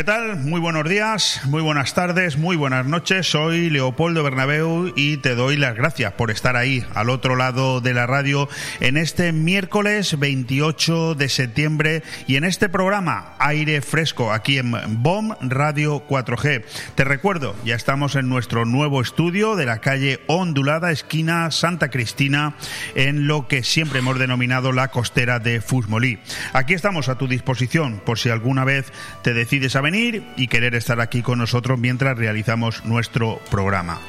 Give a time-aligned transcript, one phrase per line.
[0.00, 0.39] ¿Qué tal?
[0.50, 3.30] Muy buenos días, muy buenas tardes, muy buenas noches.
[3.30, 7.94] Soy Leopoldo Bernabeu y te doy las gracias por estar ahí, al otro lado de
[7.94, 8.48] la radio,
[8.80, 15.36] en este miércoles 28 de septiembre y en este programa Aire Fresco, aquí en BOM
[15.40, 16.64] Radio 4G.
[16.96, 22.54] Te recuerdo, ya estamos en nuestro nuevo estudio de la calle Ondulada, esquina Santa Cristina,
[22.96, 26.18] en lo que siempre hemos denominado la costera de Fusmolí.
[26.54, 28.92] Aquí estamos a tu disposición por si alguna vez
[29.22, 34.00] te decides a venir y querer estar aquí con nosotros mientras realizamos nuestro programa.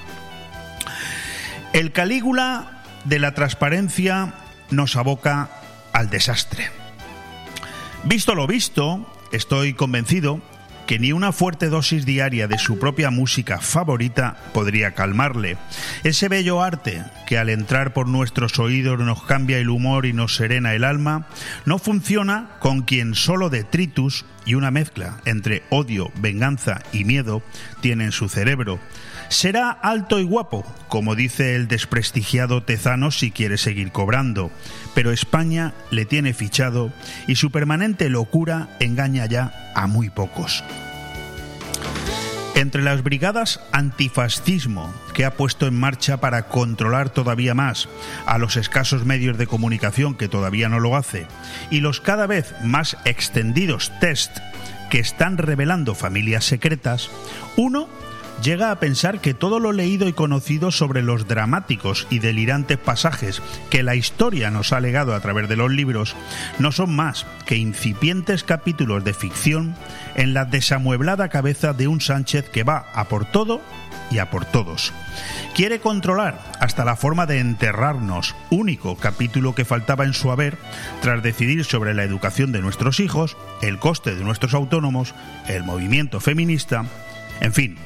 [1.73, 4.33] El Calígula de la transparencia
[4.69, 5.49] nos aboca
[5.91, 6.69] al desastre.
[8.03, 10.41] Visto lo visto, estoy convencido
[10.91, 15.55] que ni una fuerte dosis diaria de su propia música favorita podría calmarle.
[16.03, 20.35] Ese bello arte que al entrar por nuestros oídos nos cambia el humor y nos
[20.35, 21.29] serena el alma,
[21.63, 27.41] no funciona con quien solo detritus y una mezcla entre odio, venganza y miedo
[27.79, 28.77] tiene en su cerebro.
[29.31, 34.51] Será alto y guapo, como dice el desprestigiado Tezano si quiere seguir cobrando,
[34.93, 36.91] pero España le tiene fichado
[37.27, 40.65] y su permanente locura engaña ya a muy pocos.
[42.55, 47.87] Entre las brigadas antifascismo que ha puesto en marcha para controlar todavía más
[48.25, 51.25] a los escasos medios de comunicación que todavía no lo hace
[51.69, 54.39] y los cada vez más extendidos test
[54.89, 57.09] que están revelando familias secretas,
[57.55, 57.87] uno
[58.41, 63.41] llega a pensar que todo lo leído y conocido sobre los dramáticos y delirantes pasajes
[63.69, 66.15] que la historia nos ha legado a través de los libros
[66.59, 69.75] no son más que incipientes capítulos de ficción
[70.15, 73.61] en la desamueblada cabeza de un Sánchez que va a por todo
[74.09, 74.91] y a por todos.
[75.55, 80.57] Quiere controlar hasta la forma de enterrarnos, único capítulo que faltaba en su haber
[81.01, 85.13] tras decidir sobre la educación de nuestros hijos, el coste de nuestros autónomos,
[85.47, 86.85] el movimiento feminista,
[87.39, 87.77] en fin,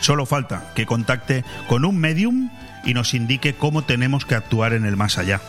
[0.00, 2.50] Solo falta que contacte con un medium
[2.84, 5.40] y nos indique cómo tenemos que actuar en el más allá.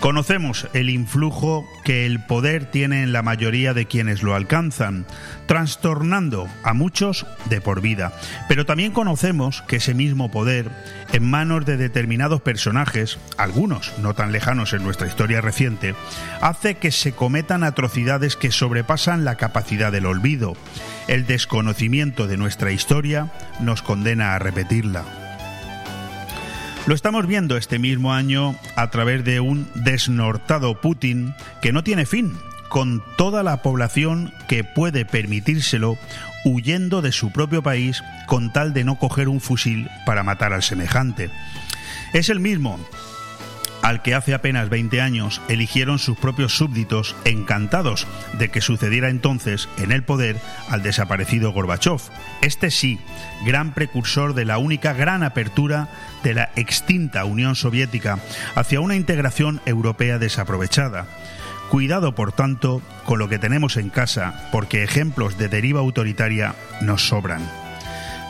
[0.00, 5.06] Conocemos el influjo que el poder tiene en la mayoría de quienes lo alcanzan,
[5.46, 8.12] trastornando a muchos de por vida.
[8.48, 10.70] Pero también conocemos que ese mismo poder,
[11.12, 15.96] en manos de determinados personajes, algunos no tan lejanos en nuestra historia reciente,
[16.40, 20.56] hace que se cometan atrocidades que sobrepasan la capacidad del olvido.
[21.08, 25.27] El desconocimiento de nuestra historia nos condena a repetirla.
[26.88, 32.06] Lo estamos viendo este mismo año a través de un desnortado Putin que no tiene
[32.06, 32.32] fin,
[32.70, 35.98] con toda la población que puede permitírselo
[36.46, 40.62] huyendo de su propio país con tal de no coger un fusil para matar al
[40.62, 41.28] semejante.
[42.14, 42.80] Es el mismo
[43.88, 48.06] al que hace apenas 20 años eligieron sus propios súbditos encantados
[48.38, 50.36] de que sucediera entonces en el poder
[50.68, 51.98] al desaparecido Gorbachev.
[52.42, 52.98] Este sí,
[53.46, 55.88] gran precursor de la única gran apertura
[56.22, 58.18] de la extinta Unión Soviética
[58.54, 61.06] hacia una integración europea desaprovechada.
[61.70, 67.08] Cuidado, por tanto, con lo que tenemos en casa, porque ejemplos de deriva autoritaria nos
[67.08, 67.67] sobran.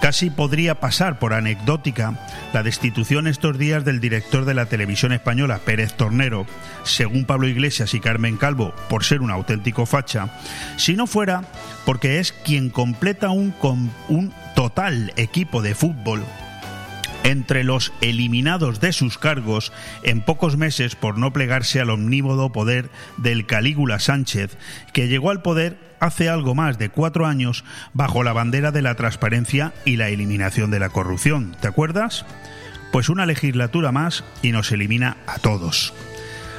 [0.01, 2.19] Casi podría pasar por anecdótica
[2.53, 6.47] la destitución estos días del director de la televisión española, Pérez Tornero,
[6.85, 10.29] según Pablo Iglesias y Carmen Calvo, por ser un auténtico facha,
[10.77, 11.43] si no fuera
[11.85, 13.53] porque es quien completa un,
[14.55, 16.23] total equipo de fútbol
[17.25, 19.73] entre los eliminados de sus cargos
[20.03, 24.57] en pocos meses por no plegarse al omnívodo poder del Calígula Sánchez,
[24.93, 28.95] que llegó al poder hace algo más de cuatro años bajo la bandera de la
[28.95, 31.57] transparencia y la eliminación de la corrupción.
[31.61, 32.25] ¿Te acuerdas?
[32.93, 35.93] Pues una legislatura más y nos elimina a todos.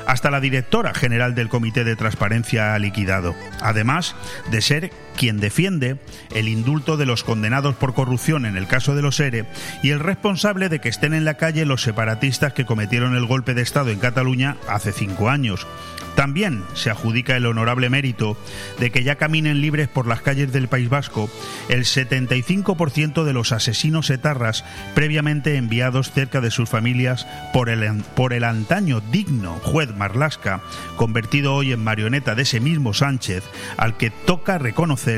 [0.09, 4.15] Hasta la directora general del Comité de Transparencia ha liquidado, además
[4.49, 5.97] de ser quien defiende
[6.33, 9.45] el indulto de los condenados por corrupción en el caso de los ERE
[9.83, 13.53] y el responsable de que estén en la calle los separatistas que cometieron el golpe
[13.53, 15.67] de Estado en Cataluña hace cinco años,
[16.15, 18.37] también se adjudica el honorable mérito
[18.79, 21.29] de que ya caminen libres por las calles del País Vasco
[21.67, 24.63] el 75% de los asesinos etarras
[24.95, 30.61] previamente enviados cerca de sus familias por el, por el antaño digno juez Marlasca,
[30.95, 33.43] convertido hoy en marioneta de ese mismo Sánchez,
[33.77, 35.08] al que toca reconocer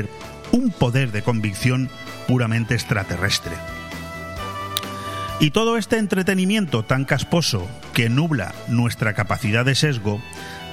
[0.52, 1.90] un poder de convicción
[2.26, 3.52] puramente extraterrestre.
[5.40, 10.22] Y todo este entretenimiento tan casposo que nubla nuestra capacidad de sesgo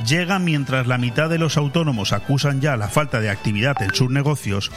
[0.05, 4.09] llega mientras la mitad de los autónomos acusan ya la falta de actividad en sus
[4.09, 4.71] negocios,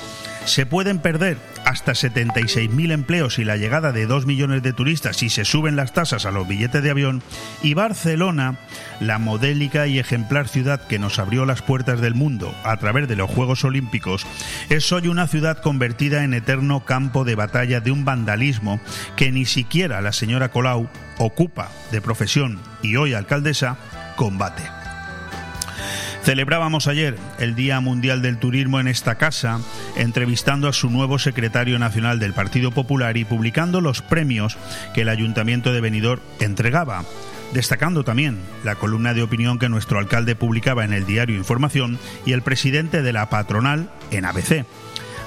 [0.45, 5.31] se pueden perder hasta 76.000 empleos y la llegada de 2 millones de turistas si
[5.31, 7.23] se suben las tasas a los billetes de avión,
[7.63, 8.59] y Barcelona,
[9.01, 13.17] la modélica y ejemplar ciudad que nos abrió las puertas del mundo a través de
[13.17, 14.27] los Juegos Olímpicos,
[14.69, 18.81] es hoy una ciudad convertida en eterno campo de batalla de un vandalismo
[19.17, 20.89] que ni siquiera la señora Colau
[21.19, 23.77] ocupa de profesión y hoy alcaldesa
[24.17, 24.82] combate.
[26.25, 29.61] Celebrábamos ayer el Día Mundial del Turismo en esta casa,
[29.97, 34.57] entrevistando a su nuevo secretario nacional del Partido Popular y publicando los premios
[34.95, 37.05] que el Ayuntamiento de Benidorm entregaba
[37.53, 42.33] destacando también la columna de opinión que nuestro alcalde publicaba en el diario Información y
[42.33, 44.65] el presidente de la patronal en ABC.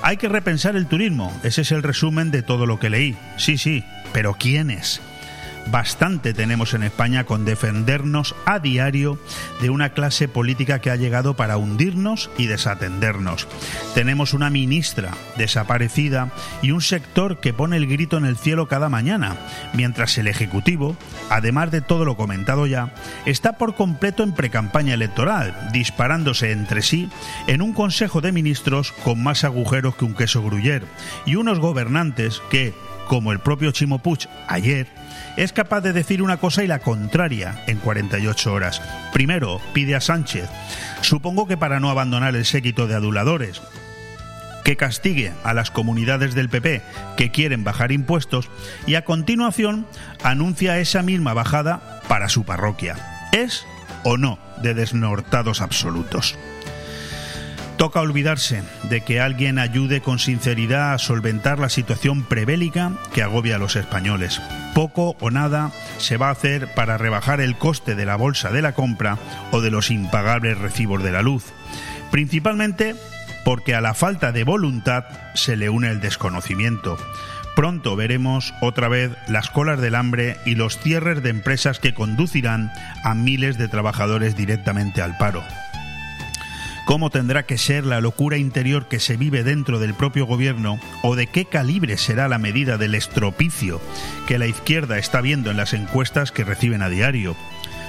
[0.02, 3.16] Hay que repensar el turismo, ese es el resumen de todo lo que leí.
[3.38, 3.84] Sí, sí,
[4.14, 5.02] pero ¿quiénes?
[5.72, 9.18] Bastante tenemos en España con defendernos a diario
[9.62, 13.48] de una clase política que ha llegado para hundirnos y desatendernos.
[13.94, 16.32] Tenemos una ministra desaparecida
[16.62, 19.36] y un sector que pone el grito en el cielo cada mañana,
[19.74, 20.96] mientras el Ejecutivo,
[21.30, 22.94] además de todo lo comentado ya,
[23.26, 27.10] está por completo en precampaña electoral, disparándose entre sí
[27.48, 30.84] en un Consejo de Ministros con más agujeros que un queso gruyer
[31.26, 32.74] y unos gobernantes que,
[33.08, 34.88] como el propio Chimo Puig ayer,
[35.38, 38.82] es capaz de decir una cosa y la contraria en 48 horas.
[39.14, 40.50] Primero, pide a Sánchez,
[41.02, 43.62] supongo que para no abandonar el séquito de aduladores,
[44.64, 46.82] que castigue a las comunidades del PP
[47.18, 48.50] que quieren bajar impuestos
[48.88, 49.86] y a continuación
[50.24, 52.96] anuncia esa misma bajada para su parroquia.
[53.32, 53.66] ¿Es
[54.04, 56.36] o no de desnortados absolutos?
[57.78, 63.58] Toca olvidarse de que alguien ayude con sinceridad a solventar la situación prebélica que agobia
[63.58, 64.42] a los españoles.
[64.74, 68.62] Poco o nada se va a hacer para rebajar el coste de la bolsa de
[68.62, 69.18] la compra
[69.52, 71.52] o de los impagables recibos de la luz.
[72.12, 72.96] Principalmente
[73.44, 76.98] porque a la falta de voluntad se le une el desconocimiento.
[77.58, 82.72] Pronto veremos otra vez las colas del hambre y los cierres de empresas que conducirán
[83.04, 85.44] a miles de trabajadores directamente al paro
[86.86, 91.16] cómo tendrá que ser la locura interior que se vive dentro del propio gobierno o
[91.16, 93.82] de qué calibre será la medida del estropicio
[94.28, 97.36] que la izquierda está viendo en las encuestas que reciben a diario.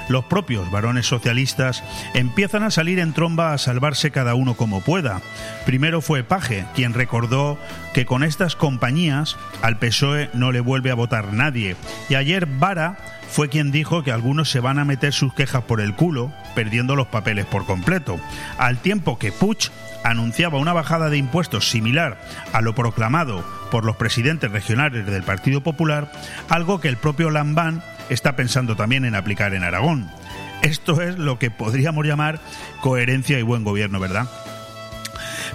[0.08, 1.82] Los propios varones socialistas
[2.14, 5.20] empiezan a salir en tromba a salvarse cada uno como pueda.
[5.64, 7.58] Primero fue Paje, quien recordó
[7.92, 11.76] que con estas compañías al PSOE no le vuelve a votar nadie.
[12.08, 12.96] Y ayer Vara
[13.28, 16.96] fue quien dijo que algunos se van a meter sus quejas por el culo, perdiendo
[16.96, 18.18] los papeles por completo,
[18.58, 19.70] al tiempo que Puig
[20.04, 22.18] anunciaba una bajada de impuestos similar
[22.52, 26.10] a lo proclamado por los presidentes regionales del Partido Popular,
[26.48, 30.10] algo que el propio Lambán está pensando también en aplicar en Aragón.
[30.62, 32.40] Esto es lo que podríamos llamar
[32.80, 34.26] coherencia y buen gobierno, ¿verdad?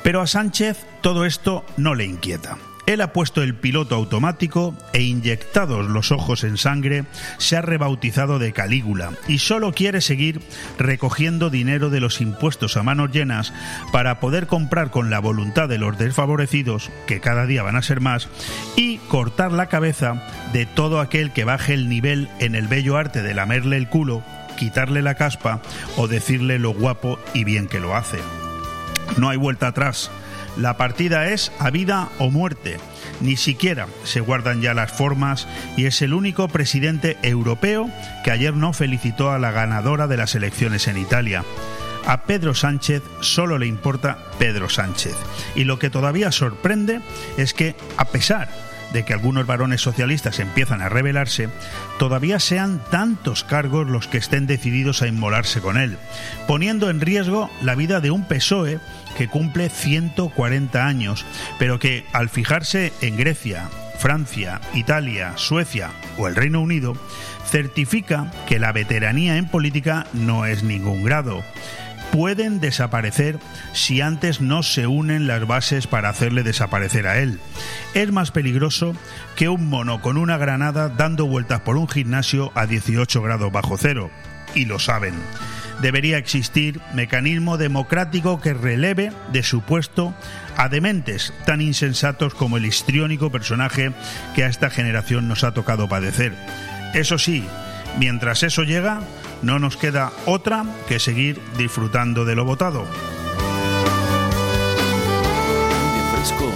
[0.04, 2.58] Pero a Sánchez todo esto no le inquieta.
[2.86, 7.06] Él ha puesto el piloto automático e inyectados los ojos en sangre,
[7.38, 10.42] se ha rebautizado de Calígula y solo quiere seguir
[10.78, 13.54] recogiendo dinero de los impuestos a manos llenas
[13.92, 18.02] para poder comprar con la voluntad de los desfavorecidos, que cada día van a ser
[18.02, 18.30] más,
[18.76, 23.22] y cortar la cabeza de todo aquel que baje el nivel en el bello arte
[23.22, 24.24] de lamerle el culo,
[24.58, 25.62] quitarle la caspa
[25.98, 28.20] o decirle lo guapo y bien que lo hace.
[29.18, 30.12] No hay vuelta atrás.
[30.58, 32.78] La partida es a vida o muerte.
[33.22, 37.90] Ni siquiera se guardan ya las formas y es el único presidente europeo
[38.24, 41.44] que ayer no felicitó a la ganadora de las elecciones en Italia.
[42.06, 45.16] A Pedro Sánchez solo le importa Pedro Sánchez.
[45.56, 47.00] Y lo que todavía sorprende
[47.38, 48.50] es que, a pesar
[48.92, 51.50] de que algunos varones socialistas empiezan a rebelarse,
[51.98, 55.98] todavía sean tantos cargos los que estén decididos a inmolarse con él,
[56.48, 58.80] poniendo en riesgo la vida de un PSOE
[59.18, 61.26] que cumple 140 años,
[61.60, 66.96] pero que al fijarse en Grecia, Francia, Italia, Suecia o el Reino Unido,
[67.46, 71.44] certifica que la veteranía en política no es ningún grado
[72.12, 73.40] pueden desaparecer
[73.74, 77.40] si antes no se unen las bases para hacerle desaparecer a él.
[77.94, 78.94] Es más peligroso
[79.36, 83.78] que un mono con una granada dando vueltas por un gimnasio a 18 grados bajo
[83.78, 84.12] cero.
[84.54, 85.14] Y lo saben.
[85.82, 90.14] Debería existir mecanismo democrático que releve de su puesto
[90.56, 93.92] a dementes tan insensatos como el histriónico personaje
[94.36, 96.34] que a esta generación nos ha tocado padecer.
[96.94, 97.44] Eso sí,
[97.98, 99.02] mientras eso llega,
[99.42, 102.86] no nos queda otra que seguir disfrutando de lo votado.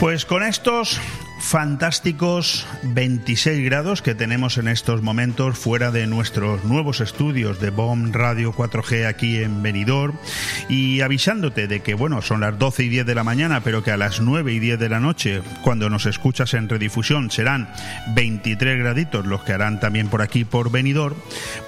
[0.00, 1.00] Pues con estos
[1.44, 8.12] fantásticos 26 grados que tenemos en estos momentos fuera de nuestros nuevos estudios de BOM
[8.12, 10.16] Radio 4G aquí en Benidorm
[10.70, 13.90] y avisándote de que bueno, son las 12 y 10 de la mañana, pero que
[13.90, 17.68] a las 9 y 10 de la noche, cuando nos escuchas en redifusión, serán
[18.14, 21.16] 23 graditos los que harán también por aquí por Benidorm,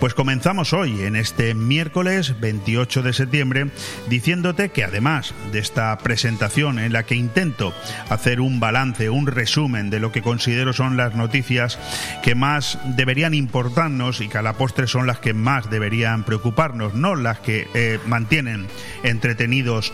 [0.01, 3.71] pues comenzamos hoy en este miércoles 28 de septiembre
[4.09, 7.75] diciéndote que además de esta presentación en la que intento
[8.09, 11.77] hacer un balance, un resumen de lo que considero son las noticias
[12.23, 16.95] que más deberían importarnos y que a la postre son las que más deberían preocuparnos,
[16.95, 18.69] no las que eh, mantienen
[19.03, 19.93] entretenidos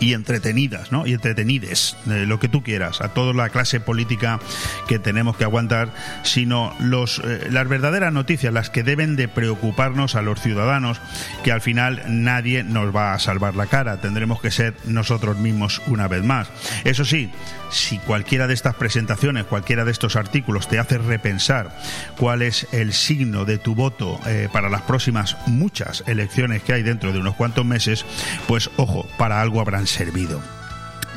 [0.00, 1.06] y entretenidas, ¿no?
[1.06, 4.40] Y entretenides, lo que tú quieras, a toda la clase política
[4.88, 10.14] que tenemos que aguantar, sino los, eh, las verdaderas noticias, las que deben de preocuparnos
[10.14, 11.00] a los ciudadanos,
[11.44, 15.82] que al final nadie nos va a salvar la cara, tendremos que ser nosotros mismos
[15.86, 16.48] una vez más.
[16.84, 17.30] Eso sí,
[17.70, 21.76] si cualquiera de estas presentaciones, cualquiera de estos artículos te hace repensar
[22.18, 26.82] cuál es el signo de tu voto eh, para las próximas muchas elecciones que hay
[26.82, 28.04] dentro de unos cuantos meses,
[28.46, 30.61] pues ojo, para algo habrán servido.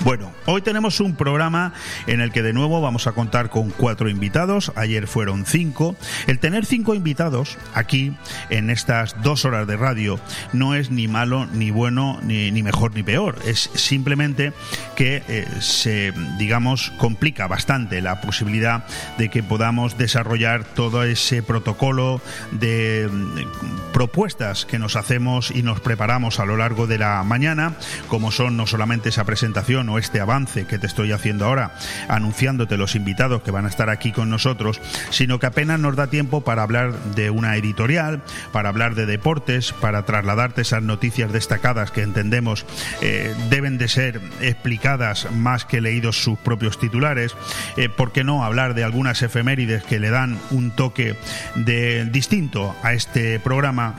[0.03, 1.73] Bueno, hoy tenemos un programa
[2.05, 4.71] en el que de nuevo vamos a contar con cuatro invitados.
[4.75, 5.95] Ayer fueron cinco.
[6.27, 8.13] El tener cinco invitados aquí
[8.49, 10.19] en estas dos horas de radio
[10.53, 13.39] no es ni malo, ni bueno, ni, mejor, ni peor.
[13.45, 14.53] Es simplemente
[14.95, 18.85] que eh, se, digamos, complica bastante la posibilidad
[19.17, 22.21] de que podamos desarrollar todo ese protocolo
[22.51, 23.47] de, de
[23.93, 27.75] propuestas que nos hacemos y nos preparamos a lo largo de la mañana,
[28.09, 31.71] como son no solamente esa presentación, o este avance que te estoy haciendo ahora,
[32.07, 36.07] anunciándote los invitados que van a estar aquí con nosotros, sino que apenas nos da
[36.07, 41.91] tiempo para hablar de una editorial, para hablar de deportes, para trasladarte esas noticias destacadas
[41.91, 42.65] que entendemos
[43.01, 47.35] eh, deben de ser explicadas más que leídos sus propios titulares,
[47.77, 51.15] eh, ¿por qué no hablar de algunas efemérides que le dan un toque
[51.55, 53.95] de distinto a este programa?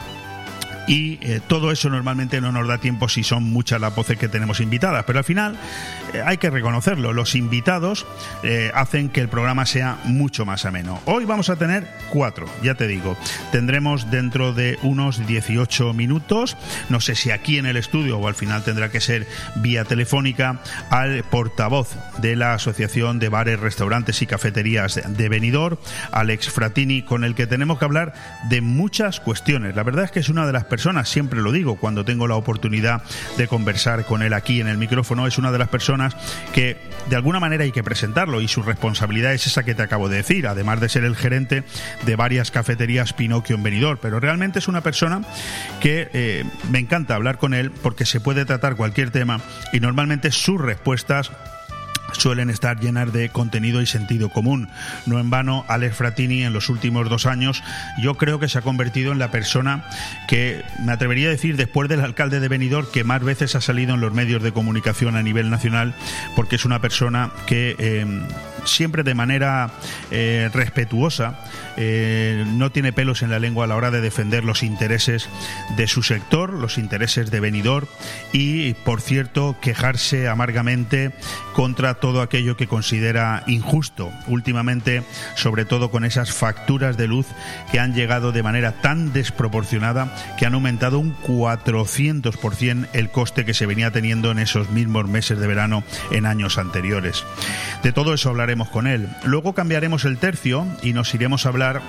[0.87, 4.29] Y eh, todo eso normalmente no nos da tiempo si son muchas las voces que
[4.29, 5.57] tenemos invitadas, pero al final
[6.13, 8.07] eh, hay que reconocerlo, los invitados
[8.43, 11.01] eh, hacen que el programa sea mucho más ameno.
[11.05, 13.17] Hoy vamos a tener cuatro, ya te digo,
[13.53, 16.57] tendremos dentro de unos 18 minutos,
[16.89, 19.27] no sé si aquí en el estudio o al final tendrá que ser
[19.57, 25.79] vía telefónica, al portavoz de la Asociación de Bares, Restaurantes y Cafeterías de Benidorm,
[26.13, 28.15] Alex Fratini, con el que tenemos que hablar
[28.49, 29.75] de muchas cuestiones.
[29.75, 30.65] La verdad es que es una de las
[31.05, 33.03] siempre lo digo cuando tengo la oportunidad
[33.37, 36.17] de conversar con él aquí en el micrófono, es una de las personas
[36.53, 36.77] que
[37.09, 40.19] de alguna manera hay que presentarlo y su responsabilidad es esa que te acabo de
[40.19, 41.65] decir, además de ser el gerente
[42.05, 45.23] de varias cafeterías Pinocchio en Benidorm, pero realmente es una persona
[45.81, 49.41] que eh, me encanta hablar con él porque se puede tratar cualquier tema
[49.73, 51.31] y normalmente sus respuestas
[52.13, 54.69] suelen estar llenas de contenido y sentido común.
[55.07, 57.63] No en vano, Alex Fratini en los últimos dos años
[57.99, 59.85] yo creo que se ha convertido en la persona
[60.29, 63.95] que me atrevería a decir después del alcalde de Benidorm que más veces ha salido
[63.95, 65.95] en los medios de comunicación a nivel nacional
[66.35, 68.07] porque es una persona que eh,
[68.67, 69.71] siempre de manera
[70.11, 71.41] eh, respetuosa
[71.77, 75.29] eh, no tiene pelos en la lengua a la hora de defender los intereses
[75.77, 77.87] de su sector, los intereses de Benidorm
[78.33, 81.13] y, por cierto, quejarse amargamente
[81.53, 84.11] contra todo aquello que considera injusto.
[84.27, 85.03] Últimamente,
[85.35, 87.27] sobre todo con esas facturas de luz
[87.71, 93.55] que han llegado de manera tan desproporcionada que han aumentado un 400% el coste que
[93.55, 97.25] se venía teniendo en esos mismos meses de verano en años anteriores.
[97.83, 99.09] De todo eso hablaremos con él.
[99.25, 101.83] Luego cambiaremos el tercio y nos iremos a hablar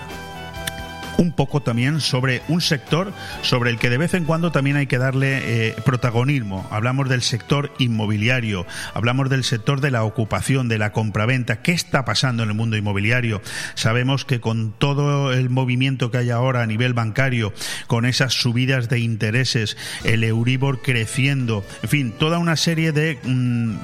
[1.18, 4.88] un poco también sobre un sector sobre el que de vez en cuando también hay
[4.88, 6.68] que darle eh, protagonismo.
[6.72, 11.62] Hablamos del sector inmobiliario, hablamos del sector de la ocupación, de la compraventa.
[11.62, 13.42] ¿Qué está pasando en el mundo inmobiliario?
[13.76, 17.54] Sabemos que con todo el movimiento que hay ahora a nivel bancario,
[17.88, 23.20] con esas subidas de intereses, el Euribor creciendo, en fin, toda una serie de...
[23.24, 23.78] Mm,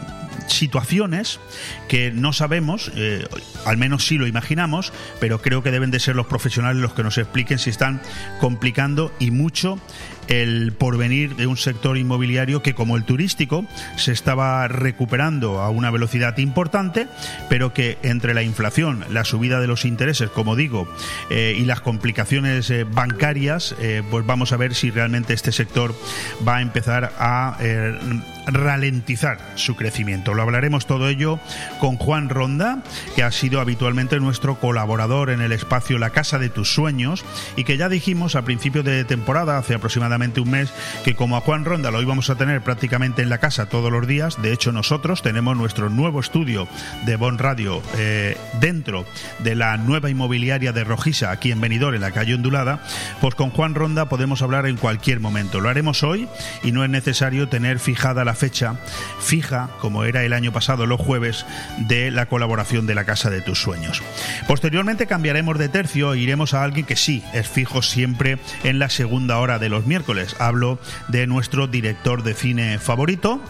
[0.48, 1.40] situaciones
[1.88, 3.25] que no sabemos, eh,
[3.66, 7.04] al menos sí lo imaginamos, pero creo que deben de ser los profesionales los que
[7.04, 8.01] nos expliquen si están
[8.39, 9.80] complicando y mucho
[10.27, 13.65] el porvenir de un sector inmobiliario que como el turístico
[13.98, 17.08] se estaba recuperando a una velocidad importante,
[17.50, 20.88] pero que entre la inflación, la subida de los intereses, como digo,
[21.30, 25.94] eh, y las complicaciones eh, bancarias, eh, pues vamos a ver si realmente este sector
[26.48, 27.58] va a empezar a
[28.48, 30.34] ralentizar su crecimiento.
[30.34, 31.40] Lo hablaremos todo ello
[31.80, 32.84] con Juan Ronda,
[33.16, 37.24] que ha sido habitualmente nuestro colaborador en el espacio La Casa de tus Sueños
[37.56, 40.74] y que ya dijimos a principio de temporada, hace aproximadamente un mes,
[41.04, 44.08] que como a Juan Ronda lo íbamos a tener prácticamente en la casa todos los
[44.08, 46.68] días, de hecho nosotros tenemos nuestro nuevo estudio
[47.06, 49.06] de Bon Radio eh, dentro
[49.40, 52.84] de la nueva inmobiliaria de Rojisa, aquí en Benidorm, en la calle Ondulada,
[53.22, 55.60] pues con Juan Ronda podemos hablar en cualquier momento.
[55.60, 56.28] Lo haremos hoy
[56.64, 58.75] y no es necesario tener fijada la fecha
[59.20, 61.46] fija, como era el año pasado los jueves,
[61.80, 64.02] de la colaboración de la Casa de tus Sueños.
[64.48, 68.90] Posteriormente cambiaremos de tercio e iremos a alguien que sí es fijo siempre en la
[68.90, 70.36] segunda hora de los miércoles.
[70.40, 73.42] Hablo de nuestro director de cine favorito,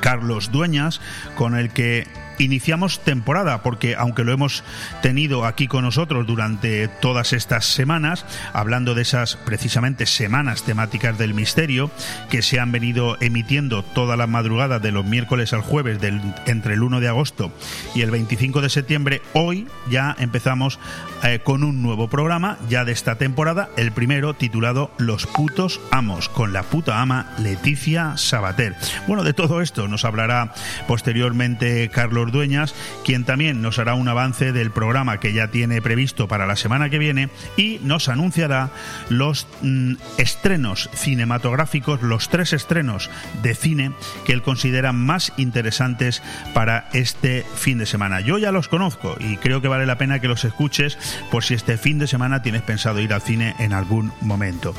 [0.00, 1.00] Carlos Dueñas,
[1.36, 2.06] con el que
[2.38, 4.64] iniciamos temporada, porque aunque lo hemos
[5.02, 11.34] tenido aquí con nosotros durante todas estas semanas, hablando de esas precisamente semanas temáticas del
[11.34, 11.90] misterio
[12.30, 15.98] que se han venido emitiendo toda la madrugada de los miércoles al jueves
[16.46, 17.52] entre el 1 de agosto
[17.94, 20.78] y el 25 de septiembre, hoy ya empezamos
[21.22, 26.28] eh, con un nuevo programa ya de esta temporada, el primero titulado Los putos amos,
[26.28, 28.74] con la puta ama Leticia Sabater.
[29.06, 30.52] Bueno, de todo esto nos hablará
[30.86, 32.74] posteriormente Carlos Dueñas,
[33.04, 36.90] quien también nos hará un avance del programa que ya tiene previsto para la semana
[36.90, 38.70] que viene y nos anunciará
[39.08, 43.10] los mm, estrenos cinematográficos, los tres estrenos
[43.42, 43.92] de cine
[44.24, 46.22] que él considera más interesantes
[46.54, 48.20] para este fin de semana.
[48.20, 50.98] Yo ya los conozco y creo que vale la pena que los escuches
[51.30, 54.74] por si este fin de semana tienes pensado ir al cine en algún momento.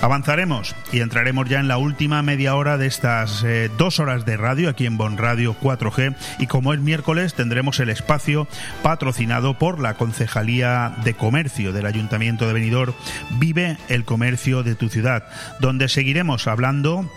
[0.00, 4.36] Avanzaremos y entraremos ya en la última media hora de estas eh, dos horas de
[4.36, 8.46] radio aquí en Bon Radio 4G y como es miércoles tendremos el espacio
[8.82, 12.94] patrocinado por la Concejalía de Comercio del Ayuntamiento de Benidorm.
[13.38, 15.24] Vive el comercio de tu ciudad,
[15.60, 17.10] donde seguiremos hablando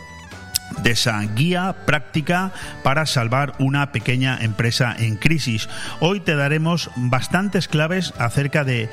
[0.83, 2.51] de esa guía práctica
[2.83, 5.69] para salvar una pequeña empresa en crisis.
[5.99, 8.89] Hoy te daremos bastantes claves acerca de,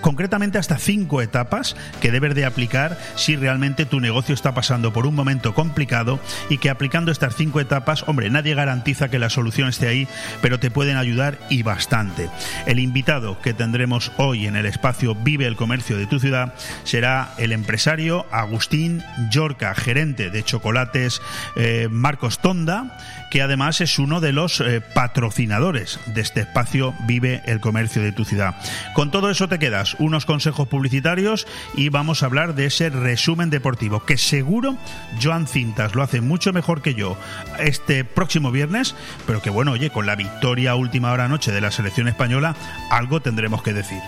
[0.00, 5.06] concretamente hasta cinco etapas que debes de aplicar si realmente tu negocio está pasando por
[5.06, 9.68] un momento complicado y que aplicando estas cinco etapas, hombre, nadie garantiza que la solución
[9.68, 10.08] esté ahí,
[10.40, 12.28] pero te pueden ayudar y bastante.
[12.66, 16.54] El invitado que tendremos hoy en el espacio Vive el Comercio de tu ciudad
[16.84, 21.11] será el empresario Agustín Yorca, gerente de chocolates
[21.56, 22.98] eh, Marcos Tonda,
[23.30, 28.12] que además es uno de los eh, patrocinadores de este espacio Vive el Comercio de
[28.12, 28.54] tu ciudad.
[28.94, 33.50] Con todo eso te quedas unos consejos publicitarios y vamos a hablar de ese resumen
[33.50, 34.76] deportivo, que seguro
[35.22, 37.16] Joan Cintas lo hace mucho mejor que yo
[37.58, 38.94] este próximo viernes,
[39.26, 42.54] pero que bueno, oye, con la victoria última hora noche de la selección española,
[42.90, 44.00] algo tendremos que decir.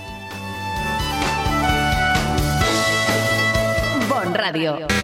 [4.09, 5.04] Bon Radio.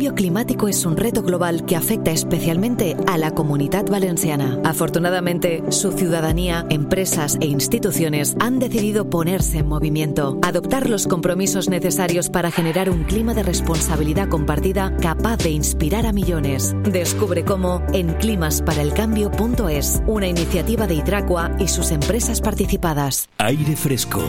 [0.00, 4.58] El cambio climático es un reto global que afecta especialmente a la comunidad valenciana.
[4.64, 12.30] Afortunadamente, su ciudadanía, empresas e instituciones han decidido ponerse en movimiento, adoptar los compromisos necesarios
[12.30, 16.74] para generar un clima de responsabilidad compartida capaz de inspirar a millones.
[16.84, 23.28] Descubre cómo en climasparaelcambio.es, una iniciativa de Hidracua y sus empresas participadas.
[23.36, 24.22] Aire Fresco,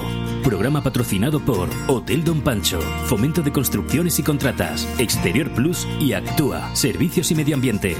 [0.43, 6.76] programa patrocinado por Hotel Don Pancho, Fomento de Construcciones y Contratas, Exterior Plus y Actúa,
[6.76, 7.95] Servicios y Medio Ambiente.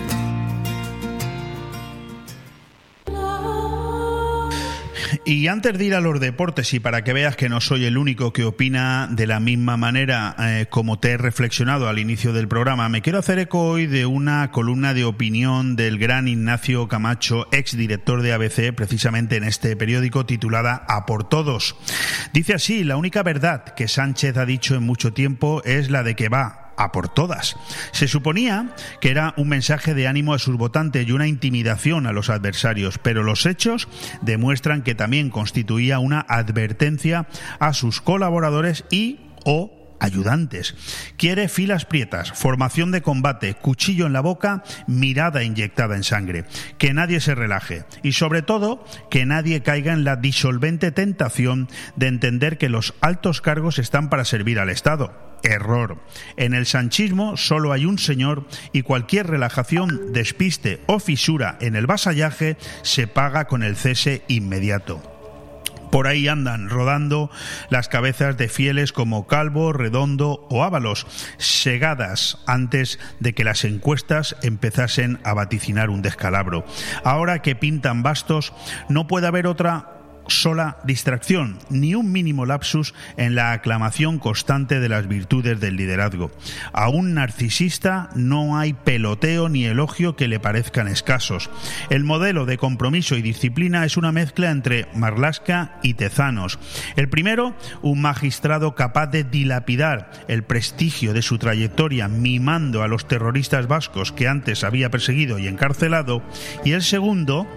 [5.26, 8.00] Y antes de ir a los deportes y para que veas que no soy el
[8.00, 12.48] único que opina de la misma manera eh, como te he reflexionado al inicio del
[12.48, 17.48] programa, me quiero hacer eco hoy de una columna de opinión del gran Ignacio Camacho,
[17.52, 21.76] ex director de ABC, precisamente en este periódico titulada A por todos.
[22.34, 26.16] Dice así, la única verdad que Sánchez ha dicho en mucho tiempo es la de
[26.16, 27.58] que va a por todas.
[27.92, 32.12] Se suponía que era un mensaje de ánimo a sus votantes y una intimidación a
[32.12, 33.88] los adversarios, pero los hechos
[34.22, 37.28] demuestran que también constituía una advertencia
[37.60, 40.76] a sus colaboradores y o ayudantes.
[41.16, 46.46] Quiere filas prietas, formación de combate, cuchillo en la boca, mirada inyectada en sangre.
[46.78, 52.08] Que nadie se relaje y sobre todo que nadie caiga en la disolvente tentación de
[52.08, 55.98] entender que los altos cargos están para servir al Estado error.
[56.38, 61.88] En el sanchismo solo hay un señor y cualquier relajación, despiste o fisura en el
[61.88, 65.21] vasallaje se paga con el cese inmediato.
[65.92, 67.30] Por ahí andan rodando
[67.70, 71.06] las cabezas de fieles como Calvo, Redondo o Ábalos,
[71.38, 76.66] segadas antes de que las encuestas empezasen a vaticinar un descalabro.
[77.04, 78.54] Ahora que pintan bastos,
[78.90, 80.01] no puede haber otra
[80.32, 86.32] sola distracción, ni un mínimo lapsus en la aclamación constante de las virtudes del liderazgo.
[86.74, 91.50] A un narcisista no hay peloteo ni elogio que le parezcan escasos.
[91.90, 96.60] El modelo de compromiso y disciplina es una mezcla entre Marlasca y Tezanos.
[96.96, 103.08] El primero, un magistrado capaz de dilapidar el prestigio de su trayectoria mimando a los
[103.08, 106.22] terroristas vascos que antes había perseguido y encarcelado,
[106.64, 107.48] y el segundo,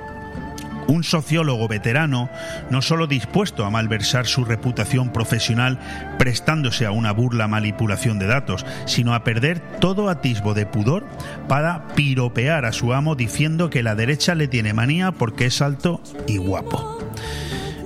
[0.86, 2.28] un sociólogo veterano
[2.70, 5.78] no solo dispuesto a malversar su reputación profesional
[6.18, 11.04] prestándose a una burla manipulación de datos, sino a perder todo atisbo de pudor
[11.48, 16.00] para piropear a su amo diciendo que la derecha le tiene manía porque es alto
[16.26, 16.98] y guapo.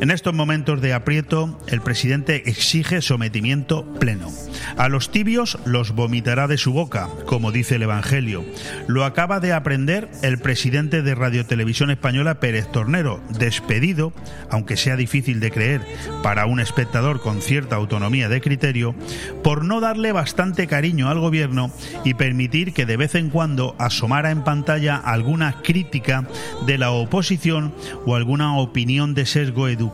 [0.01, 4.31] En estos momentos de aprieto, el presidente exige sometimiento pleno.
[4.77, 8.45] A los tibios los vomitará de su boca, como dice el Evangelio.
[8.87, 14.13] Lo acaba de aprender el presidente de Radio Televisión Española, Pérez Tornero, despedido,
[14.51, 15.81] aunque sea difícil de creer
[16.23, 18.95] para un espectador con cierta autonomía de criterio,
[19.43, 21.73] por no darle bastante cariño al gobierno
[22.05, 26.29] y permitir que de vez en cuando asomara en pantalla alguna crítica
[26.67, 27.75] de la oposición
[28.07, 29.88] o alguna opinión de sesgo educativo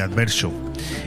[0.00, 0.52] adverso.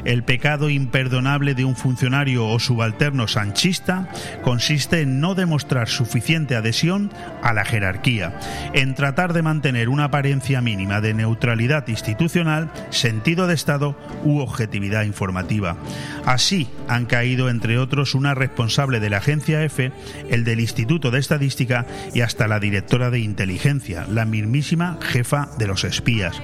[0.06, 4.10] El pecado imperdonable de un funcionario o subalterno sanchista
[4.44, 7.12] consiste en no demostrar suficiente adhesión
[7.44, 8.40] a la jerarquía,
[8.74, 15.04] en tratar de mantener una apariencia mínima de neutralidad institucional, sentido de Estado u objetividad
[15.04, 15.78] informativa.
[16.26, 19.92] Así han caído, entre otros, una responsable de la agencia EFE,
[20.30, 25.68] el del Instituto de Estadística y hasta la directora de inteligencia, la mismísima jefa de
[25.68, 26.42] los espías.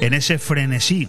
[0.00, 1.08] En ese frenesí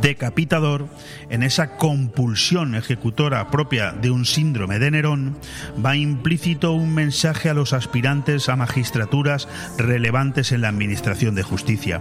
[0.00, 0.88] decapitador,
[1.30, 5.36] en esa compulsión ejecutora propia de un síndrome de Nerón,
[5.84, 12.00] va implícito un mensaje a los aspirantes a magistraturas relevantes en la Administración de Justicia.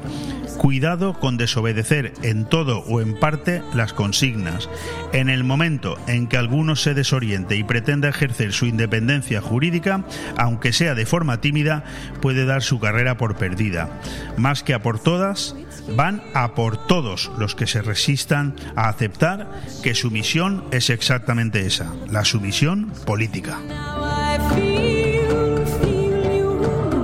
[0.57, 4.69] Cuidado con desobedecer en todo o en parte las consignas.
[5.13, 10.05] En el momento en que alguno se desoriente y pretenda ejercer su independencia jurídica,
[10.37, 11.83] aunque sea de forma tímida,
[12.21, 13.89] puede dar su carrera por perdida.
[14.37, 15.55] Más que a por todas,
[15.89, 19.49] van a por todos los que se resistan a aceptar
[19.83, 23.59] que su misión es exactamente esa, la sumisión política.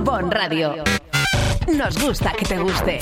[0.04, 0.74] Bon Radio.
[1.76, 3.00] Nos gusta que te guste.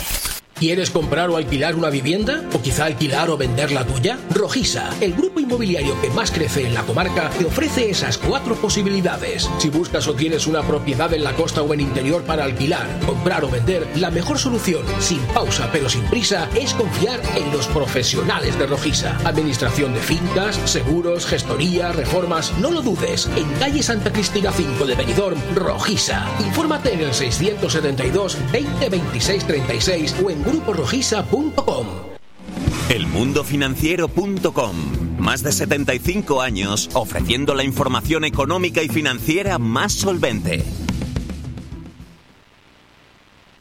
[0.61, 2.45] ¿Quieres comprar o alquilar una vivienda?
[2.53, 4.19] ¿O quizá alquilar o vender la tuya?
[4.35, 9.49] Rojisa, el grupo inmobiliario que más crece en la comarca, te ofrece esas cuatro posibilidades.
[9.59, 13.45] Si buscas o tienes una propiedad en la costa o en interior para alquilar, comprar
[13.45, 18.59] o vender, la mejor solución, sin pausa pero sin prisa, es confiar en los profesionales
[18.59, 19.17] de Rojisa.
[19.25, 23.29] Administración de fincas, seguros, gestoría, reformas, no lo dudes.
[23.37, 26.27] En calle Santa Cristina 5 de Benidorm, Rojisa.
[26.41, 31.87] Infórmate en el 672 20 26 36 o en gruporojisa.com.
[32.89, 35.10] Elmundofinanciero.com.
[35.21, 40.65] Más de 75 años ofreciendo la información económica y financiera más solvente.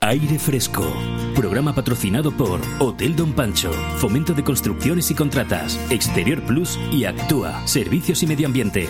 [0.00, 0.82] Aire Fresco.
[1.34, 7.66] Programa patrocinado por Hotel Don Pancho, Fomento de Construcciones y Contratas, Exterior Plus y Actúa,
[7.66, 8.88] Servicios y Medio Ambiente.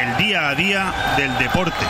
[0.00, 1.84] El día a día del deporte.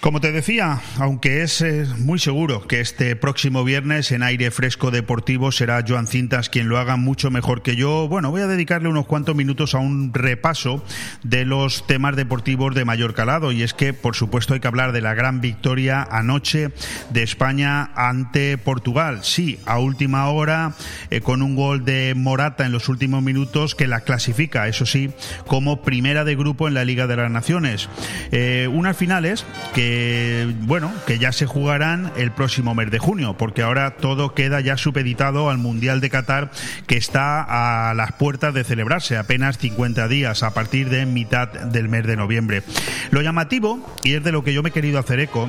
[0.00, 4.90] Como te decía, aunque es eh, muy seguro que este próximo viernes en aire fresco
[4.90, 8.88] deportivo será Joan Cintas quien lo haga mucho mejor que yo, bueno, voy a dedicarle
[8.88, 10.82] unos cuantos minutos a un repaso
[11.22, 14.92] de los temas deportivos de mayor calado y es que, por supuesto, hay que hablar
[14.92, 16.70] de la gran victoria anoche
[17.10, 19.18] de España ante Portugal.
[19.22, 20.72] Sí, a última hora,
[21.10, 25.10] eh, con un gol de Morata en los últimos minutos que la clasifica, eso sí,
[25.46, 27.90] como primera de grupo en la Liga de las Naciones.
[28.32, 29.89] Eh, unas finales que
[30.62, 34.76] bueno, que ya se jugarán el próximo mes de junio, porque ahora todo queda ya
[34.76, 36.50] supeditado al Mundial de Qatar
[36.86, 41.88] que está a las puertas de celebrarse apenas 50 días a partir de mitad del
[41.88, 42.62] mes de noviembre.
[43.10, 45.48] Lo llamativo, y es de lo que yo me he querido hacer eco,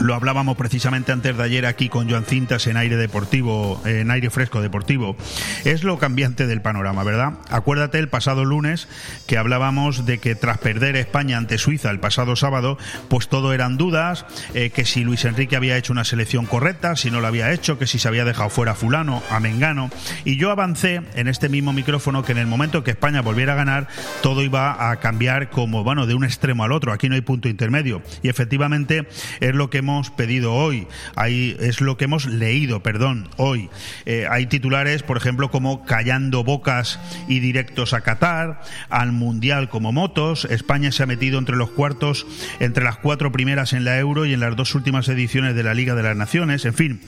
[0.00, 4.30] lo hablábamos precisamente antes de ayer aquí con Joan Cintas en aire deportivo, en aire
[4.30, 5.16] fresco deportivo.
[5.64, 7.34] Es lo cambiante del panorama, ¿verdad?
[7.50, 8.88] Acuérdate el pasado lunes
[9.26, 13.76] que hablábamos de que tras perder España ante Suiza el pasado sábado, pues todo eran
[13.76, 17.52] dudas, eh, que si Luis Enrique había hecho una selección correcta, si no lo había
[17.52, 19.90] hecho, que si se había dejado fuera fulano, a Mengano.
[20.24, 23.56] Y yo avancé en este mismo micrófono que en el momento que España volviera a
[23.56, 23.88] ganar,
[24.22, 26.92] todo iba a cambiar como, bueno, de un extremo al otro.
[26.92, 28.02] Aquí no hay punto intermedio.
[28.22, 29.06] Y efectivamente
[29.40, 33.70] es lo que hemos pedido hoy, hay, es lo que hemos leído, perdón, hoy.
[34.06, 39.92] Eh, hay titulares, por ejemplo, como callando bocas y directos a Qatar, al Mundial como
[39.92, 42.26] motos, España se ha metido entre los cuartos,
[42.58, 45.74] entre las cuatro primeras en la Euro y en las dos últimas ediciones de la
[45.74, 47.00] Liga de las Naciones, en fin.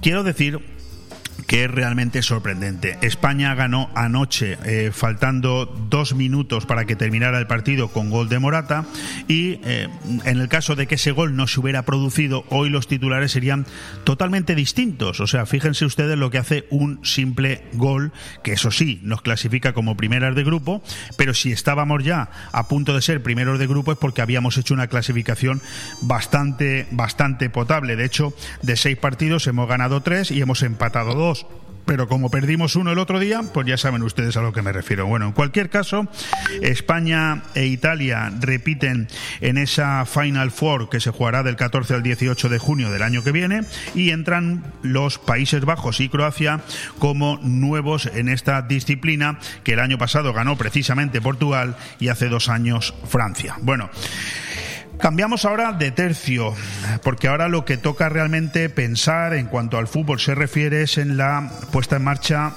[0.00, 0.75] Quiero decir
[1.46, 2.98] que es realmente sorprendente.
[3.02, 8.38] España ganó anoche, eh, faltando dos minutos para que terminara el partido con gol de
[8.38, 8.84] Morata,
[9.28, 9.88] y eh,
[10.24, 13.66] en el caso de que ese gol no se hubiera producido, hoy los titulares serían
[14.04, 15.20] totalmente distintos.
[15.20, 19.72] O sea, fíjense ustedes lo que hace un simple gol, que eso sí, nos clasifica
[19.72, 20.82] como primeras de grupo,
[21.16, 24.74] pero si estábamos ya a punto de ser primeros de grupo es porque habíamos hecho
[24.74, 25.62] una clasificación
[26.00, 27.96] bastante, bastante potable.
[27.96, 31.35] De hecho, de seis partidos hemos ganado tres y hemos empatado dos
[31.86, 34.72] pero como perdimos uno el otro día, pues ya saben ustedes a lo que me
[34.72, 35.06] refiero.
[35.06, 36.06] Bueno, en cualquier caso,
[36.60, 39.08] España e Italia repiten
[39.40, 43.22] en esa Final Four que se jugará del 14 al 18 de junio del año
[43.22, 43.62] que viene
[43.94, 46.60] y entran los Países Bajos y Croacia
[46.98, 52.48] como nuevos en esta disciplina que el año pasado ganó precisamente Portugal y hace dos
[52.48, 53.56] años Francia.
[53.62, 53.88] Bueno.
[54.98, 56.54] Cambiamos ahora de tercio,
[57.02, 61.16] porque ahora lo que toca realmente pensar en cuanto al fútbol se refiere es en
[61.16, 62.52] la puesta en marcha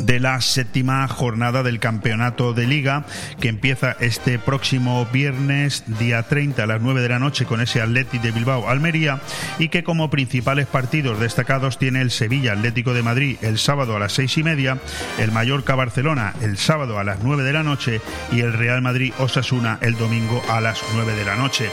[0.00, 3.04] de la séptima jornada del campeonato de liga
[3.40, 7.80] que empieza este próximo viernes día 30 a las 9 de la noche con ese
[7.80, 9.20] Athletic de Bilbao Almería
[9.58, 13.98] y que como principales partidos destacados tiene el Sevilla Atlético de Madrid el sábado a
[13.98, 14.78] las seis y media,
[15.18, 18.00] el Mallorca Barcelona el sábado a las 9 de la noche
[18.32, 21.70] y el Real Madrid Osasuna el domingo a las 9 de la noche.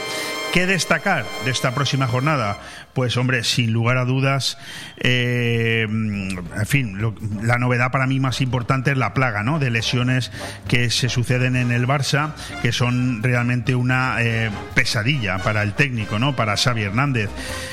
[0.52, 2.58] ¿Qué destacar de esta próxima jornada?
[2.94, 4.58] Pues hombre, sin lugar a dudas,
[4.98, 6.98] eh, en fin,
[7.42, 9.58] la novedad para mí más importante es la plaga ¿no?
[9.58, 10.30] de lesiones
[10.68, 16.18] que se suceden en el Barça, que son realmente una eh, pesadilla para el técnico,
[16.18, 16.36] ¿no?
[16.36, 17.30] para Xavi Hernández.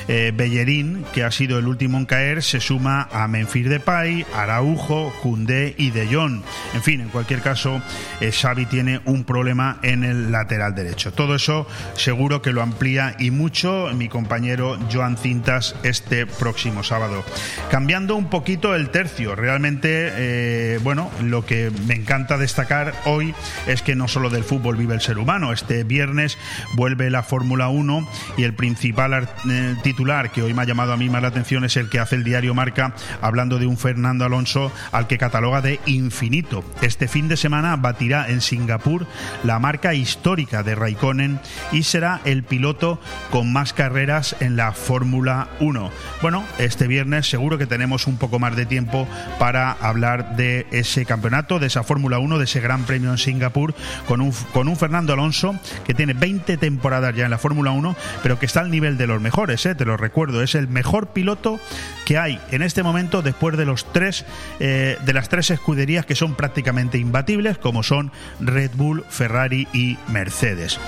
[0.08, 5.12] Eh, Bellerín, que ha sido el último en caer, se suma a Menfir Depay, Araujo,
[5.22, 6.40] Cundé y De Jong.
[6.72, 7.82] En fin, en cualquier caso,
[8.20, 11.12] Xavi tiene un problema en el lateral derecho.
[11.12, 17.24] Todo eso seguro que lo amplía y mucho mi compañero Joan Cintas este próximo sábado.
[17.70, 23.34] Cambiando un poquito el tercio, realmente, eh, bueno, lo que me encanta destacar hoy
[23.66, 25.52] es que no solo del fútbol vive el ser humano.
[25.52, 26.38] Este viernes
[26.74, 30.96] vuelve la Fórmula 1 y el principal eh, titular que hoy me ha llamado a
[30.96, 34.24] mí más la atención es el que hace el diario Marca hablando de un Fernando
[34.24, 36.64] Alonso al que cataloga de infinito.
[36.82, 39.06] Este fin de semana batirá en Singapur
[39.44, 41.40] la marca histórica de Raikkonen
[41.72, 45.90] y será el piloto con más carreras en la Fórmula Fórmula 1.
[46.20, 49.08] Bueno, este viernes seguro que tenemos un poco más de tiempo
[49.38, 53.72] para hablar de ese campeonato, de esa Fórmula 1, de ese Gran Premio en Singapur,
[54.06, 57.96] con un, con un Fernando Alonso que tiene 20 temporadas ya en la Fórmula 1,
[58.22, 59.74] pero que está al nivel de los mejores, ¿eh?
[59.74, 61.58] te lo recuerdo, es el mejor piloto
[62.04, 64.26] que hay en este momento después de los tres
[64.58, 69.96] eh, de las tres escuderías que son prácticamente imbatibles, como son Red Bull, Ferrari y
[70.08, 70.78] Mercedes.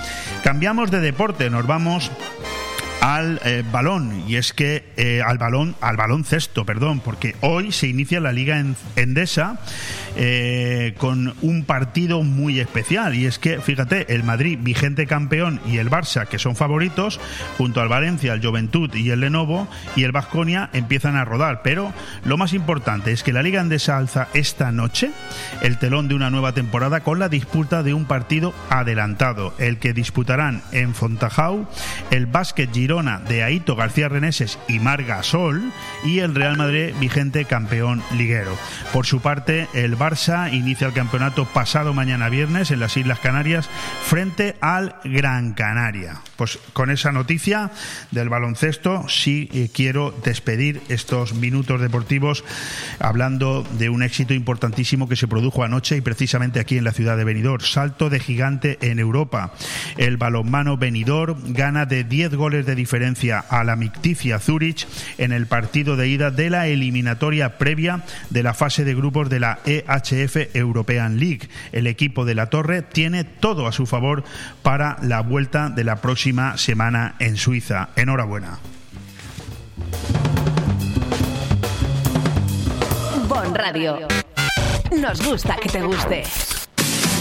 [0.44, 2.11] Cambiamos de deporte, nos vamos
[3.03, 7.88] al eh, balón y es que eh, al balón al baloncesto perdón porque hoy se
[7.88, 9.59] inicia la liga endesa
[10.16, 15.79] eh, con un partido muy especial y es que fíjate el Madrid vigente campeón y
[15.79, 17.20] el Barça que son favoritos
[17.59, 21.92] junto al Valencia el Juventud y el Lenovo y el Vasconia empiezan a rodar pero
[22.25, 25.11] lo más importante es que la liga endesa alza esta noche
[25.62, 29.92] el telón de una nueva temporada con la disputa de un partido adelantado el que
[29.92, 31.66] disputarán en Fontajau
[32.11, 35.62] el básquet Girona de Aito García Reneses y Marga Sol
[36.05, 38.57] y el Real Madrid vigente campeón liguero.
[38.92, 43.71] Por su parte, el Barça inicia el campeonato pasado mañana viernes en las Islas Canarias
[44.05, 46.23] frente al Gran Canaria.
[46.35, 47.71] Pues con esa noticia
[48.11, 52.43] del baloncesto sí eh, quiero despedir estos minutos deportivos
[52.99, 57.17] hablando de un éxito importantísimo que se produjo anoche y precisamente aquí en la ciudad
[57.17, 57.62] de Benidorm.
[57.62, 59.53] Salto de gigante en Europa.
[59.99, 64.85] El balonmano Benidorm gana de 10 goles de diferencia a la Micticia Zurich
[65.19, 69.38] en el partido de ida de la eliminatoria previa de la fase de grupos de
[69.38, 69.61] la
[69.96, 71.48] EHF European League.
[71.72, 74.24] El equipo de la Torre tiene todo a su favor
[74.62, 77.90] para la vuelta de la próxima semana en Suiza.
[77.96, 78.59] Enhorabuena.
[83.28, 84.09] Bon Radio.
[85.00, 86.22] Nos gusta que te guste.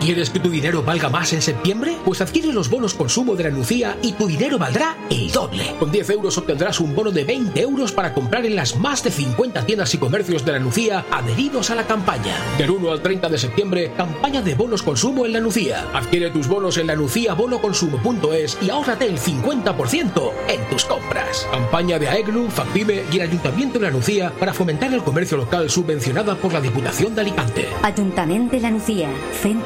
[0.00, 1.96] ¿Quieres que tu dinero valga más en septiembre?
[2.04, 5.74] Pues adquiere los bonos consumo de la Nucía y tu dinero valdrá el doble.
[5.78, 9.10] Con 10 euros obtendrás un bono de 20 euros para comprar en las más de
[9.10, 12.36] 50 tiendas y comercios de la Nucía adheridos a la campaña.
[12.58, 15.86] Del 1 al 30 de septiembre, campaña de bonos consumo en la Nucía.
[15.94, 21.46] Adquiere tus bonos en la nuciabonoconsumo.es y ahórrate el 50% en tus compras.
[21.50, 25.70] Campaña de AEGLU, FACPIME y el Ayuntamiento de la Nucía para fomentar el comercio local
[25.70, 27.68] subvencionada por la Diputación de Alicante.
[27.82, 29.08] Ayuntamiento de la Nucía,
[29.40, 29.62] FEM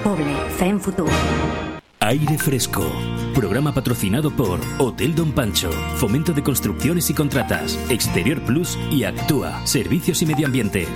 [0.80, 1.10] Futuro.
[2.00, 2.84] Aire Fresco.
[3.34, 9.64] Programa patrocinado por Hotel Don Pancho, Fomento de Construcciones y Contratas, Exterior Plus y Actúa,
[9.66, 10.86] Servicios y Medio Ambiente.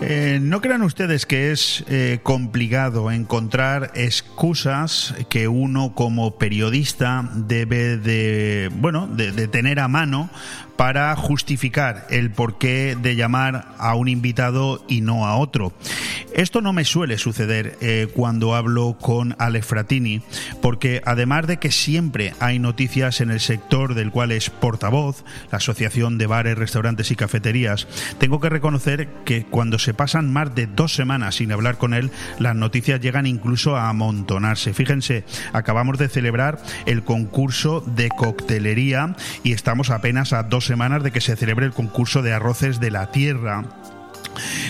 [0.00, 7.96] Eh, no crean ustedes que es eh, complicado encontrar excusas que uno como periodista debe
[7.96, 10.28] de, bueno, de tener a mano
[10.76, 15.72] para justificar el porqué de llamar a un invitado y no a otro.
[16.34, 20.20] Esto no me suele suceder eh, cuando hablo con Alex Fratini,
[20.60, 25.58] porque además de que siempre hay noticias en el sector del cual es portavoz, la
[25.58, 27.86] Asociación de Bares, Restaurantes y Cafeterías,
[28.18, 32.10] tengo que reconocer que cuando se pasan más de dos semanas sin hablar con él,
[32.40, 34.74] las noticias llegan incluso a amontonarse.
[34.74, 41.10] Fíjense, acabamos de celebrar el concurso de coctelería y estamos apenas a dos semanas de
[41.10, 43.64] que se celebre el concurso de arroces de la tierra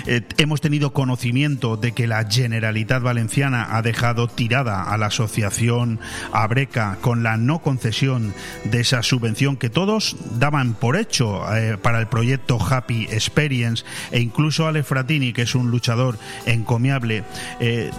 [0.07, 6.01] eh, hemos tenido conocimiento de que la Generalitat Valenciana ha dejado tirada a la asociación
[6.33, 12.01] Abreca con la no concesión de esa subvención que todos daban por hecho eh, para
[12.01, 17.25] el proyecto Happy Experience e incluso Ale Fratini, que es un luchador encomiable,
[17.61, 17.91] eh,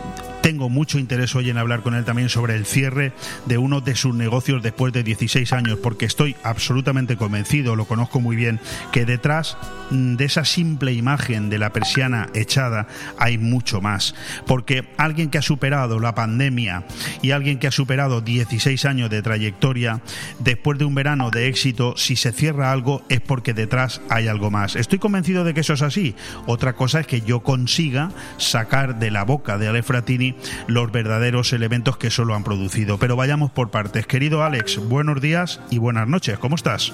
[0.45, 3.13] tengo mucho interés hoy en hablar con él también sobre el cierre
[3.47, 8.19] de uno de sus negocios después de 16 años, porque estoy absolutamente convencido, lo conozco
[8.19, 8.59] muy bien,
[8.91, 9.57] que detrás
[9.89, 12.87] mm, de esa simple imagen de la persiana echada
[13.17, 14.15] hay mucho más.
[14.45, 16.83] Porque alguien que ha superado la pandemia
[17.21, 20.01] y alguien que ha superado 16 años de trayectoria,
[20.39, 24.51] después de un verano de éxito, si se cierra algo es porque detrás hay algo
[24.51, 24.75] más.
[24.75, 26.15] Estoy convencido de que eso es así.
[26.45, 30.35] Otra cosa es que yo consiga sacar de la boca de Ale Fratini
[30.67, 32.97] los verdaderos elementos que eso lo han producido.
[32.97, 34.07] Pero vayamos por partes.
[34.07, 36.37] Querido Alex, buenos días y buenas noches.
[36.39, 36.93] ¿Cómo estás?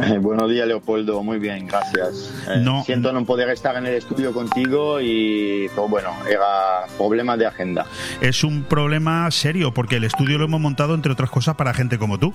[0.00, 1.22] Eh, buenos días, Leopoldo.
[1.22, 2.32] Muy bien, gracias.
[2.48, 7.36] Eh, no, siento no poder estar en el estudio contigo y, pues bueno, era problema
[7.36, 7.86] de agenda.
[8.20, 11.98] Es un problema serio porque el estudio lo hemos montado, entre otras cosas, para gente
[11.98, 12.32] como tú.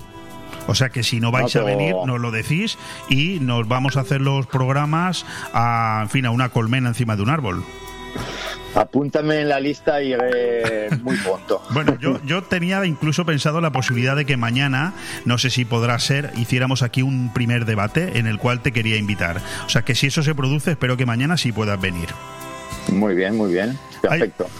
[0.66, 2.78] O sea que si no vais a venir, nos lo decís
[3.10, 7.22] y nos vamos a hacer los programas a, en fin, a una colmena encima de
[7.22, 7.64] un árbol.
[8.74, 11.62] Apúntame en la lista y iré muy pronto.
[11.70, 14.94] bueno, yo, yo tenía incluso pensado la posibilidad de que mañana,
[15.24, 18.96] no sé si podrá ser, hiciéramos aquí un primer debate en el cual te quería
[18.96, 19.40] invitar.
[19.66, 22.08] O sea que si eso se produce, espero que mañana sí puedas venir.
[22.94, 23.78] Muy bien, muy bien.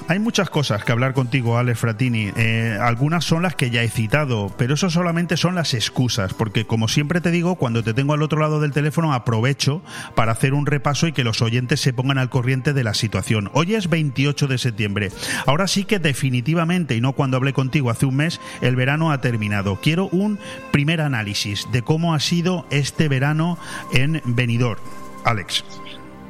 [0.09, 2.33] Hay, muchas cosas que hablar contigo, Alex Fratini.
[2.37, 6.67] Eh, algunas son las que ya he citado, pero eso solamente son las excusas, porque
[6.67, 9.83] como siempre te digo, cuando te tengo al otro lado del teléfono aprovecho
[10.15, 13.51] para hacer un repaso y que los oyentes se pongan al corriente de la situación.
[13.53, 15.11] Hoy es 28 de septiembre.
[15.47, 19.21] Ahora sí que definitivamente, y no cuando hablé contigo hace un mes, el verano ha
[19.21, 19.79] terminado.
[19.81, 20.39] Quiero un
[20.73, 23.59] primer análisis de cómo ha sido este verano
[23.93, 24.81] en Benidorm.
[25.25, 25.65] Alex.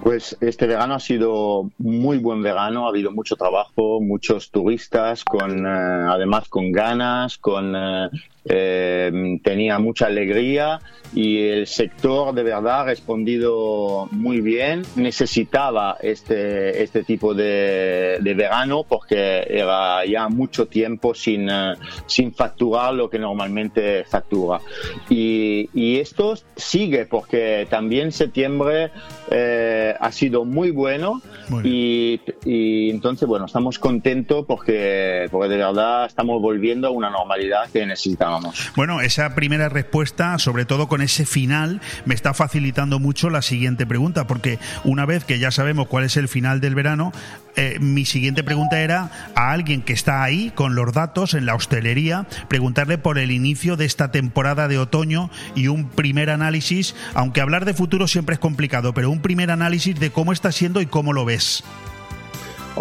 [0.05, 5.67] Pues este verano ha sido muy buen verano, ha habido mucho trabajo, muchos turistas, con
[5.67, 8.11] eh, además con ganas, con eh,
[8.47, 10.79] eh, tenía mucha alegría
[11.15, 14.83] y el sector de verdad ha respondido muy bien.
[14.97, 21.75] Necesitaba este, este tipo de, verano porque era ya mucho tiempo sin, eh,
[22.07, 24.61] sin facturar lo que normalmente factura.
[25.09, 28.91] Y, y esto sigue porque también septiembre
[29.31, 31.22] eh, ha sido muy bueno
[31.62, 37.70] y, y, entonces, bueno, estamos contentos porque, porque de verdad estamos volviendo a una normalidad
[37.70, 38.72] que necesitábamos.
[38.77, 43.87] Bueno, esa primera respuesta, sobre todo con ese final, me está facilitando mucho la siguiente
[43.87, 47.12] pregunta, porque una vez que ya sabemos cuál es el final del verano,
[47.57, 51.55] eh, mi siguiente pregunta era a alguien que está ahí con los datos en la
[51.55, 57.41] hostelería, preguntarle por el inicio de esta temporada de otoño y un primer análisis, aunque
[57.41, 60.87] hablar de futuro siempre es complicado, pero un primer análisis de cómo está siendo y
[60.87, 61.65] cómo lo ves.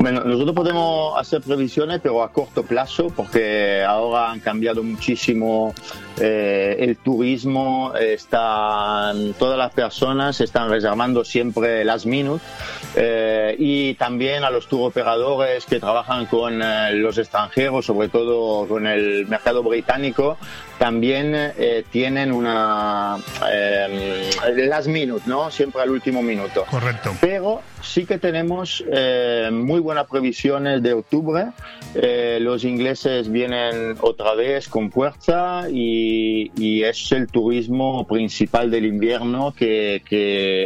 [0.01, 5.73] nosotros podemos hacer previsiones, pero a corto plazo, porque ahora han cambiado muchísimo
[6.19, 12.45] eh, el turismo, están, todas las personas están reservando siempre las minutes
[12.95, 18.67] eh, y también a los tour operadores que trabajan con eh, los extranjeros, sobre todo
[18.67, 20.37] con el mercado británico,
[20.77, 21.53] también
[21.91, 23.17] tienen una
[24.55, 25.49] las minutes, ¿no?
[25.49, 26.65] Siempre al último minuto.
[26.69, 27.15] Correcto.
[27.21, 28.83] Pero sí que tenemos
[29.51, 31.45] muy buenas previsiones de octubre.
[32.39, 36.02] los ingleses vienen otra vez con fuerza y
[36.55, 40.01] y, es el turismo principal del invierno que,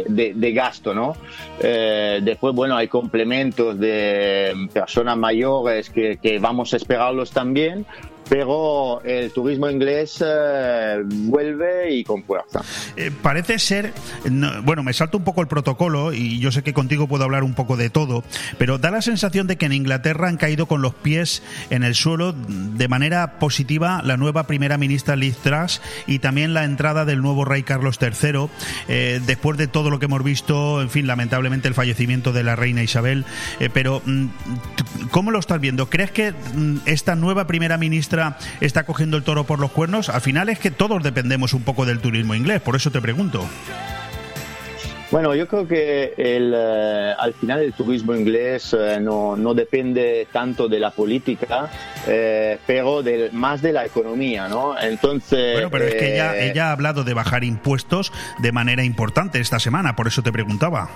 [0.08, 1.16] de, gasto, ¿no?
[1.60, 7.86] Eh, después, bueno, hay complementos de personas mayores que, que vamos a esperarlos también,
[8.28, 12.60] pero el turismo inglés eh, vuelve y con fuerza.
[12.96, 13.92] Eh, parece ser,
[14.62, 17.54] bueno, me salto un poco el protocolo y yo sé que contigo puedo hablar un
[17.54, 18.24] poco de todo,
[18.58, 21.94] pero da la sensación de que en Inglaterra han caído con los pies en el
[21.94, 27.22] suelo de manera positiva la nueva primera ministra Liz Truss y también la entrada del
[27.22, 28.48] nuevo rey Carlos III,
[28.88, 32.56] eh, después de todo lo que hemos visto, en fin, lamentablemente el fallecimiento de la
[32.56, 33.24] reina Isabel,
[33.72, 34.26] pero mm,
[35.10, 35.88] ¿cómo lo estás viendo?
[35.88, 38.17] ¿Crees que mm, esta nueva primera ministra
[38.60, 40.08] está cogiendo el toro por los cuernos?
[40.08, 43.48] Al final es que todos dependemos un poco del turismo inglés, por eso te pregunto.
[45.10, 50.28] Bueno, yo creo que el, eh, al final el turismo inglés eh, no, no, depende
[50.30, 51.70] tanto de la política,
[52.06, 53.02] eh, pero
[53.32, 54.78] más de la economía, ¿no?
[54.78, 55.54] Entonces.
[55.54, 59.58] Bueno, pero es que ella, ella ha hablado de bajar impuestos de manera importante esta
[59.58, 60.90] semana, por eso te preguntaba.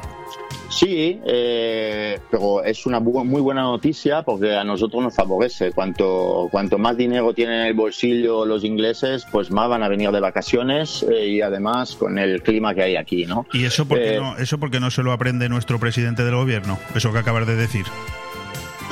[0.73, 5.71] Sí, eh, pero es una muy buena noticia porque a nosotros nos favorece.
[5.73, 10.11] Cuanto, cuanto más dinero tienen en el bolsillo los ingleses, pues más van a venir
[10.11, 13.47] de vacaciones eh, y además con el clima que hay aquí, ¿no?
[13.53, 16.79] ¿Y eso porque, no, eso porque no se lo aprende nuestro presidente del gobierno?
[16.95, 17.87] Eso que acabas de decir.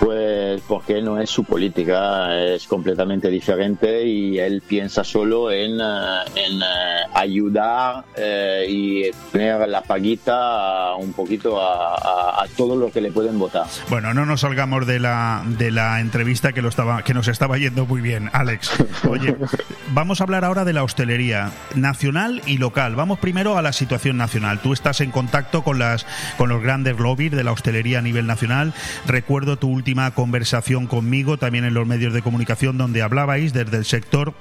[0.00, 6.18] Pues porque no es su política, es completamente diferente y él piensa solo en, eh,
[6.36, 13.02] en eh, ayudar eh, y poner la paguita un poquito a, a, todo lo que
[13.02, 13.66] le pueden votar.
[13.90, 17.58] Bueno, no nos salgamos de la, de la entrevista que, lo estaba, que nos estaba
[17.58, 18.72] yendo muy bien, Alex.
[19.06, 19.36] Oye,
[19.92, 22.96] vamos a hablar ahora de la hostelería nacional y local.
[22.96, 24.60] Vamos primero a la situación nacional.
[24.60, 26.06] Tú estás en contacto con, las,
[26.38, 28.72] con los grandes lobbies de la hostelería a nivel nacional.
[29.06, 33.84] Recuerdo tu última conversación conmigo, también en los medios de comunicación, donde hablabais desde el
[33.84, 34.34] sector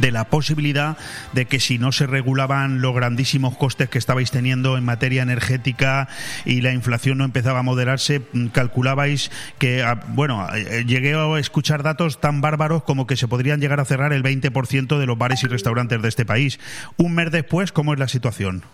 [0.00, 0.96] de la posibilidad
[1.32, 6.08] de que si no se regulaban los grandísimos costes que estabais teniendo en materia energética
[6.44, 11.38] y la inflación no empezaba a moderarse, mm, calculabais que, ah, bueno, eh, llegué a
[11.38, 15.18] escuchar datos tan bárbaros como que se podrían llegar a cerrar el 20% de los
[15.18, 16.58] bares y restaurantes de este país.
[16.96, 18.64] Un mes después, ¿cómo es la situación?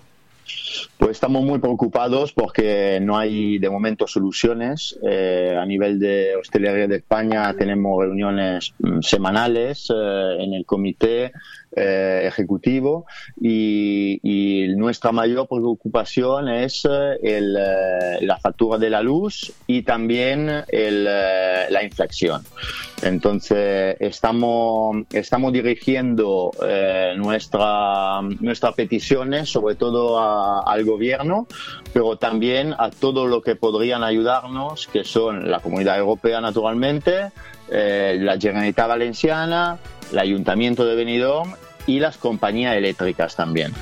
[0.99, 4.99] Pues estamos muy preocupados porque no hay de momento soluciones.
[5.03, 11.33] Eh, a nivel de hostelería de España tenemos reuniones mm, semanales eh, en el comité
[11.77, 13.07] eh, ejecutivo
[13.41, 14.19] y,
[14.77, 22.43] nuestra mayor preocupación es la factura de la luz y también la inflación.
[23.03, 26.53] Entonces estamos, estamos dirigiendo
[27.17, 30.19] nuestra, nuestras peticiones sobre todo
[30.69, 31.47] al gobierno,
[31.93, 37.31] pero también a todo lo que podrían ayudarnos, que son la Comunidad Europea naturalmente,
[37.71, 39.79] eh, la Generalitat Valenciana,
[40.13, 41.55] el Ayuntamiento de Benidorm
[41.89, 43.73] y las compañías eléctricas también.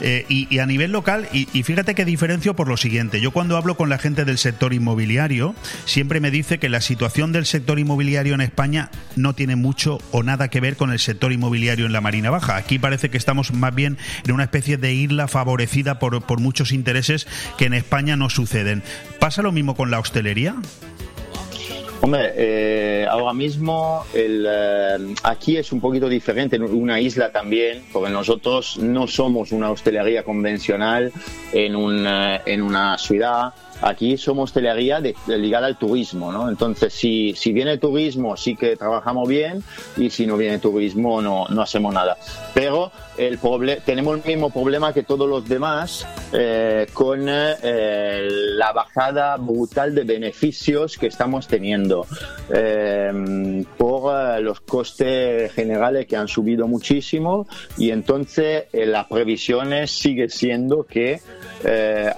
[0.00, 3.76] Eh, y, a nivel local, y, fíjate que diferencio por lo siguiente, yo cuando hablo
[3.76, 5.54] con la gente del sector inmobiliario,
[5.84, 10.22] siempre me dice que la situación del sector inmobiliario en España no tiene mucho o
[10.22, 12.56] nada que ver con el sector inmobiliario en la Marina Baja.
[12.56, 16.70] Aquí parece que estamos más bien en una especie de isla favorecida por, por muchos
[16.70, 17.26] intereses
[17.58, 18.84] que en España no suceden.
[19.18, 20.54] ¿Pasa lo mismo con la hostelería?
[22.00, 28.10] Hombre, eh, ahora mismo el, eh, aquí es un poquito diferente, una isla también, porque
[28.10, 31.12] nosotros no somos una hostelería convencional
[31.52, 36.48] en, un, eh, en una ciudad Aquí somos hostelería ligada al turismo, ¿no?
[36.48, 39.62] Entonces, si, si viene turismo, sí que trabajamos bien
[39.96, 42.16] y si no viene turismo, no, no hacemos nada.
[42.54, 43.38] Pero el
[43.84, 50.04] tenemos el mismo problema que todos los demás eh, con eh, la bajada brutal de
[50.04, 52.06] beneficios que estamos teniendo
[52.52, 57.46] eh, por los costes generales que han subido muchísimo
[57.78, 61.20] y entonces las previsiones sigue siendo que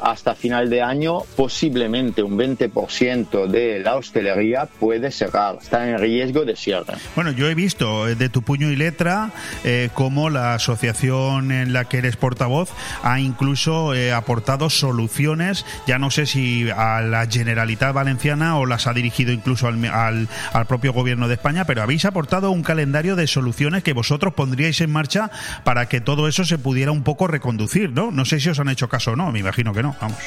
[0.03, 6.45] hasta final de año posiblemente un 20% de la hostelería puede cerrar, está en riesgo
[6.45, 6.93] de cierre.
[7.17, 9.31] Bueno, yo he visto eh, de tu puño y letra
[9.65, 12.71] eh, cómo la asociación en la que eres portavoz
[13.03, 18.87] ha incluso eh, aportado soluciones, ya no sé si a la Generalitat Valenciana o las
[18.87, 23.17] ha dirigido incluso al, al, al propio gobierno de España, pero habéis aportado un calendario
[23.17, 25.31] de soluciones que vosotros pondríais en marcha
[25.65, 28.11] para que todo eso se pudiera un poco reconducir, ¿no?
[28.11, 30.19] No sé si os han hecho caso o no, me imagino que no, vamos.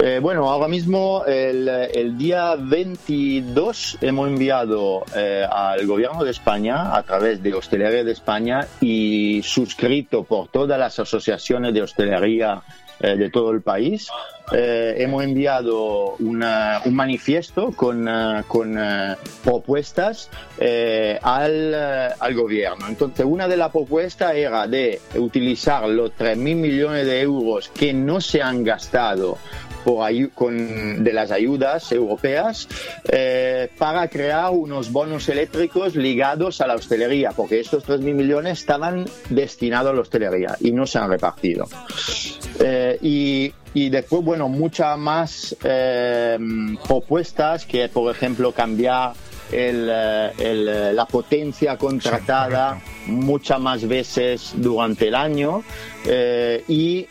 [0.00, 7.02] Eh, bueno, ahora mismo el, día 22 hemos enviado eh, al gobierno de España a
[7.02, 12.62] través de Hostelería de España y suscrito por todas las asociaciones de hostelería
[13.00, 14.08] eh, de todo el país.
[14.52, 18.08] hemos enviado un manifiesto con,
[18.46, 18.78] con
[19.44, 20.30] propuestas
[21.22, 22.86] al, al, gobierno.
[22.88, 28.22] Entonces, una de las propuestas era de utilizar los 3.000 millones de euros que no
[28.22, 29.36] se han gastado
[30.34, 32.68] con, de las ayudas europeas
[33.08, 39.06] eh, para crear unos bonos eléctricos ligados a la hostelería, porque estos 3.000 millones estaban
[39.30, 41.66] destinados a la hostelería y no se han repartido.
[42.60, 46.38] Eh, y, y, después, bueno, muchas más eh,
[46.86, 49.12] propuestas que, por ejemplo, cambiar
[49.52, 49.88] el,
[50.38, 55.62] el, la potencia contratada muchas más veces durante el año
[56.68, 57.06] y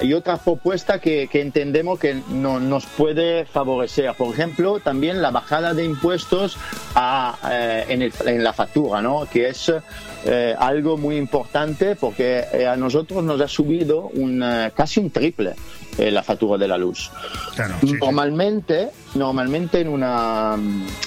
[0.00, 4.12] y otra propuesta que, entendemos que no, nos puede favorecer.
[4.14, 6.56] Por ejemplo, también la bajada de impuestos
[7.50, 9.26] eh, en, la factura, ¿no?
[9.30, 9.72] que es
[10.24, 14.44] eh, algo muy importante porque eh, a nosotros nos ha subido un,
[14.74, 15.54] casi un triple
[15.98, 17.10] la factura de la luz.
[17.82, 20.54] normalmente, normalmente en, una,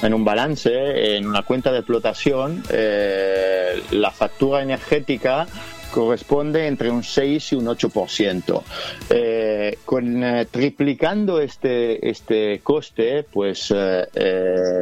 [0.01, 2.63] en un balance, en una cuenta de explotación,
[3.91, 5.45] la factura energética
[5.89, 8.63] corresponde entre un 6 y un 8%.
[9.09, 14.05] Eh, con, eh, triplicando este, este coste, pues eh,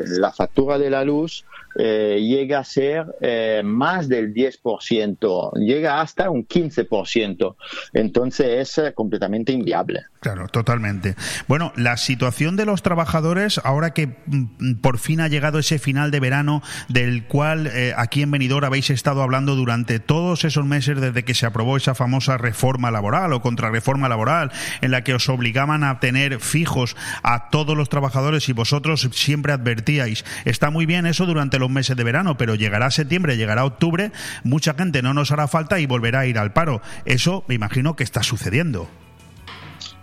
[0.06, 1.46] la factura de la luz
[1.78, 7.56] eh, llega a ser eh, más del 10%, llega hasta un 15%.
[7.94, 10.02] Entonces es eh, completamente inviable.
[10.20, 11.16] Claro, totalmente.
[11.48, 16.12] Bueno, la situación de los trabajadores, ahora que mm, por fin ha llegado ese final
[16.12, 21.24] de verano, del cual aquí en Benidorm habéis estado hablando durante todos esos meses desde
[21.24, 24.52] que se aprobó esa famosa reforma laboral o contrarreforma laboral,
[24.82, 29.54] en la que os obligaban a tener fijos a todos los trabajadores y vosotros siempre
[29.54, 34.12] advertíais, está muy bien eso durante los meses de verano, pero llegará septiembre, llegará octubre,
[34.44, 36.82] mucha gente no nos hará falta y volverá a ir al paro.
[37.06, 38.90] Eso me imagino que está sucediendo.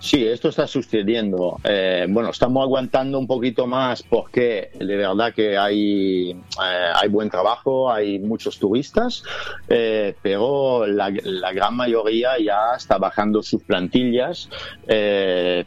[0.05, 1.59] Sí, esto está sucediendo.
[1.65, 7.31] Eh, bueno, estamos aguantando un poquito más porque de verdad que hay, eh, hay buen
[7.31, 9.23] trabajo, hay muchos turistas,
[9.67, 14.51] eh, pero la, gran mayoría ya está bajando sus plantillas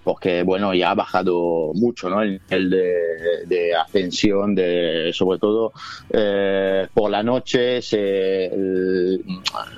[0.04, 2.22] porque, bueno, ya ha bajado mucho ¿no?
[2.22, 5.74] el nivel de, atención, de, sobre todo
[6.94, 8.52] por la noche, se,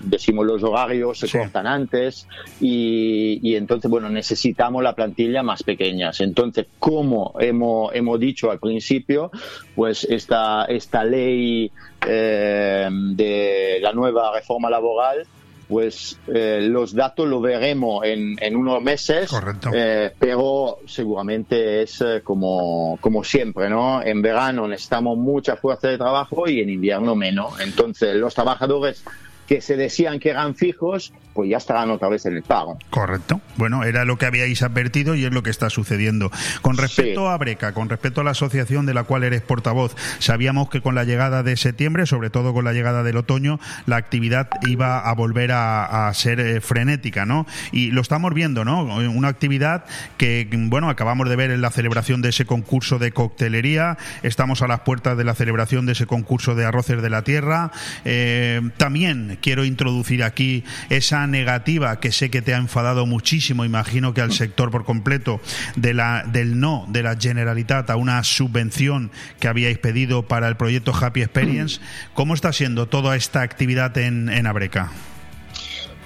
[0.01, 2.27] decimos los horarios se cortan antes
[2.59, 6.21] y, y entonces, bueno, necesitamos necesitamos la plantilla más pequeñas.
[6.21, 9.31] Entonces, como hemos, hemos dicho al principio,
[9.75, 11.71] pues esta, esta ley
[12.05, 15.27] eh, de la nueva reforma laboral
[15.67, 19.29] pues eh, los datos lo veremos en, en unos meses,
[19.71, 24.01] eh, pero seguramente es como, como siempre, ¿no?
[24.01, 27.59] En verano necesitamos mucha fuerza de trabajo y en invierno menos.
[27.59, 29.03] Entonces los trabajadores
[29.49, 32.77] que se decían que eran fijos, pues ya estarán otra vez en el pago.
[32.91, 33.41] Correcto.
[33.57, 36.29] Bueno, era lo que habíais advertido y es lo que está sucediendo.
[36.61, 40.69] Con respecto a Breca, con respecto a la asociación de la cual eres portavoz, sabíamos
[40.69, 44.49] que con la llegada de septiembre, sobre todo con la llegada del otoño, la actividad
[44.67, 47.47] iba a volver a, ser eh, frenética, ¿no?
[47.71, 48.83] Y lo estamos viendo, ¿no?
[48.83, 49.83] Una actividad
[50.17, 54.67] que, bueno, acabamos de ver en la celebración de ese concurso de coctelería, estamos a
[54.67, 57.71] las puertas de la celebración de ese concurso de arroces de la tierra.
[58.05, 64.13] Eh, también quiero introducir aquí esa negativa que sé que te ha enfadado muchísimo, imagino
[64.13, 65.41] que al sector por completo,
[65.75, 70.57] de la, del no de la Generalitat a una subvención que habíais pedido para el
[70.57, 71.79] proyecto Happy Experience.
[72.13, 74.91] ¿Cómo está siendo toda esta actividad en, en Abreca?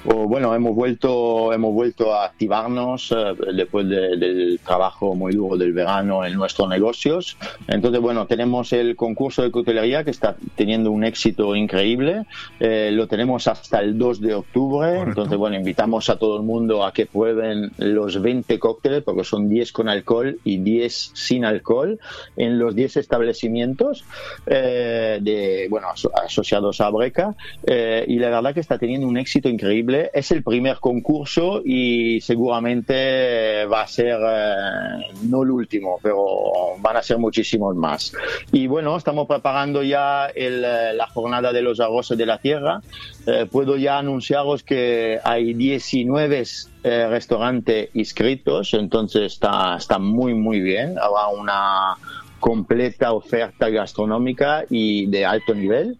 [0.04, 6.26] Bueno, hemos vuelto, hemos vuelto a activarnos eh, después del trabajo muy duro del verano
[6.26, 7.38] en nuestros negocios.
[7.68, 12.26] Entonces, bueno, tenemos el concurso de coctelería que está teniendo un éxito increíble.
[12.60, 14.99] Eh, lo tenemos hasta el 2 de octubre.
[14.99, 19.47] Entonces, bueno, invitamos a todo el mundo a que prueben los 20 cócteles, porque son
[19.47, 21.99] 10 con alcohol y 10 sin alcohol,
[22.36, 24.04] en los 10 establecimientos
[24.47, 25.88] eh, de, bueno,
[26.26, 27.36] asociados a Breca.
[27.66, 33.66] y la verdad que está teniendo un éxito increíble es el primer concurso y seguramente
[33.66, 38.14] va a ser eh, no el último, pero van a ser muchísimos más.
[38.52, 42.82] Y bueno, estamos preparando ya eh, la jornada de los arroces de la tierra.
[43.26, 46.44] Eh, puedo ya anunciaros que hay 19
[46.84, 50.98] restaurantes inscritos, entonces está, está muy, muy bien.
[51.00, 51.96] Habrá una
[52.39, 55.98] completa oferta gastronómica y de alto nivel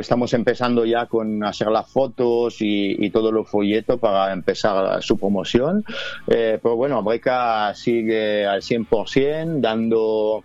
[0.00, 5.84] estamos empezando ya con hacer las fotos y, todo lo folleto para empezar su promoción.
[6.26, 10.44] Eh, pero bueno, Breca sigue al 100%, dando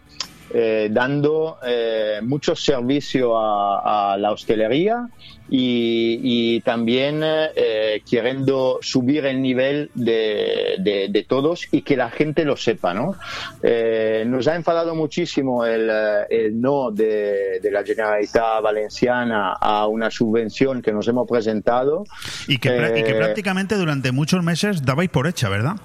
[0.56, 5.10] eh, dando eh, mucho servicio a, la hostelería
[5.50, 12.94] y, también eh, queriendo subir el nivel de, todos y que la gente lo sepa.
[12.94, 13.16] ¿no?
[14.26, 15.88] nos ha enfadado muchísimo el,
[16.60, 22.04] no de, la Generalitat Valenciana a una subvención que nos hemos presentado.
[22.48, 25.76] Y que, y que prácticamente durante muchos meses dabais por hecha, ¿verdad?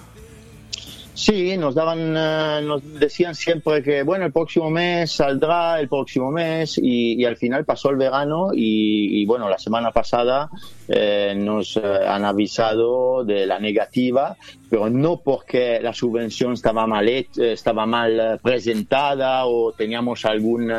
[1.18, 6.30] Sí, nos daban, eh, nos decían siempre que bueno, el próximo mes saldrá, el próximo
[6.30, 10.48] mes, y, al final pasó el verano y, bueno, la semana pasada
[10.86, 14.36] eh, nos eh, han avisado de la negativa,
[14.70, 20.70] pero no porque la subvención estaba mal, estaba mal presentada o teníamos algún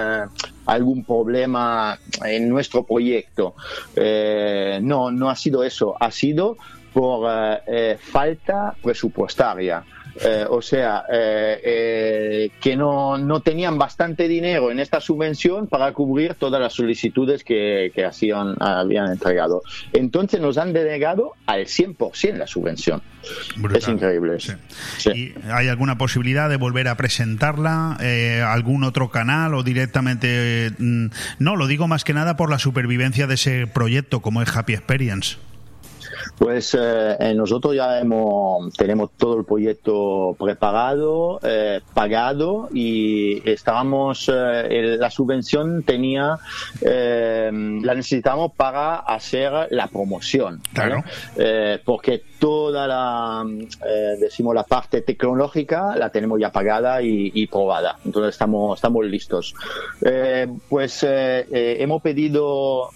[0.65, 3.55] algún problema en nuestro proyecto.
[4.81, 6.55] no, no ha sido eso, ha sido
[6.93, 7.29] por
[7.99, 9.83] falta presupuestaria.
[10.21, 15.93] Eh, o sea, eh, eh, que no, no, tenían bastante dinero en esta subvención para
[15.93, 19.61] cubrir todas las solicitudes que, que hacían, habían entregado.
[19.93, 23.01] Entonces nos han denegado al 100% la subvención.
[23.73, 24.37] Es increíble.
[25.13, 27.97] ¿Y ¿Hay alguna posibilidad de volver a presentarla?
[28.47, 30.71] ¿Algún otro canal o directamente?
[30.77, 31.07] Mm,
[31.39, 34.73] no, lo digo más que nada por la supervivencia de ese proyecto como es Happy
[34.73, 35.37] Experience.
[36.39, 44.95] Pues eh, nosotros ya hemos, tenemos todo el proyecto preparado, eh, pagado y estábamos, eh,
[44.97, 46.39] la subvención tenía,
[46.81, 50.61] la necesitamos para hacer la promoción.
[50.73, 51.03] Claro.
[51.83, 53.45] porque toda la,
[54.19, 57.97] decimos, la parte tecnológica la tenemos ya pagada y, probada.
[58.05, 59.55] Entonces estamos, estamos listos.
[60.69, 62.89] pues hemos pedido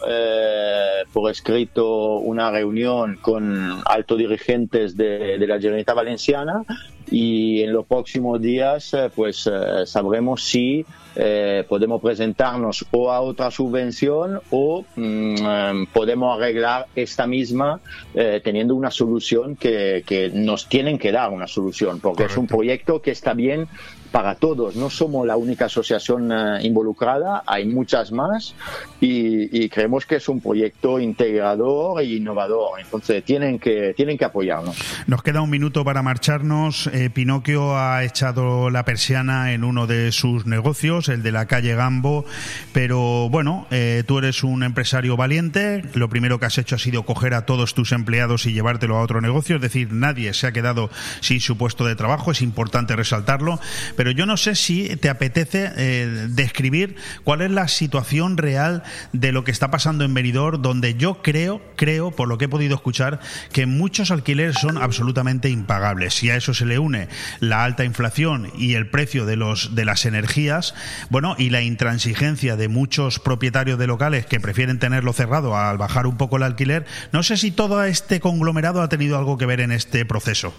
[1.12, 6.64] por escrito una reunión con altos dirigentes de, de la Generalitat Valenciana
[7.10, 10.86] y en los próximos días eh, pues eh, sabremos si
[11.16, 17.82] eh, podemos presentarnos o a otra subvención o mm, eh, podemos arreglar esta misma
[18.16, 22.34] eh, teniendo una solución que, que, nos tienen que dar una solución porque Correcto.
[22.34, 23.68] es un proyecto que está bien
[24.14, 24.76] para todos.
[24.76, 28.53] No somos la única asociación uh, involucrada, hay muchas más
[29.01, 32.80] y, y, creemos que es un proyecto integrador e innovador.
[32.80, 34.78] Entonces tienen que, tienen que apoyarnos.
[35.07, 36.86] Nos queda un minuto para marcharnos.
[36.93, 41.74] Eh, Pinocchio ha echado la persiana en uno de sus negocios, el de la calle
[41.74, 42.24] Gambo,
[42.72, 45.82] pero bueno, eh, tú eres un empresario valiente.
[45.95, 49.01] Lo primero que has hecho ha sido coger a todos tus empleados y llevártelo a
[49.01, 49.55] otro negocio.
[49.55, 52.30] Es decir, nadie se ha quedado sin su puesto de trabajo.
[52.30, 53.59] Es importante resaltarlo.
[54.03, 58.84] Pero pero yo no sé si te apetece eh, describir cuál es la situación real
[59.14, 62.49] de lo que está pasando en Benidorm, donde yo creo, creo, por lo que he
[62.49, 63.22] podido escuchar,
[63.54, 66.16] que muchos alquileres son absolutamente impagables.
[66.16, 67.08] Si a eso se le une
[67.39, 70.76] la alta inflación y el precio de los de las energías,
[71.10, 76.08] bueno, y la intransigencia de muchos propietarios de locales que prefieren tenerlo cerrado al bajar
[76.08, 79.62] un poco el alquiler, no sé si todo este conglomerado ha tenido algo que ver
[79.62, 80.54] en este proceso.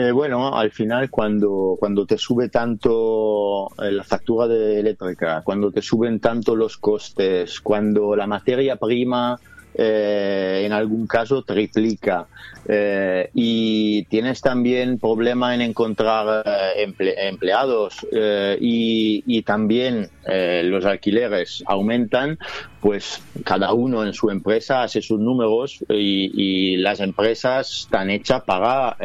[0.00, 5.72] Eh, bueno, al final cuando, cuando te sube tanto eh, la factura de eléctrica, cuando
[5.72, 9.36] te suben tanto los costes, cuando la materia prima
[9.74, 12.26] eh, en algún caso triplica.
[12.70, 20.84] Eh, y tienes también problema en encontrar eh, emple empleados eh, y, y, también los
[20.84, 22.38] alquileres aumentan,
[22.80, 28.42] pues cada uno en su empresa hace sus números y, y las empresas están hechas
[28.42, 28.98] para,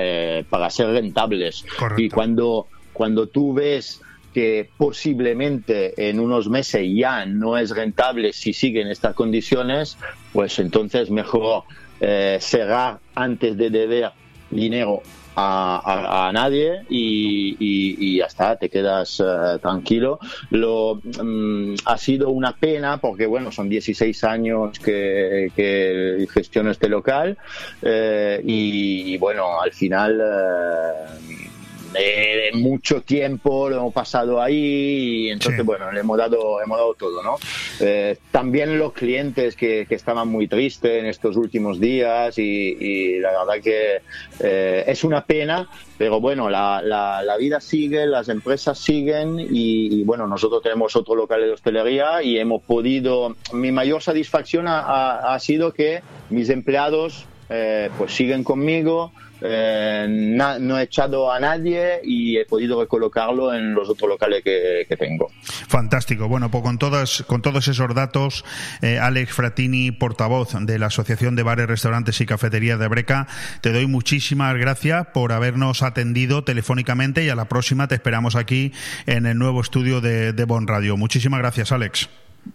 [0.49, 1.63] para ser rentables.
[1.79, 2.01] Correcto.
[2.01, 4.01] Y cuando, cuando tú ves
[4.33, 9.97] que posiblemente en unos meses ya no es rentable si siguen estas condiciones,
[10.33, 11.63] pues entonces mejor
[12.01, 14.11] eh, cerrar antes de deber
[14.49, 15.01] dinero
[15.35, 20.19] a, nadie y, y, ya está, te quedas uh, tranquilo.
[20.51, 26.89] Lo, um, ha sido una pena porque, bueno, son 16 años que, que gestiono este
[26.89, 27.37] local
[27.81, 30.21] eh, y, bueno, al final...
[30.21, 31.52] Uh,
[31.93, 35.65] de, de, mucho tiempo lo hemos pasado ahí y entonces sí.
[35.65, 37.35] bueno le hemos dado hemos dado todo no
[37.79, 42.41] eh, también los clientes que, que, estaban muy tristes en estos últimos días y,
[42.79, 44.01] y la verdad que
[44.39, 50.01] eh, es una pena pero bueno la, la, la, vida sigue las empresas siguen y,
[50.01, 54.79] y, bueno nosotros tenemos otro local de hostelería y hemos podido mi mayor satisfacción ha,
[54.79, 59.11] ha, ha sido que mis empleados eh, pues siguen conmigo
[59.43, 64.41] eh, na, no he echado a nadie y he podido recolocarlo en los otros locales
[64.43, 65.29] que, que tengo.
[65.43, 66.27] Fantástico.
[66.27, 68.45] Bueno, pues con, todas, con todos esos datos,
[68.81, 73.27] eh, Alex Fratini, portavoz de la Asociación de Bares, Restaurantes y Cafeterías de Breca,
[73.61, 78.71] te doy muchísimas gracias por habernos atendido telefónicamente y a la próxima te esperamos aquí
[79.05, 80.95] en el nuevo estudio de, de Bon Radio.
[80.95, 82.09] Muchísimas gracias, Alex.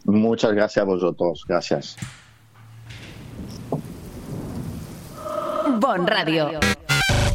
[0.05, 1.45] Muchas gracias a vosotros.
[1.47, 1.97] Gracias.
[5.81, 6.78] Bon Radio.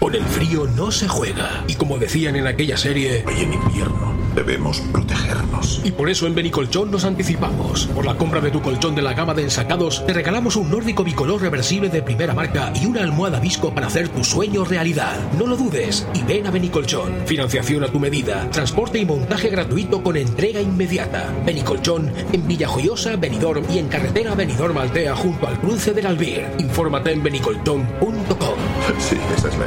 [0.00, 1.62] Con el frío no se juega.
[1.68, 3.22] Y como decían en aquella serie...
[3.26, 5.80] Hoy en invierno debemos protegernos.
[5.84, 7.86] Y por eso en Benicolchón nos anticipamos.
[7.88, 11.04] Por la compra de tu colchón de la gama de ensacados, te regalamos un nórdico
[11.04, 15.16] bicolor reversible de primera marca y una almohada visco para hacer tu sueño realidad.
[15.38, 17.26] No lo dudes y ven a Benicolchón.
[17.26, 21.32] Financiación a tu medida, transporte y montaje gratuito con entrega inmediata.
[21.44, 26.46] Benicolchón en Villajoyosa, Benidorm y en carretera Benidorm Altea junto al cruce del Albir.
[26.58, 28.58] Infórmate en benicolchón.com.
[28.98, 29.66] Sí, esa es la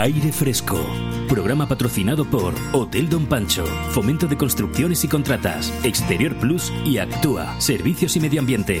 [0.00, 0.78] Aire Fresco.
[1.28, 7.60] Programa patrocinado por Hotel Don Pancho, Fomento de Construcciones y Contratas, Exterior Plus y Actúa,
[7.60, 8.80] Servicios y Medio Ambiente.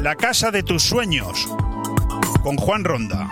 [0.00, 1.48] La casa de tus sueños.
[2.44, 3.28] Con Juan Ronda.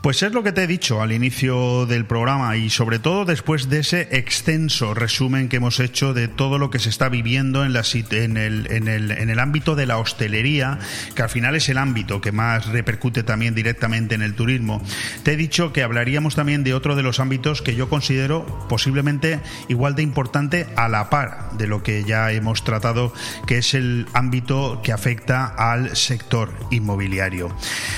[0.00, 3.68] Pues es lo que te he dicho al inicio del programa y sobre todo después
[3.68, 7.72] de ese extenso resumen que hemos hecho de todo lo que se está viviendo en,
[7.72, 10.78] la, en, el, en, el, en el ámbito de la hostelería,
[11.16, 14.80] que al final es el ámbito que más repercute también directamente en el turismo.
[15.24, 19.40] Te he dicho que hablaríamos también de otro de los ámbitos que yo considero posiblemente
[19.66, 23.12] igual de importante a la par de lo que ya hemos tratado,
[23.48, 27.52] que es el ámbito que afecta al sector inmobiliario.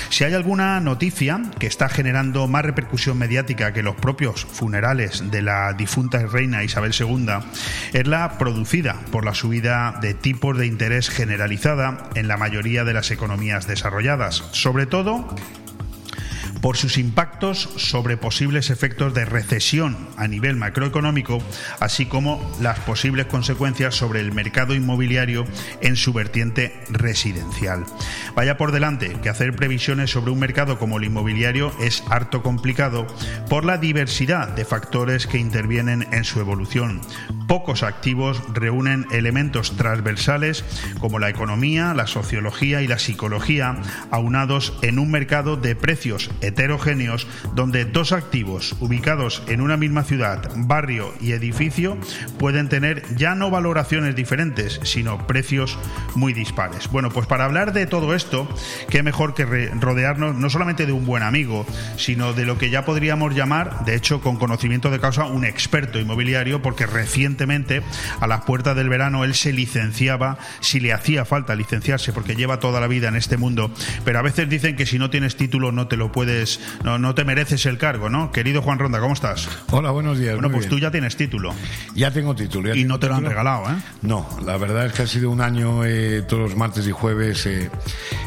[0.09, 5.41] Si hay alguna noticia que está generando más repercusión mediática que los propios funerales de
[5.41, 7.27] la difunta reina Isabel II
[7.93, 12.93] es la producida por la subida de tipos de interés generalizada en la mayoría de
[12.93, 15.35] las economías desarrolladas, sobre todo
[16.61, 21.39] por sus impactos sobre posibles efectos de recesión a nivel macroeconómico,
[21.79, 25.45] así como las posibles consecuencias sobre el mercado inmobiliario
[25.81, 27.85] en su vertiente residencial.
[28.35, 33.07] Vaya por delante que hacer previsiones sobre un mercado como el inmobiliario es harto complicado
[33.49, 37.01] por la diversidad de factores que intervienen en su evolución.
[37.47, 40.63] Pocos activos reúnen elementos transversales
[40.99, 43.75] como la economía, la sociología y la psicología,
[44.09, 50.49] aunados en un mercado de precios heterogéneos donde dos activos ubicados en una misma ciudad,
[50.55, 51.97] barrio y edificio
[52.37, 55.77] pueden tener ya no valoraciones diferentes, sino precios
[56.15, 56.89] muy dispares.
[56.89, 58.47] Bueno, pues para hablar de todo esto,
[58.89, 59.45] qué mejor que
[59.79, 61.65] rodearnos no solamente de un buen amigo,
[61.97, 65.99] sino de lo que ya podríamos llamar, de hecho con conocimiento de causa, un experto
[65.99, 67.81] inmobiliario, porque recientemente,
[68.19, 72.59] a las puertas del verano, él se licenciaba, si le hacía falta licenciarse, porque lleva
[72.59, 73.71] toda la vida en este mundo,
[74.03, 76.40] pero a veces dicen que si no tienes título no te lo puedes
[76.83, 78.31] no, no te mereces el cargo, ¿no?
[78.31, 79.47] Querido Juan Ronda, ¿cómo estás?
[79.71, 80.35] Hola, buenos días.
[80.35, 81.53] Bueno, pues tú ya tienes título.
[81.95, 82.75] Ya tengo título.
[82.75, 83.75] y no te lo han regalado, ¿eh?
[84.01, 87.45] No, la verdad es que ha sido un año eh, todos los martes y jueves
[87.45, 87.69] eh,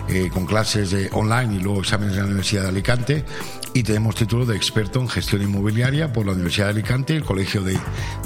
[0.09, 3.25] eh, con clases online y luego exámenes en la Universidad de Alicante
[3.75, 7.25] y tenemos título de experto en gestión inmobiliaria por la Universidad de Alicante y el
[7.25, 7.77] Colegio de,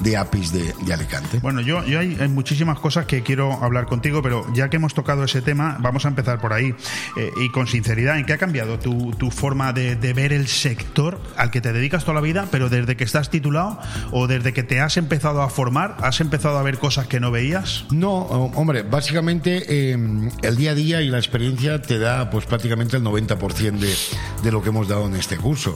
[0.03, 1.39] de APIS de, de, Alicante.
[1.41, 4.93] Bueno, yo, yo hay, hay, muchísimas cosas que quiero hablar contigo, pero ya que hemos
[4.93, 6.75] tocado ese tema, vamos a empezar por ahí.
[7.17, 10.49] Eh, y con sinceridad, ¿en qué ha cambiado tu, tu forma de, de, ver el
[10.49, 13.81] sector al que te dedicas toda la vida, pero desde que estás titulado
[14.13, 17.31] o desde que te has empezado a formar, has empezado a ver cosas que no
[17.31, 17.87] veías?
[17.91, 22.99] No, hombre, básicamente eh, el día a día y la experiencia te da pues prácticamente
[22.99, 23.95] el 90% de,
[24.43, 25.75] de lo que hemos dado en este curso.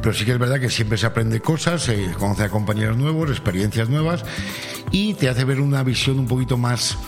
[0.00, 3.30] Pero sí que es verdad que siempre se aprende cosas, se conoce a compañeros nuevos,
[3.30, 4.24] experiencias nuevas
[4.90, 6.98] y te hace ver una visión un poquito más.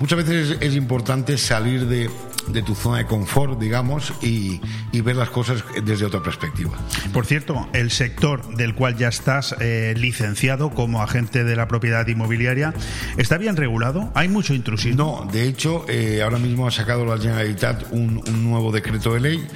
[0.00, 2.10] Muchas veces es, es importante salir de,
[2.48, 4.60] de tu zona de confort, digamos, y,
[4.92, 6.72] y, ver las cosas desde otra perspectiva.
[7.12, 12.06] Por cierto, el sector del cual ya estás eh, licenciado como agente de la propiedad
[12.06, 12.74] inmobiliaria,
[13.16, 14.10] ¿está bien regulado?
[14.14, 15.24] ¿Hay mucho intrusismo?
[15.24, 19.20] No, de hecho, eh, ahora mismo ha sacado la Generalitat un, un nuevo decreto de
[19.20, 19.46] ley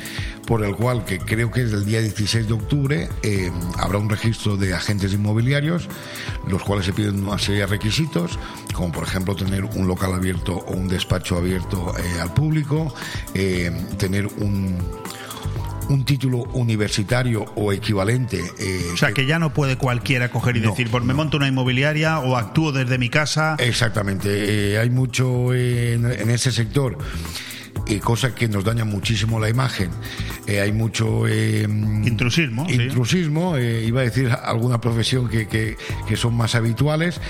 [0.49, 4.09] por el cual, que creo que es del día 16 de octubre, eh, habrá un
[4.09, 5.89] registro de agentes inmobiliarios,
[6.49, 8.39] los cuales se piden una serie de requisitos,
[8.73, 12.95] como por ejemplo tener un local abierto o un despacho abierto eh, al público,
[13.35, 14.79] eh, tener un
[15.91, 18.43] un título universitario o equivalente.
[18.59, 21.39] Eh, o sea, que ya no puede cualquiera coger y no, decir, pues me monto
[21.39, 23.57] una inmobiliaria o actúo desde mi casa.
[23.59, 26.99] Exactamente, eh, hay mucho en, en ese sector
[27.89, 29.91] eh, cosa que nos daña muchísimo la imagen.
[30.47, 32.67] Eh, hay mucho eh, intrusismo.
[32.69, 33.63] Intrusismo, sí.
[33.63, 35.77] iba a decir alguna profesión que, que,
[36.07, 37.21] que son más habituales,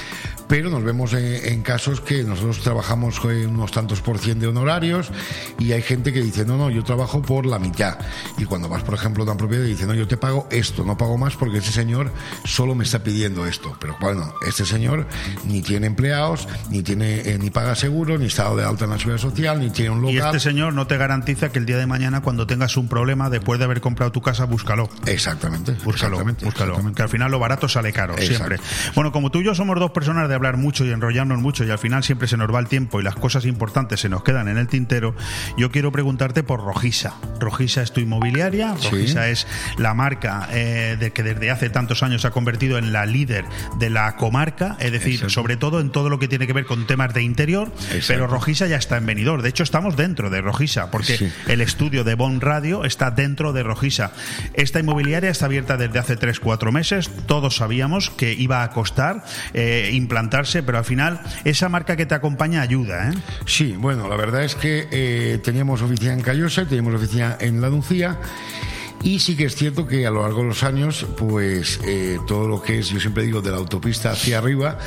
[0.49, 4.47] pero nos vemos en, en, casos que nosotros trabajamos con unos tantos por cien de
[4.47, 5.11] honorarios
[5.59, 7.99] y hay gente que dice, no, no, yo trabajo por la mitad.
[8.39, 10.85] Y cuando vas, por ejemplo, a una propiedad y dice, no, yo te pago esto,
[10.85, 12.13] no pago más porque ese señor
[12.45, 13.77] solo me está pidiendo esto.
[13.79, 15.07] Pero bueno, este señor
[15.45, 18.99] ni tiene empleados, ni tiene eh, ni paga seguro, ni está de alta en la
[18.99, 20.15] seguridad social, ni tiene un local.
[20.15, 23.29] Y este señor no te garantiza que el día de mañana, cuando tengas un problema,
[23.29, 24.89] después de haber comprado tu casa, búscalo.
[25.07, 25.73] Exactamente.
[25.85, 26.71] Búscalo, exactamente, búscalo.
[26.73, 26.97] exactamente.
[26.97, 28.35] Que al final lo barato sale caro, Exacto.
[28.35, 28.61] siempre.
[28.95, 31.71] Bueno, como tú y yo somos dos personas de hablar mucho y enrollarnos mucho, y
[31.71, 34.49] al final siempre se nos va el tiempo y las cosas importantes se nos quedan
[34.49, 35.15] en el tintero,
[35.59, 37.15] yo quiero preguntarte por Rojisa.
[37.41, 38.89] Rojisa es tu inmobiliaria, Sí.
[38.91, 39.47] Rojisa es
[39.77, 43.45] la marca eh, de que desde hace tantos años se ha convertido en la líder
[43.79, 45.31] de la comarca, es decir, Exacto.
[45.35, 47.71] sobre todo en todo lo que tiene que ver con temas de interior,
[48.07, 49.43] pero Rojisa ya está en Benidorm.
[49.43, 51.33] De hecho, estamos dentro de Rojisa, porque Sí.
[51.49, 54.13] el estudio de Bon Radio está dentro de Rojisa.
[54.55, 57.11] Esta inmobiliaria está abierta desde hace 3-4 meses.
[57.27, 59.25] Todos sabíamos que iba a costar
[59.55, 63.11] eh, implantarse, pero al final esa marca que te acompaña ayuda.
[63.11, 63.15] ¿eh?
[63.47, 67.69] Sí, bueno, la verdad es que eh, teníamos oficina en Callosa, teníamos oficina en La
[67.71, 68.19] Nucía.
[69.03, 72.49] Y sí que es cierto que a lo largo de los años, pues eh, todo
[72.49, 74.79] lo que es, yo siempre digo, de la autopista hacia arriba,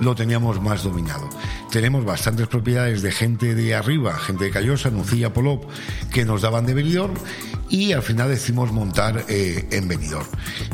[0.00, 1.28] lo teníamos más dominado.
[1.70, 5.64] Tenemos bastantes propiedades de gente de arriba, gente de Callosa, Nucía, Polop,
[6.12, 7.14] que nos daban de Benidorm
[7.68, 10.26] y al final decidimos montar eh, en Benidorm.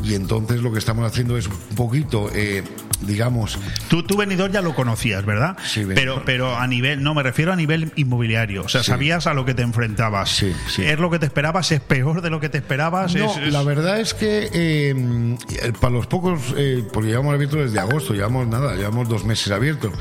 [0.03, 2.63] Y entonces lo que estamos haciendo es un poquito, eh,
[3.01, 3.57] digamos,
[3.89, 5.57] Tú, tú Benidorm ya lo conocías, ¿verdad?
[5.65, 5.95] Sí, Benidorm.
[5.95, 8.63] pero, pero a nivel, no, me refiero a nivel inmobiliario.
[8.63, 8.91] O sea, Sí.
[8.91, 10.29] sabías a lo que te enfrentabas.
[10.29, 10.83] Sí, sí.
[10.83, 11.71] ¿Es lo que te esperabas?
[11.71, 13.13] ¿Es peor de lo que te esperabas?
[13.15, 15.35] No, ¿Es- es- la verdad es que eh,
[15.81, 19.91] para los pocos, eh, porque llevamos abierto desde agosto, llevamos nada, llevamos dos meses abiertos.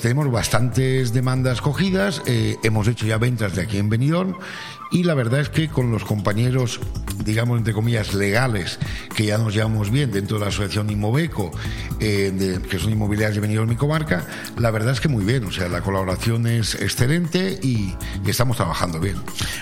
[0.00, 4.34] Tenemos bastantes demandas cogidas, hemos hecho ya ventas de aquí en Benidorm
[4.90, 6.80] y la verdad es que con los compañeros,
[7.24, 8.78] digamos entre comillas, legales,
[9.14, 11.50] que ya nos llevamos bien dentro de la asociación Inmobeco,
[12.00, 14.24] eh, de- que son inmobiliarias de Benidorm y comarca,
[14.58, 18.56] la verdad es que muy bien, o sea, la colaboración es excelente y, y estamos
[18.56, 19.16] trabajando bien.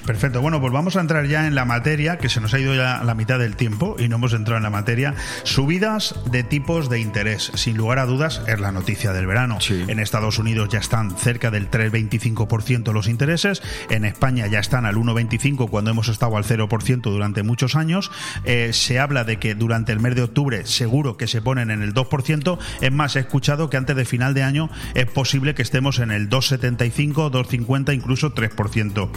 [0.06, 0.40] Perfecto.
[0.42, 3.02] Bueno, pues vamos a entrar ya en la materia, que se nos ha ido ya
[3.04, 5.14] la mitad del tiempo y no hemos entrado en la materia.
[5.44, 7.50] Subidas de tipos de interés.
[7.54, 9.60] Sin lugar a dudas, es la noticia del verano.
[9.60, 9.84] Sí.
[9.88, 13.62] En Estados Unidos ya están cerca del 3,25% los intereses.
[13.90, 18.10] En España ya están al 1,25% cuando hemos estado al 0% durante muchos años.
[18.44, 21.82] Eh, se habla de que durante el mes de octubre seguro que se ponen en
[21.82, 22.58] el 2%.
[22.80, 26.10] Es más, he escuchado que antes de final de año es posible que estemos en
[26.10, 29.10] el 2,75, 2,50, incluso 3%.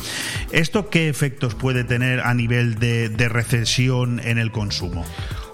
[0.52, 5.06] ¿Esto qué efectos puede tener a nivel de, recesión en el consumo?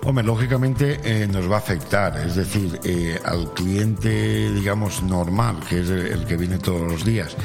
[0.03, 5.81] Hombre, lógicamente eh, nos va a afectar, es decir, eh, al cliente, digamos, normal, que
[5.81, 7.35] es el que viene todos los días,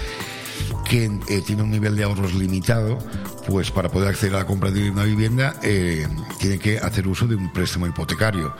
[0.89, 2.99] que eh, tiene un nivel de ahorros limitado,
[3.47, 6.07] pues para poder acceder a la compra de una vivienda eh,
[6.39, 8.55] tiene que hacer uso de un préstamo hipotecario.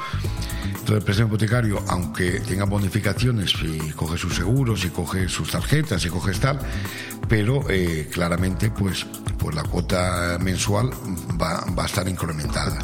[0.89, 6.01] Entonces el préstamo hipotecario, aunque tenga bonificaciones, si coge sus seguros, si coge sus tarjetas,
[6.01, 6.61] si coge tal,
[7.29, 9.05] pero eh, claramente pues,
[9.37, 10.91] pues la cuota mensual
[11.39, 12.79] va, va a estar incrementada.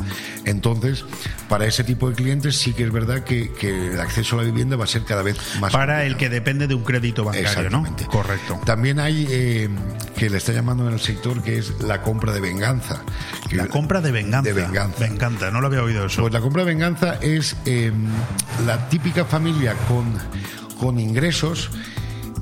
[0.44, 1.04] Entonces,
[1.48, 4.44] para ese tipo de clientes sí que es verdad que, que el acceso a la
[4.44, 7.70] vivienda va a ser cada vez más Para el que depende de un crédito bancario,
[7.70, 7.84] ¿no?
[8.10, 8.60] Correcto.
[8.66, 9.68] También hay eh,
[10.16, 13.02] que le está llamando en el sector que es la compra de venganza.
[13.50, 14.48] La compra de venganza.
[14.48, 15.00] De venganza.
[15.00, 16.22] Me encanta, no lo había oído eso.
[16.22, 17.92] Pues la compra de venganza es eh,
[18.66, 20.12] la típica familia con,
[20.78, 21.70] con ingresos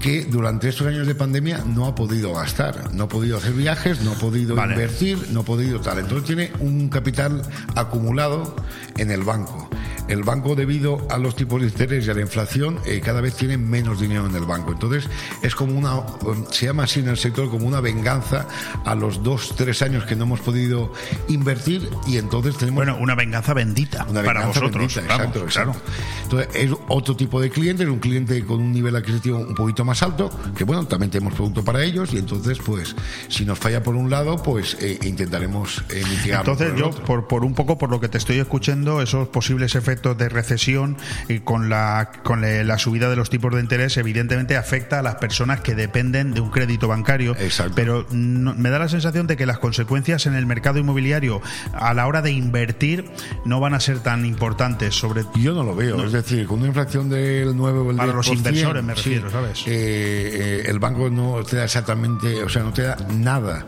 [0.03, 4.01] que durante estos años de pandemia no ha podido gastar, no ha podido hacer viajes,
[4.03, 4.75] no ha podido Vale.
[4.75, 6.01] invertir, no ha podido tal.
[6.01, 7.43] Entonces tiene un capital
[7.77, 8.57] acumulado
[8.97, 9.71] en el banco.
[10.13, 13.35] El banco, debido a los tipos de interés y a la inflación, eh, cada vez
[13.35, 14.73] tiene menos dinero en el banco.
[14.73, 15.09] Entonces,
[15.41, 18.47] es como una, um, se llama así en el sector, como una venganza
[18.85, 20.93] a los dos, tres años que no hemos podido
[21.29, 24.95] invertir y entonces tenemos bueno, una venganza bendita una para venganza vosotros.
[24.95, 25.71] bendita, vamos, exacto, claro.
[25.73, 25.93] exacto.
[26.25, 29.83] Entonces, es otro tipo de cliente, es un cliente con un nivel adquisitivo un poquito
[29.83, 32.95] más alto, que bueno, también tenemos producto para ellos y entonces, pues,
[33.29, 36.89] si nos falla por un lado, pues eh, intentaremos eh, mitigarlo Entonces por el yo,
[36.91, 37.05] otro.
[37.07, 40.97] por, por un poco, por lo que te estoy escuchando, esos posibles efectos de recesión
[41.29, 45.15] y con la con la subida de los tipos de interés, evidentemente afecta a las
[45.17, 47.37] personas que dependen de un crédito bancario.
[47.39, 47.73] Exacto.
[47.77, 51.41] Pero no- me da la sensación de que las consecuencias en el mercado inmobiliario
[51.73, 53.05] a la hora de invertir
[53.45, 54.95] no van a ser tan importantes.
[54.95, 57.99] Sobre Yo no lo veo, es decir, con una inflación del 9 o el 10%,
[57.99, 59.61] Para los inversores me sí, refiero, ¿sabes?
[59.67, 63.67] eh, eh, el banco no te da exactamente, o sea, no te da nada.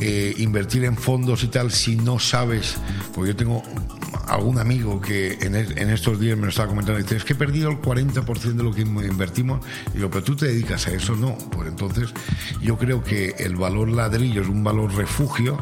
[0.00, 2.76] Eh, invertir en fondos y tal, si no sabes,
[3.14, 3.62] porque yo tengo
[4.28, 7.34] algún amigo que en, es- en estos días me lo estaba comentando, dice, es que
[7.34, 9.64] he perdido el 40% de lo que invertimos.
[9.92, 11.36] Y digo, pero tú te dedicas a eso, no.
[11.50, 12.12] Pues entonces,
[12.60, 15.58] yo creo que el valor ladrillo es un valor refugio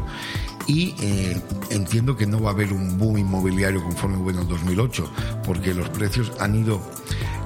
[0.67, 1.41] y eh,
[1.71, 5.11] entiendo que no va a haber un boom inmobiliario conforme hubo en el 2008,
[5.45, 6.81] porque los precios han ido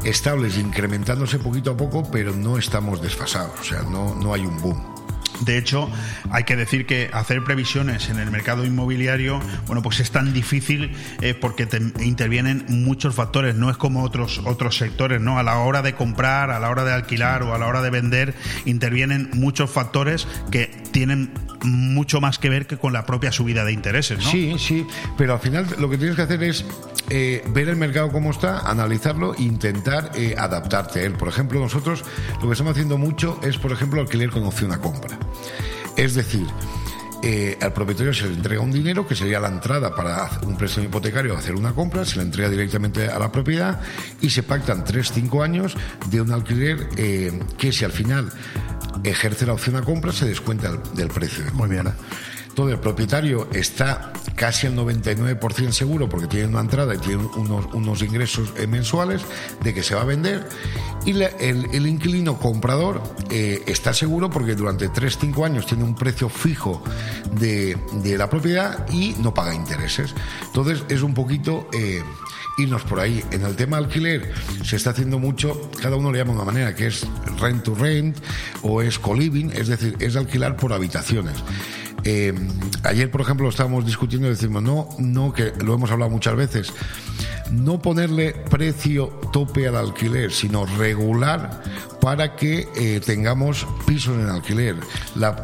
[0.04, 4.60] estables, incrementándose poquito a poco, pero no estamos desfasados, o sea, no, no hay un
[4.60, 4.97] boom.
[5.40, 5.90] De hecho,
[6.30, 10.92] hay que decir que hacer previsiones en el mercado inmobiliario, bueno, pues es tan difícil
[11.20, 13.54] eh, porque te intervienen muchos factores.
[13.54, 15.38] No es como otros otros sectores, ¿no?
[15.38, 17.90] A la hora de comprar, a la hora de alquilar o a la hora de
[17.90, 18.34] vender,
[18.64, 21.30] intervienen muchos factores que tienen
[21.62, 24.30] mucho más que ver que con la propia subida de intereses, ¿no?
[24.30, 24.86] Sí, sí,
[25.16, 26.64] pero al final lo que tienes que hacer es
[27.10, 31.14] eh, ver el mercado como está, analizarlo e intentar eh, adaptarte a él.
[31.14, 32.04] Por ejemplo, nosotros
[32.40, 35.18] lo que estamos haciendo mucho es, por ejemplo, alquiler con opción a compra.
[35.96, 36.46] Es decir,
[37.22, 40.86] eh, al propietario se le entrega un dinero que sería la entrada para un préstamo
[40.86, 43.80] hipotecario hacer una compra, se le entrega directamente a la propiedad
[44.20, 45.76] y se pactan 3-5 años
[46.10, 48.30] de un alquiler eh, que si al final
[49.02, 51.44] ejerce la opción a compra se descuenta del precio.
[51.54, 51.88] Muy bien.
[52.58, 57.72] Entonces el propietario está casi al 99% seguro porque tiene una entrada y tiene unos,
[57.72, 59.22] unos ingresos eh, mensuales
[59.62, 60.44] de que se va a vender
[61.06, 63.00] y el, inquilino comprador
[63.30, 66.82] eh, está seguro porque durante 3-5 años tiene un precio fijo
[67.30, 67.78] de,
[68.18, 70.12] la propiedad y no paga intereses.
[70.46, 71.68] Entonces es un poquito...
[71.72, 72.02] Eh,
[72.60, 73.22] irnos por ahí.
[73.30, 74.32] En el tema alquiler
[74.64, 77.06] se está haciendo mucho, cada uno le llama de una manera, que es
[77.38, 78.18] rent to rent
[78.62, 81.36] o es co-living, es decir, es alquilar por habitaciones.
[82.04, 82.32] Eh,
[82.84, 86.72] ayer, por ejemplo, estábamos discutiendo y decimos, no, no, que lo hemos hablado muchas veces,
[87.50, 91.62] no ponerle precio tope al alquiler, sino regular
[92.00, 94.76] para que eh, tengamos pisos en alquiler.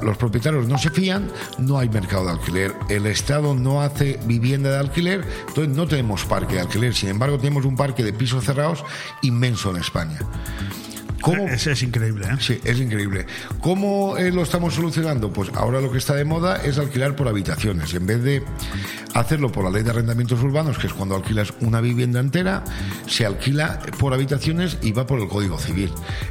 [0.03, 2.75] los propietarios no se fían, no hay mercado de alquiler.
[2.89, 6.95] El Estado no hace vivienda de alquiler, entonces no tenemos parque de alquiler.
[6.95, 8.85] Sin embargo, tenemos un parque de pisos cerrados
[9.23, 10.19] inmenso en España.
[11.25, 11.49] ¿Cómo?
[11.49, 12.37] Es, es, increíble, ¿eh?
[12.39, 13.25] Sí, es increíble.
[13.63, 15.33] ¿Cómo eh, lo estamos solucionando?
[15.33, 17.95] Pues ahora lo que está de moda es alquilar por habitaciones.
[17.95, 18.43] En vez de
[19.15, 22.63] hacerlo por la ley de arrendamientos urbanos, que es cuando alquilas una vivienda entera,
[23.07, 25.91] se alquila por habitaciones y va por el Código Civil.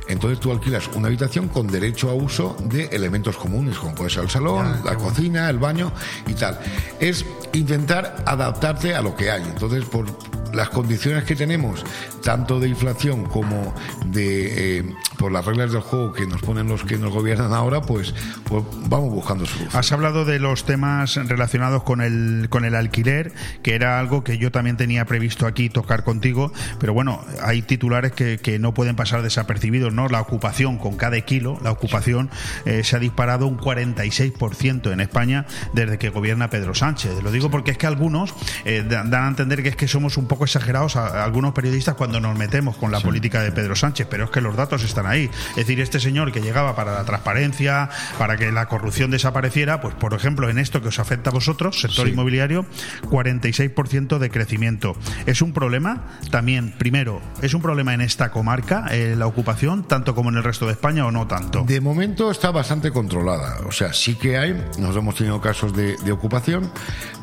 [0.09, 4.25] Entonces tú alquilas una habitación con derecho a uso de elementos comunes, como puede ser
[4.25, 5.91] el salón, la cocina, el baño
[6.27, 6.59] y tal.
[6.99, 9.41] Es intentar adaptarte a lo que hay.
[9.41, 10.05] Entonces, por
[10.53, 11.83] las condiciones que tenemos,
[12.23, 13.73] tanto de inflación como
[14.05, 17.81] de eh, por las reglas del juego que nos ponen los que nos gobiernan ahora,
[17.81, 19.75] pues, pues vamos buscando soluciones.
[19.75, 24.37] Has hablado de los temas relacionados con el con el alquiler, que era algo que
[24.37, 28.95] yo también tenía previsto aquí tocar contigo, pero bueno, hay titulares que, que no pueden
[28.95, 30.07] pasar desapercibidos, ¿no?
[30.07, 32.29] La ocupación con cada kilo, la ocupación
[32.65, 37.21] eh, se ha disparado un 46% en España desde que gobierna Pedro Sánchez.
[37.23, 38.33] Lo digo porque es que algunos
[38.65, 42.19] eh, dan a entender que es que somos un poco exagerados a, algunos periodistas cuando
[42.19, 45.29] nos metemos con la política de Pedro Sánchez, pero es que los datos están ahí.
[45.51, 49.95] Es decir, este señor que llegaba para la transparencia, para que la corrupción desapareciera, pues
[49.95, 52.65] por ejemplo, en esto que os afecta a vosotros, sector inmobiliario,
[53.09, 54.95] 46% de crecimiento.
[55.25, 56.03] ¿Es un problema?
[56.31, 60.43] También, primero, ¿es un problema en esta comarca eh, la ocupación, tanto como en el
[60.43, 61.63] resto de España o no tanto?
[61.63, 63.59] De momento está bastante controlada.
[63.67, 66.71] O sea, sí que hay, nos hemos tenido casos de, de ocupación,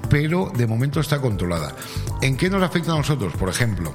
[0.08, 1.74] pero de momento está controlada.
[2.22, 3.09] ¿En qué nos afecta a nosotros?
[3.18, 3.92] Por ejemplo,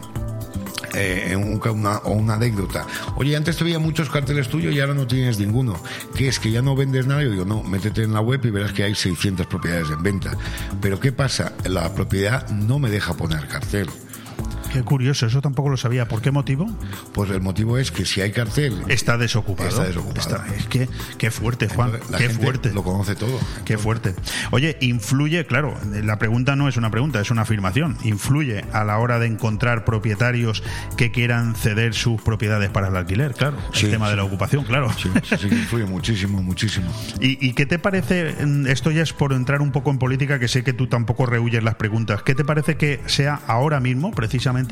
[0.94, 2.86] eh, una, o una anécdota.
[3.16, 5.82] Oye, antes te veía muchos carteles tuyos y ahora no tienes ninguno.
[6.16, 6.40] ¿Qué es?
[6.40, 7.24] ¿Que ya no vendes nada?
[7.24, 10.38] Yo digo, no, métete en la web y verás que hay 600 propiedades en venta.
[10.82, 11.54] Pero ¿qué pasa?
[11.66, 13.90] La propiedad no me deja poner cartel.
[14.76, 16.06] Qué curioso, eso tampoco lo sabía.
[16.06, 16.70] ¿Por qué motivo?
[17.14, 18.84] Pues el motivo es que si hay cartel.
[18.90, 19.70] Está desocupado.
[19.70, 20.44] Está desocupado.
[20.54, 21.94] es que, qué fuerte, Juan.
[22.18, 22.74] qué fuerte.
[22.74, 23.40] Lo conoce todo.
[23.64, 24.16] Qué fuerte.
[24.52, 27.98] Oye, influye, claro, la pregunta no es una pregunta, es una afirmación.
[28.04, 30.62] Influye a la hora de encontrar propietarios
[30.98, 33.58] que quieran ceder sus propiedades para el alquiler, claro.
[33.74, 34.92] el tema de la ocupación, claro.
[34.98, 36.92] Sí, sí, influye muchísimo, muchísimo.
[37.22, 38.36] ¿Y, qué te parece?
[38.68, 41.64] Esto ya es por entrar un poco en política, que sé que tú tampoco rehuyes
[41.64, 42.24] las preguntas.
[42.24, 44.65] ¿Qué te parece que sea ahora mismo, precisamente,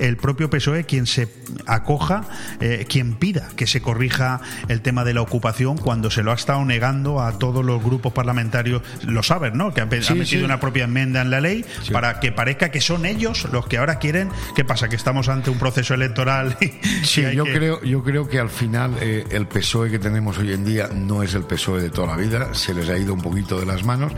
[0.00, 1.28] el propio PSOE quien se
[1.66, 2.24] acoja,
[2.60, 6.34] eh, quien pida que se corrija el tema de la ocupación cuando se lo ha
[6.34, 9.72] estado negando a todos los grupos parlamentarios, lo saben, ¿no?
[9.72, 13.46] Que han, metido una propia enmienda en la ley para que parezca que son ellos
[13.52, 14.30] los que ahora quieren.
[14.54, 14.88] ¿Qué pasa?
[14.88, 16.56] Que estamos ante un proceso electoral.
[17.02, 20.64] sí, yo creo, yo creo que al final eh, el PSOE que tenemos hoy en
[20.64, 23.58] día no es el PSOE de toda la vida, se les ha ido un poquito
[23.58, 24.12] de las manos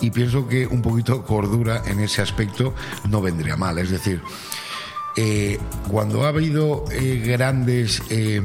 [0.00, 2.74] y pienso que un poquito cordura en ese aspecto
[3.08, 3.78] no vendría mal.
[3.78, 4.20] Es decir,
[5.16, 5.58] eh,
[5.90, 8.42] cuando ha habido eh, grandes eh,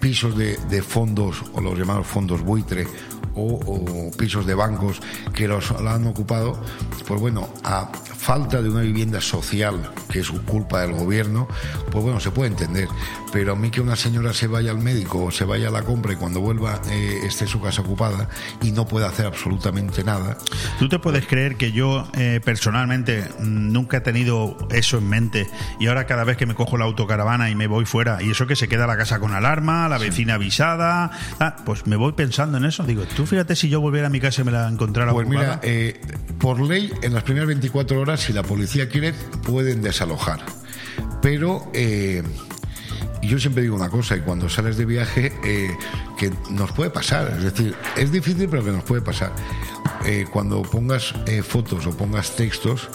[0.00, 2.86] pisos de, fondos, o los llamados fondos buitre,
[3.34, 5.00] o, pisos de bancos
[5.32, 6.60] que los han ocupado,
[7.06, 11.48] pues bueno, a falta de una vivienda social, que es culpa del gobierno,
[11.90, 12.86] pues bueno, se puede entender.
[13.32, 15.82] Pero a mí que una señora se vaya al médico o se vaya a la
[15.84, 18.28] compra y cuando vuelva eh, esté su casa ocupada
[18.60, 20.36] y no pueda hacer absolutamente nada.
[20.78, 25.48] ¿Tú te puedes creer que yo eh, personalmente mm, nunca he tenido eso en mente
[25.78, 28.46] y ahora cada vez que me cojo la autocaravana y me voy fuera y eso
[28.46, 32.58] que se queda la casa con alarma, la vecina avisada, ah, pues me voy pensando
[32.58, 32.82] en eso.
[32.82, 35.46] Digo, tú fíjate si yo volviera a mi casa y me la encontrara Pues ocupada.
[35.46, 36.00] mira, eh,
[36.38, 39.12] por ley, en las primeras 24 horas, si la policía quiere,
[39.44, 40.40] pueden desalojar.
[41.22, 42.22] Pero eh,
[43.22, 45.76] yo siempre digo una cosa, y cuando sales de viaje, eh,
[46.18, 47.34] que nos puede pasar.
[47.36, 49.32] Es decir, es difícil, pero que nos puede pasar.
[50.06, 52.88] Eh, cuando pongas eh, fotos o pongas textos,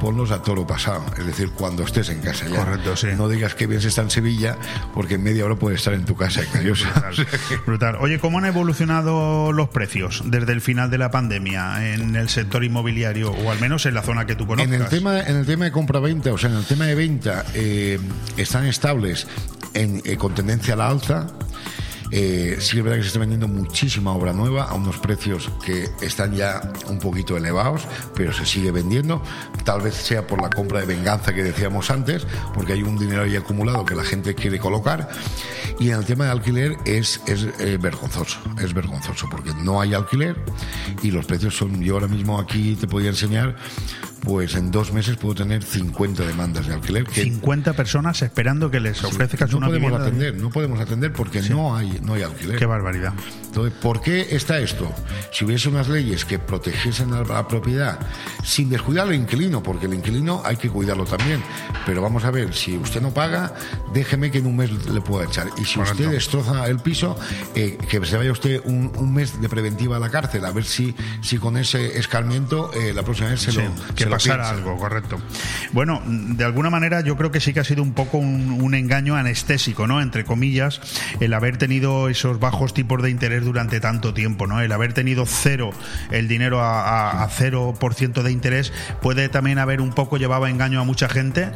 [0.00, 1.04] ponlos a toro pasado.
[1.18, 2.56] Es decir, cuando estés en casa ya.
[2.64, 3.08] Correcto, sí.
[3.16, 4.56] No digas que bien se está en Sevilla,
[4.94, 7.10] porque en media hora puede estar en tu casa Callosa.
[7.48, 7.96] Que- Brutal.
[8.00, 12.62] Oye, ¿cómo han evolucionado los precios desde el final de la pandemia en el sector
[12.64, 14.72] inmobiliario o al menos en la zona que tú conozcas?
[14.74, 17.44] En el tema, en el tema de compra-venta, o sea, en el tema de venta,
[17.54, 17.98] eh,
[18.36, 19.26] están estables
[19.74, 21.26] en, eh, con tendencia a la alza.
[22.14, 25.88] Eh, sí es verdad que se está vendiendo muchísima obra nueva a unos precios que
[26.02, 29.22] están ya un poquito elevados, pero se sigue vendiendo.
[29.64, 33.22] Tal vez sea por la compra de venganza que decíamos antes, porque hay un dinero
[33.22, 35.08] ahí acumulado que la gente quiere colocar.
[35.78, 39.94] Y en el tema de alquiler es, es eh, vergonzoso, es vergonzoso, porque no hay
[39.94, 40.36] alquiler
[41.02, 43.56] y los precios son, yo ahora mismo aquí te podía enseñar,
[44.22, 47.04] pues en dos meses puedo tener 50 demandas de alquiler.
[47.04, 50.04] Que 50 personas esperando que les ofrezcas no una podemos vivienda.
[50.04, 52.56] de- atender, no podemos atender porque no hay no hay alquiler.
[52.56, 53.12] Qué barbaridad.
[53.44, 54.90] Entonces, ¿por qué está esto?
[55.32, 57.98] Si hubiese unas leyes que protegiesen la, la propiedad
[58.44, 61.42] sin descuidar al inquilino, porque el inquilino hay que cuidarlo también.
[61.84, 63.52] Pero vamos a ver, si usted no paga,
[63.92, 65.48] déjeme que en un mes le pueda echar.
[65.58, 65.98] Y si Correcto.
[66.02, 67.18] usted destroza el piso,
[67.54, 70.64] eh, que se vaya usted un, un mes de preventiva a la cárcel, a ver
[70.64, 74.11] si, si con ese escarmiento eh, la próxima vez se Sí, lo que se lo
[74.16, 75.20] pasara algo, correcto.
[75.72, 78.74] Bueno, de alguna manera yo creo que sí que ha sido un poco un, un
[78.74, 80.00] engaño anestésico, ¿no?
[80.00, 80.80] Entre comillas,
[81.20, 84.60] el haber tenido esos bajos tipos de interés durante tanto tiempo, ¿no?
[84.60, 85.70] El haber tenido cero,
[86.10, 90.50] el dinero a, a, a 0% de interés, puede también haber un poco llevado a
[90.50, 91.50] engaño a mucha gente.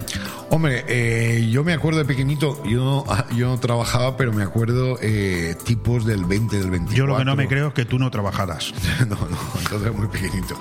[0.50, 3.04] Hombre, eh, yo me acuerdo de pequeñito, yo no,
[3.36, 6.96] yo no trabajaba, pero me acuerdo eh, tipos del 20, del 24.
[6.96, 8.72] Yo lo que no me creo es que tú no trabajaras.
[9.00, 10.58] no, no, entonces muy pequeñito.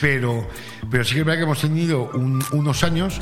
[0.00, 0.46] Pero,
[0.90, 3.20] pero sí que es que hemos tenido un- unos años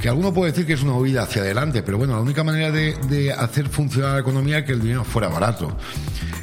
[0.00, 2.70] que alguno puede decir que es una huida hacia adelante, pero bueno, la única manera
[2.70, 5.76] de, de hacer funcionar la economía es que el dinero fuera barato.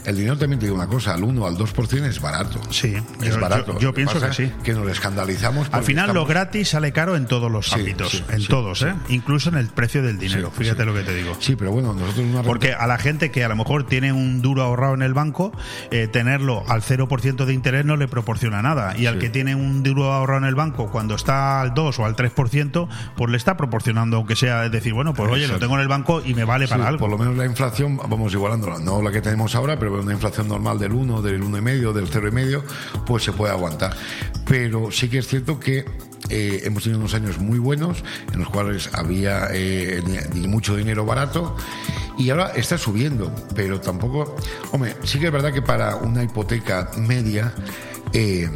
[0.06, 2.60] El dinero también te digo una cosa, al 1 al 2% es barato.
[2.70, 3.80] Sí, es yo- barato.
[3.80, 4.52] yo- pienso que sí.
[4.64, 5.68] Que nos escandalizamos.
[5.72, 8.84] Al final lo gratis sale caro en todos los Sí, ámbitos, sí, en sí, todos.
[8.84, 8.94] ¿eh?
[9.10, 10.52] Incluso en el precio del dinero.
[10.52, 11.36] Fíjate lo que te digo.
[11.40, 14.44] Sí, pero bueno, nosotros una Porque a la gente que a lo mejor tiene un
[14.44, 15.52] duro ahorrado en el banco,
[15.90, 18.96] eh, tenerlo al 0% de interés no le proporciona nada.
[18.96, 22.06] Y al que tiene un duro ahorrado en el banco, cuando está al 2 o
[22.06, 25.76] al 3%, pues le está proporcionando, aunque sea, es decir, bueno, pues oye, lo tengo
[25.76, 27.00] en el banco y me vale para algo.
[27.00, 30.48] Por lo menos la inflación, vamos igualándola, no la que tenemos ahora, pero una inflación
[30.48, 32.64] normal del 1, del 1,5, del 0,5,
[33.06, 33.96] pues se puede aguantar.
[34.48, 35.86] Pero sí que es cierto que
[36.30, 38.04] eh, hemos tenido unos años muy buenos
[38.34, 40.02] en los cuales había eh,
[40.48, 41.56] mucho dinero barato
[42.18, 44.36] y ahora está subiendo, pero tampoco.
[44.72, 47.54] Hombre, sí que es verdad que para una hipoteca media.
[48.12, 48.50] eh,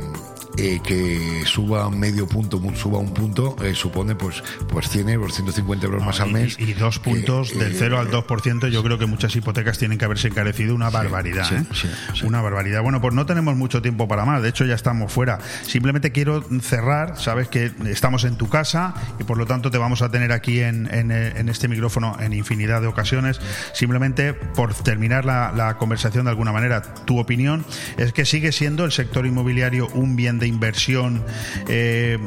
[0.60, 5.86] eh, que suba medio punto, suba un punto, eh, supone pues, pues 100 euros, 150
[5.86, 6.56] euros más al Y- mes.
[6.60, 9.98] Y, dos que, puntos del eh, 0 al 2%, yo creo que muchas hipotecas tienen
[9.98, 11.45] que haberse encarecido una barbaridad.
[11.48, 11.64] sí, ¿eh?
[11.73, 12.26] sí, sí.
[12.26, 12.81] Una barbaridad.
[12.81, 15.40] Bueno, pues no tenemos mucho tiempo para más, de hecho ya estamos fuera.
[15.64, 20.02] Simplemente quiero cerrar, sabes que estamos en tu casa y por lo tanto te vamos
[20.02, 23.40] a tener aquí en, en, en este micrófono en infinidad de ocasiones.
[23.73, 27.65] Simplemente por terminar la, la conversación de alguna manera, tu opinión
[27.98, 31.24] es que sigue siendo el sector inmobiliario un bien de inversión.
[31.68, 32.18] eh,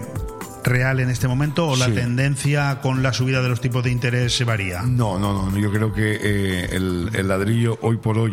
[0.65, 1.93] real en este momento o la Sí.
[1.93, 4.83] tendencia con la subida de los tipos de interés se varía?
[4.83, 5.59] No, no, no.
[5.59, 8.33] Yo creo que eh, el, el ladrillo hoy por hoy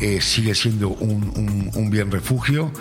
[0.00, 2.72] eh, sigue siendo un, un- un bien refugio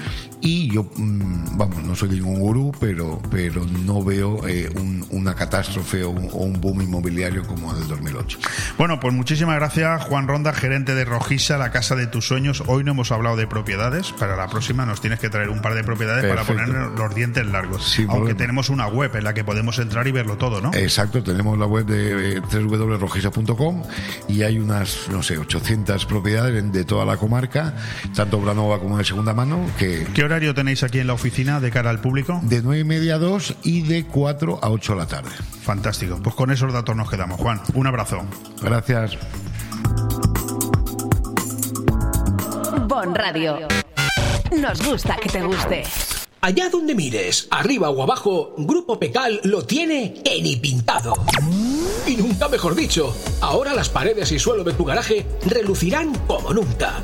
[0.42, 5.36] y yo, mm, vamos, no soy ningún gurú, pero, pero no veo eh, un- una
[5.36, 8.40] catástrofe o un, o un boom inmobiliario como el del 2008.
[8.78, 12.64] Bueno, pues muchísimas gracias, Juan Ronda, gerente de Rojisa, la casa de tus sueños.
[12.68, 14.12] Hoy no hemos hablado de propiedades.
[14.14, 16.54] Para la próxima nos tienes que traer un par de propiedades Perfecto.
[16.56, 17.96] para poner los dientes largos.
[18.00, 18.38] Aunque problema.
[18.38, 20.74] tenemos una web en la que podemos entrar y verlo todo, ¿no?
[20.74, 23.84] Exacto, tenemos la web de eh, www.rojisa.com
[24.28, 27.76] y hay unas, no sé, 800 propiedades de toda la comarca,
[28.16, 31.60] tanto obra nueva como de segunda mano, que ¿Qué horario tenéis aquí en la oficina
[31.60, 32.40] de cara al público?
[32.44, 35.30] de 9 y media a 2 y de 4 a 8 de la tarde.
[35.62, 36.22] Fantástico.
[36.24, 37.38] Pues con esos datos nos quedamos.
[37.38, 38.22] Juan, un abrazo.
[38.62, 39.18] Gracias.
[42.88, 43.68] Bon Radio.
[44.58, 45.84] Nos gusta que te guste.
[46.40, 51.14] Allá donde mires, arriba o abajo, Grupo Pecal lo tiene en y pintado.
[52.08, 57.04] Y nunca mejor dicho, ahora las paredes y suelo de tu garaje relucirán como nunca.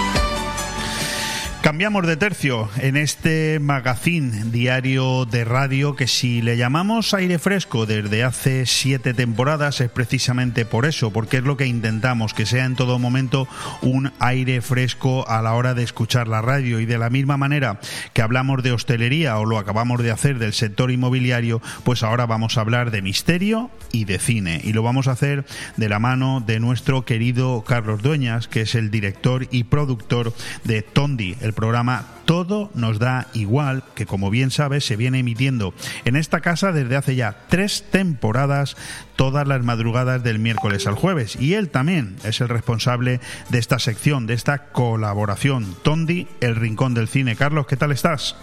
[1.71, 7.85] Cambiamos de tercio en este magazine diario de radio que si le llamamos aire fresco
[7.85, 12.65] desde hace siete temporadas es precisamente por eso, porque es lo que intentamos, que sea
[12.65, 13.47] en todo momento
[13.81, 16.81] un aire fresco a la hora de escuchar la radio.
[16.81, 17.79] Y de la misma manera
[18.11, 22.57] que hablamos de hostelería o lo acabamos de hacer del sector inmobiliario, pues ahora vamos
[22.57, 24.59] a hablar de misterio y de cine.
[24.61, 25.45] Y lo vamos a hacer
[25.77, 30.33] de la mano de nuestro querido Carlos Dueñas, que es el director y productor
[30.65, 35.75] de Tondi, el programa Todo nos da igual, que como bien sabes se viene emitiendo
[36.05, 38.75] en esta casa desde hace ya tres temporadas,
[39.15, 41.35] todas las madrugadas del miércoles al jueves.
[41.39, 43.19] Y él también es el responsable
[43.49, 45.75] de esta sección, de esta colaboración.
[45.83, 47.35] Tondi, el Rincón del Cine.
[47.35, 48.35] Carlos, ¿qué tal estás?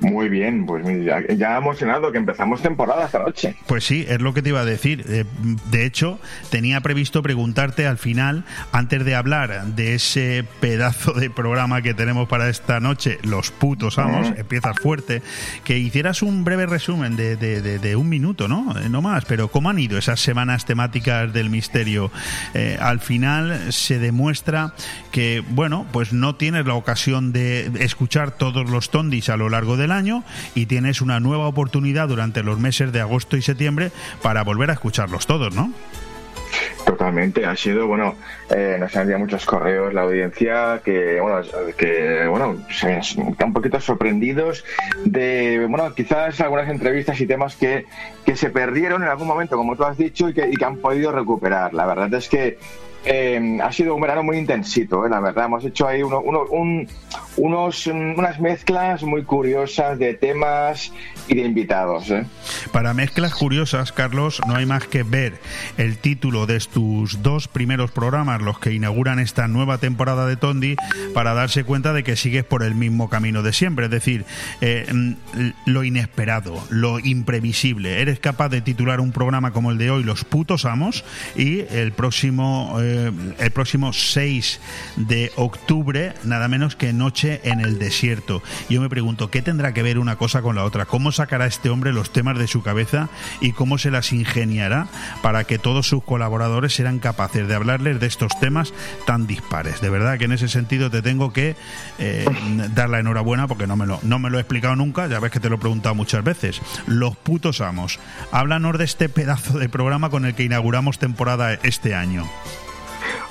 [0.00, 3.56] Muy bien, pues ya, ya, emocionado que empezamos temporada esta noche.
[3.66, 5.04] Pues sí, es lo que te iba a decir.
[5.08, 5.24] Eh,
[5.70, 6.18] de hecho,
[6.50, 12.28] tenía previsto preguntarte al final, antes de hablar de ese pedazo de programa que tenemos
[12.28, 15.22] para esta noche, Los putos amos, empiezas fuerte,
[15.64, 18.74] que hicieras un breve resumen de, de, un minuto, ¿no?
[18.78, 22.10] Eh, no más, pero ¿cómo han ido esas semanas temáticas del misterio?
[22.54, 24.74] Eh, al final se demuestra
[25.10, 29.75] que, bueno, pues no tienes la ocasión de escuchar todos los tondis a lo largo
[29.76, 30.24] del año
[30.54, 33.92] y tienes una nueva oportunidad durante los meses de agosto y septiembre
[34.22, 35.72] para volver a escucharlos todos, ¿no?
[36.84, 38.14] Totalmente, ha sido, bueno,
[38.50, 41.40] eh, nos han enviado muchos correos la audiencia que, bueno,
[41.76, 44.64] que, bueno, se, están un poquito sorprendidos
[45.04, 47.86] de, bueno, quizás algunas entrevistas y temas que,
[48.24, 50.76] que se perdieron en algún momento, como tú has dicho, y que, y que han
[50.76, 51.74] podido recuperar.
[51.74, 52.58] La verdad es que
[53.08, 55.44] eh, ha sido un verano muy intensito, eh, la verdad.
[55.44, 56.20] Hemos hecho ahí uno,
[57.36, 60.92] unos, unas mezclas muy curiosas de temas
[61.28, 62.10] y de invitados.
[62.10, 62.26] Eh.
[62.72, 65.34] Para mezclas curiosas, Carlos, no hay más que ver
[65.76, 70.76] el título de tus dos primeros programas, los que inauguran esta nueva temporada de Tondi,
[71.14, 73.86] para darse cuenta de que sigues por el mismo camino de siempre.
[73.86, 74.24] Es decir,
[74.60, 75.12] mm,
[75.66, 78.00] lo inesperado, lo imprevisible.
[78.00, 81.04] Eres capaz de titular un programa como el de hoy, Los putos amos,
[81.36, 84.60] y el próximo eh, el próximo 6
[84.96, 88.42] de octubre, nada menos que Noche en el Desierto.
[88.68, 90.86] Yo me pregunto, ¿qué tendrá que ver una cosa con la otra?
[90.86, 93.08] ¿Cómo sacará este hombre los temas de su cabeza
[93.40, 94.88] y cómo se las ingeniará
[95.22, 98.72] para que todos sus colaboradores serán capaces de hablarles de estos temas
[99.06, 99.80] tan dispares?
[99.80, 101.56] De verdad que en ese sentido te tengo que
[101.98, 102.24] eh,
[102.74, 105.30] dar la enhorabuena porque no me, lo, no me lo he explicado nunca, ya ves
[105.30, 106.60] que te lo he preguntado muchas veces.
[106.86, 107.98] Los putos amos.
[108.32, 112.24] Háblanos de este pedazo de programa con el que inauguramos temporada este año.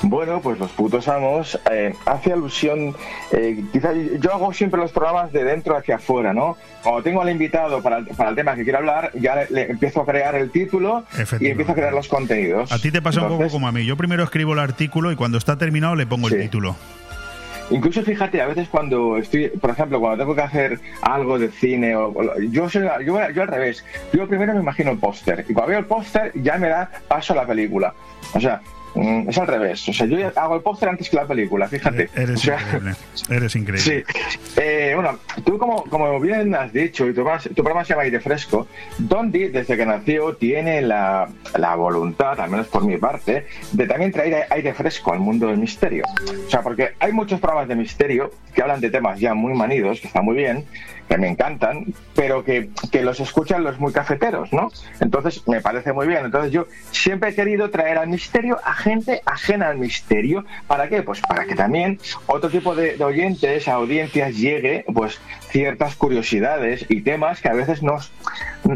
[0.01, 2.95] Bueno, pues los putos amos eh, hace alusión,
[3.31, 6.57] eh, quizá yo hago siempre los programas de dentro hacia afuera, ¿no?
[6.83, 10.01] Cuando tengo al invitado para el, para el tema que quiero hablar, ya le, empiezo
[10.01, 11.05] a crear el título
[11.39, 12.71] y empiezo a crear los contenidos.
[12.71, 13.85] A ti te pasa un poco como a mí.
[13.85, 16.75] Yo primero escribo el artículo y cuando está terminado le pongo el título.
[17.71, 21.95] Incluso fíjate, a veces cuando estoy, por ejemplo, cuando tengo que hacer algo de cine,
[21.95, 22.13] o,
[22.51, 25.79] yo, soy, yo, yo al revés, yo primero me imagino el póster y cuando veo
[25.79, 27.93] el póster ya me da paso a la película.
[28.33, 28.61] O sea,
[28.95, 29.87] Mm, es al revés.
[29.89, 32.09] O sea, yo hago el póster antes que la película, fíjate.
[32.15, 32.95] Eres increíble.
[33.29, 34.05] Eres increíble.
[34.05, 34.13] Sí.
[34.57, 38.19] Eh, bueno, tú como, como bien has dicho, y tu, tu programa se llama Aire
[38.21, 38.67] Fresco,
[38.97, 41.27] Dondi, desde que nació, tiene la,
[41.57, 45.57] la, voluntad, al menos por mi parte, de también traer aire fresco al mundo del
[45.57, 46.05] misterio.
[46.47, 49.99] O sea, porque hay muchos programas de misterio que hablan de temas ya muy manidos,
[49.99, 50.65] que están muy bien,
[51.07, 54.71] que me encantan, pero que, que, los escuchan los muy cafeteros, ¿no?
[54.99, 56.25] Entonces me parece muy bien.
[56.25, 60.45] Entonces yo siempre he querido traer al misterio a gente ajena al misterio.
[60.67, 61.03] ¿Para qué?
[61.03, 65.19] Pues para que también otro tipo de, de oyentes, audiencias llegue, pues
[65.55, 68.11] ciertas curiosidades y temas que a veces nos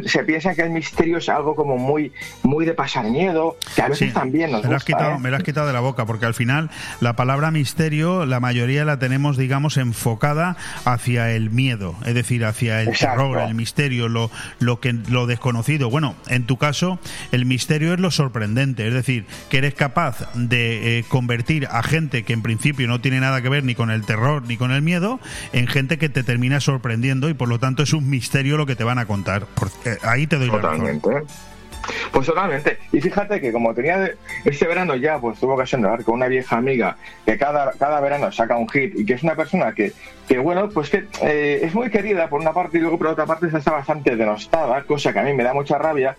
[0.05, 3.89] se piensa que el misterio es algo como muy muy de pasar miedo que a
[3.89, 5.19] veces también nos me lo, has quitado, ¿eh?
[5.19, 6.69] me lo has quitado de la boca porque al final
[7.01, 12.81] la palabra misterio la mayoría la tenemos digamos enfocada hacia el miedo es decir hacia
[12.81, 16.99] el terror el misterio lo lo que lo desconocido bueno en tu caso
[17.31, 22.23] el misterio es lo sorprendente es decir que eres capaz de eh, convertir a gente
[22.23, 24.81] que en principio no tiene nada que ver ni con el terror ni con el
[24.81, 25.19] miedo
[25.53, 28.75] en gente que te termina sorprendiendo y por lo tanto es un misterio lo que
[28.75, 29.45] te van a contar.
[29.55, 31.07] Porque ahí te doy Totalmente.
[31.09, 31.58] la razón.
[32.11, 32.79] Pues totalmente.
[32.91, 34.11] Y fíjate que como tenía
[34.45, 37.99] este verano ya, pues tuvo ocasión de hablar con una vieja amiga que cada, cada
[37.99, 39.93] verano saca un hit y que es una persona que,
[40.27, 43.25] que bueno, pues que eh, es muy querida por una parte y luego por otra
[43.25, 46.15] parte está bastante denostada, cosa que a mí me da mucha rabia.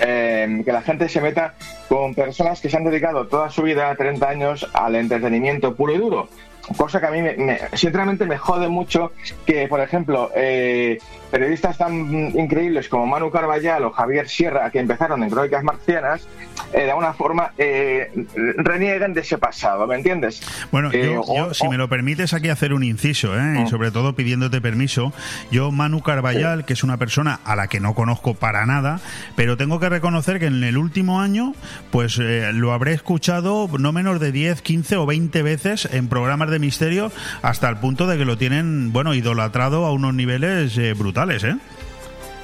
[0.00, 1.54] Eh, que la gente se meta
[1.88, 5.98] con personas que se han dedicado toda su vida, 30 años, al entretenimiento puro y
[5.98, 6.28] duro
[6.76, 9.12] cosa que a mí, me, me, sinceramente, me jode mucho
[9.46, 10.98] que, por ejemplo, eh,
[11.30, 11.92] periodistas tan
[12.36, 16.26] increíbles como Manu Carballal o Javier Sierra, que empezaron en Crónicas Marcianas,
[16.72, 18.10] eh, de alguna forma eh,
[18.56, 20.42] renieguen de ese pasado, ¿me entiendes?
[20.70, 21.70] Bueno, yo, yo o, si o...
[21.70, 23.62] me lo permites, aquí hacer un inciso, ¿eh?
[23.64, 25.12] y sobre todo pidiéndote permiso.
[25.50, 29.00] Yo, Manu Carballal, que es una persona a la que no conozco para nada,
[29.36, 31.54] pero tengo que reconocer que en el último año,
[31.90, 36.58] pues lo habré escuchado no menos de 10, 15 o 20 veces en programas de
[36.58, 37.10] misterio,
[37.42, 41.56] hasta el punto de que lo tienen, bueno, idolatrado a unos niveles brutales, ¿eh?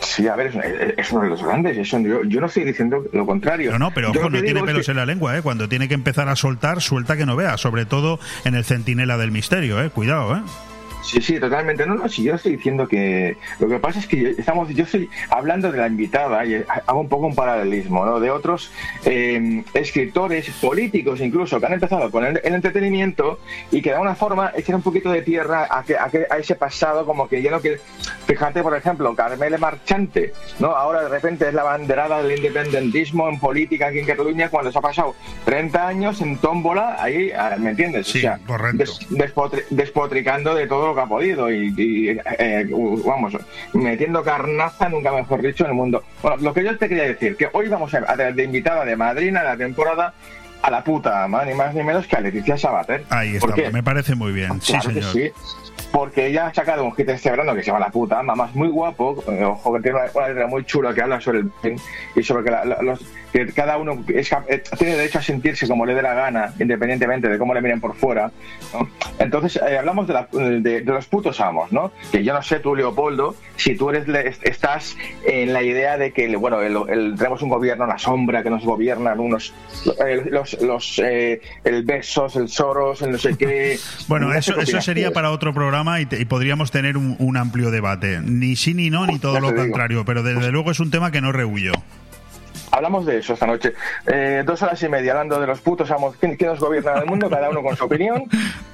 [0.00, 1.76] Sí, a ver, es, es, uno de los grandes.
[1.76, 3.72] Eso, yo, yo, no estoy diciendo lo contrario.
[3.72, 4.92] No, no, pero ojo, no tiene pelos que...
[4.92, 5.42] en la lengua, ¿eh?
[5.42, 9.16] Cuando tiene que empezar a soltar, suelta que no vea, sobre todo en el centinela
[9.16, 9.90] del misterio, ¿eh?
[9.90, 10.40] Cuidado, ¿eh?
[11.06, 11.86] Sí, sí, totalmente.
[11.86, 15.08] No, no, si yo estoy diciendo que lo que pasa es que estamos, yo estoy
[15.30, 18.18] hablando de la invitada y hago un poco un paralelismo, ¿no?
[18.18, 18.72] De otros
[19.04, 23.38] eh, escritores, políticos incluso, que han empezado con el, el, entretenimiento
[23.70, 26.38] y que de alguna forma echan un poquito de tierra a, que, a, que, a
[26.38, 27.78] ese pasado, como que ya no quiere.
[28.26, 30.74] Fíjate, por ejemplo, Carmele Marchante, ¿no?
[30.74, 34.78] Ahora de repente es la banderada del independentismo en política aquí en Cataluña cuando se
[34.78, 35.14] ha pasado
[35.44, 38.08] 30 años en tómbola, ahí, ¿me entiendes?
[38.08, 38.78] Sí, o sea, correcto.
[38.78, 42.08] Des, despotri, despotricando de todo lo que ha podido y, y
[42.38, 42.66] eh,
[43.04, 43.36] vamos,
[43.72, 46.02] metiendo carnaza, nunca mejor dicho, en el mundo.
[46.22, 48.96] Bueno, lo que yo te quería decir, que hoy vamos a, a de invitada de
[48.96, 50.14] madrina de la temporada
[50.62, 53.04] a la puta ama, ni más ni menos que a Leticia Sabater.
[53.10, 54.58] Ahí está, me parece muy bien.
[54.58, 55.12] Claro sí, señor.
[55.12, 55.30] Sí,
[55.92, 58.54] porque ella ha sacado un hit este verano que se llama La puta, mamá es
[58.54, 61.50] muy guapo, eh, ojo que tiene una, una, letra muy chula que habla sobre el
[62.14, 63.00] y sobre que, la, los,
[63.36, 67.28] que cada uno es, eh, tiene derecho a sentirse como le dé la gana, independientemente
[67.28, 68.30] de cómo le miren por fuera.
[68.72, 68.88] ¿no?
[69.18, 71.92] Entonces, eh, hablamos de, la, de, de, los putos amos, ¿no?
[72.10, 74.06] Que yo no sé tú, Leopoldo, si tú eres
[74.42, 74.96] estás
[75.26, 78.50] en la idea de que, bueno, el, el, tenemos un gobierno en la sombra que
[78.50, 79.52] nos gobiernan unos,
[80.06, 83.78] eh, los, los el Besos, el Soros, el no sé qué.
[84.08, 87.70] bueno, eso, eso sería para otro programa y, te, y podríamos tener un, un, amplio
[87.70, 88.20] debate.
[88.22, 91.20] Ni sí ni no, ni todo lo contrario, pero desde luego es un tema que
[91.20, 91.72] no rehuyo.
[92.70, 93.74] Hablamos de eso esta noche.
[94.06, 97.06] Eh, dos horas y media hablando de los putos amos que, que nos gobiernan el
[97.06, 98.24] mundo, cada uno con su opinión,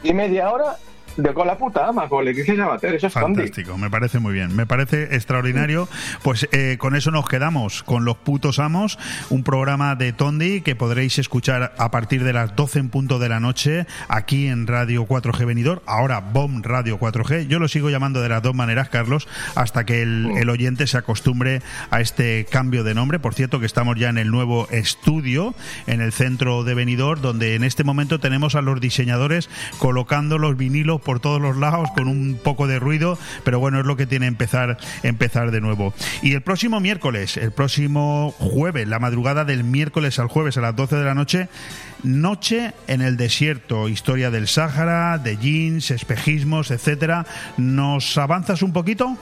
[0.02, 0.76] y media hora
[1.16, 4.54] de con la puta ama, con Leticia Sabater, eso es Fantástico, me parece muy bien,
[4.54, 5.88] me parece extraordinario.
[6.22, 8.98] Pues eh, con eso nos quedamos, con los putos amos,
[9.30, 13.28] un programa de Tondi que podréis escuchar a partir de las 12 en punto de
[13.28, 17.46] la noche aquí en Radio 4G Venidor, ahora BOM Radio 4G.
[17.46, 20.98] Yo lo sigo llamando de las dos maneras, Carlos, hasta que el, el oyente se
[20.98, 23.18] acostumbre a este cambio de nombre.
[23.18, 25.54] Por cierto, que estamos ya en el nuevo estudio,
[25.86, 30.56] en el centro de Venidor, donde en este momento tenemos a los diseñadores colocando los
[30.56, 34.06] vinilos por todos los lados con un poco de ruido, pero bueno, es lo que
[34.06, 35.94] tiene empezar, empezar de nuevo.
[36.22, 40.76] Y el próximo miércoles, el próximo jueves, la madrugada del miércoles al jueves a las
[40.76, 41.48] 12 de la noche,
[42.02, 47.26] Noche en el desierto, historia del Sáhara, de jeans, espejismos, etcétera.
[47.56, 49.16] ¿Nos avanzas un poquito?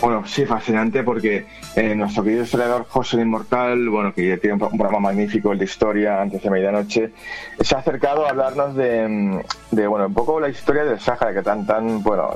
[0.00, 1.44] Bueno, sí, fascinante porque
[1.74, 5.64] eh, nuestro querido historiador José el Inmortal, bueno, que tiene un, programa magnífico, el de
[5.64, 7.12] historia antes de medianoche,
[7.60, 9.42] se ha acercado a hablarnos de,
[9.72, 12.30] de, bueno, un poco la historia del Sáhara, que tan, tan, bueno,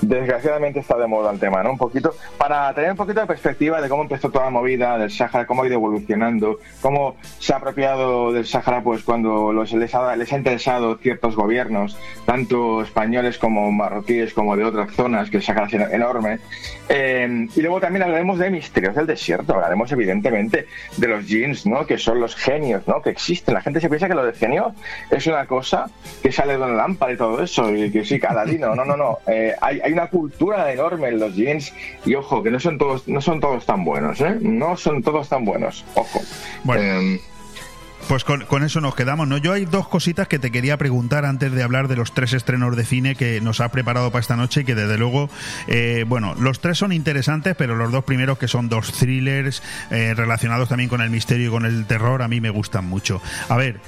[0.00, 1.72] desgraciadamente está de moda el tema, ¿no?
[1.72, 5.10] Un poquito, para tener un poquito de perspectiva de cómo empezó toda la movida del
[5.10, 9.94] Sáhara, cómo ha ido evolucionando, cómo se ha apropiado del Sáhara, pues cuando los, les,
[9.94, 11.96] ha, les ha interesado ciertos gobiernos,
[12.26, 16.38] tanto españoles como marroquíes, como de otras zonas, que el Sáhara es enorme.
[16.88, 20.66] Eh, y luego también hablaremos de misterios del desierto, hablaremos evidentemente
[20.96, 21.86] de los jeans, ¿no?
[21.86, 23.02] Que son los genios, ¿no?
[23.02, 23.54] Que existen.
[23.54, 24.74] La gente se piensa que lo de genio
[25.10, 25.86] es una cosa
[26.22, 28.74] que sale de una lámpara y todo eso, y que sí, caladino.
[28.74, 29.18] No, no, no.
[29.26, 31.72] Eh, hay, hay una cultura enorme en los jeans
[32.04, 34.36] y ojo, que no son todos, no son todos tan buenos, ¿eh?
[34.40, 36.20] No son todos tan buenos, ojo.
[36.64, 36.82] Bueno.
[36.82, 37.20] Eh,
[38.06, 39.36] Pues con, con eso nos quedamos, ¿no?
[39.38, 42.74] Yo hay dos cositas que te quería preguntar antes de hablar de los tres estrenos
[42.76, 45.28] de cine que nos ha preparado para esta noche, que desde luego,
[45.66, 50.14] eh, bueno, los tres son interesantes, pero los dos primeros que son dos thrillers eh,
[50.16, 53.20] relacionados también con el misterio y con el terror, a mí me gustan mucho.
[53.48, 53.80] A ver,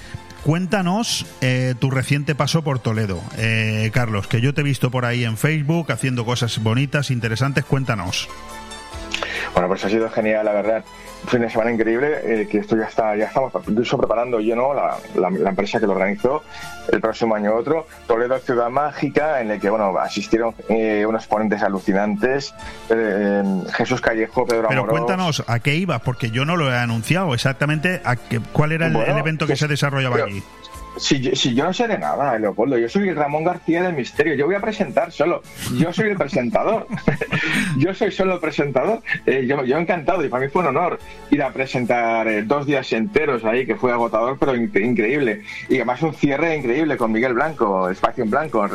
[0.44, 5.04] Cuéntanos eh, tu reciente paso por Toledo, eh, Carlos, que yo te he visto por
[5.04, 7.64] ahí en Facebook haciendo cosas bonitas, interesantes.
[7.64, 8.28] Cuéntanos.
[9.52, 10.84] Bueno, pues ha sido genial, la verdad.
[11.22, 14.56] Un fin de semana increíble, eh, que esto ya está, ya estamos incluso preparando yo,
[14.56, 14.72] ¿no?
[14.72, 16.42] La, la, la, empresa que lo organizó,
[16.90, 21.62] el próximo año otro, Toledo Ciudad Mágica, en el que, bueno, asistieron eh, unos ponentes
[21.62, 22.54] alucinantes,
[22.88, 23.42] eh,
[23.74, 24.96] Jesús Callejo, Pedro Pero Amorós.
[24.98, 26.00] cuéntanos, ¿a qué ibas?
[26.00, 29.46] Porque yo no lo he anunciado exactamente, a qué, ¿cuál era el, Bueno, el evento
[29.46, 30.42] que que- se desarrollaba pero- allí?
[31.00, 34.34] Si, yo- si yo no sé de nada, Leopoldo, yo soy Ramón García del Misterio,
[34.34, 35.42] yo voy a presentar solo,
[35.78, 36.86] yo soy el presentador,
[37.78, 40.98] yo soy solo el presentador, Eh, yo, yo encantado y para mí fue un honor
[41.30, 45.76] ir a presentar eh, dos días enteros ahí, que fue agotador, pero in- increíble, y
[45.76, 48.68] además un cierre increíble con Miguel Blanco, Espacio en Blanco,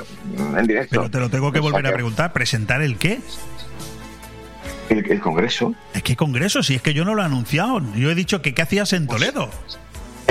[0.58, 0.96] en directo.
[1.02, 3.20] Pero te lo tengo que volver a preguntar, ¿presentar el qué?
[4.90, 5.74] El, el congreso.
[5.94, 6.62] ¿Es qué congreso?
[6.64, 7.82] Si es que yo no lo he anunciado.
[7.96, 9.50] Yo he dicho que qué hacías en Toledo.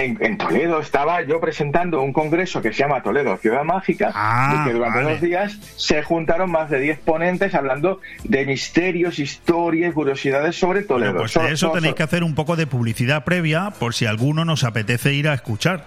[0.05, 4.61] En, en Toledo estaba yo presentando un congreso que se llama Toledo Ciudad Mágica, Ah,
[4.61, 5.11] y que durante vale.
[5.13, 11.13] dos días se juntaron más de 10 ponentes hablando de misterios, historias, curiosidades sobre Toledo.
[11.15, 14.45] Bueno, pues de eso tenéis que hacer un poco de publicidad previa por si alguno
[14.45, 15.85] nos apetece ir a escuchar.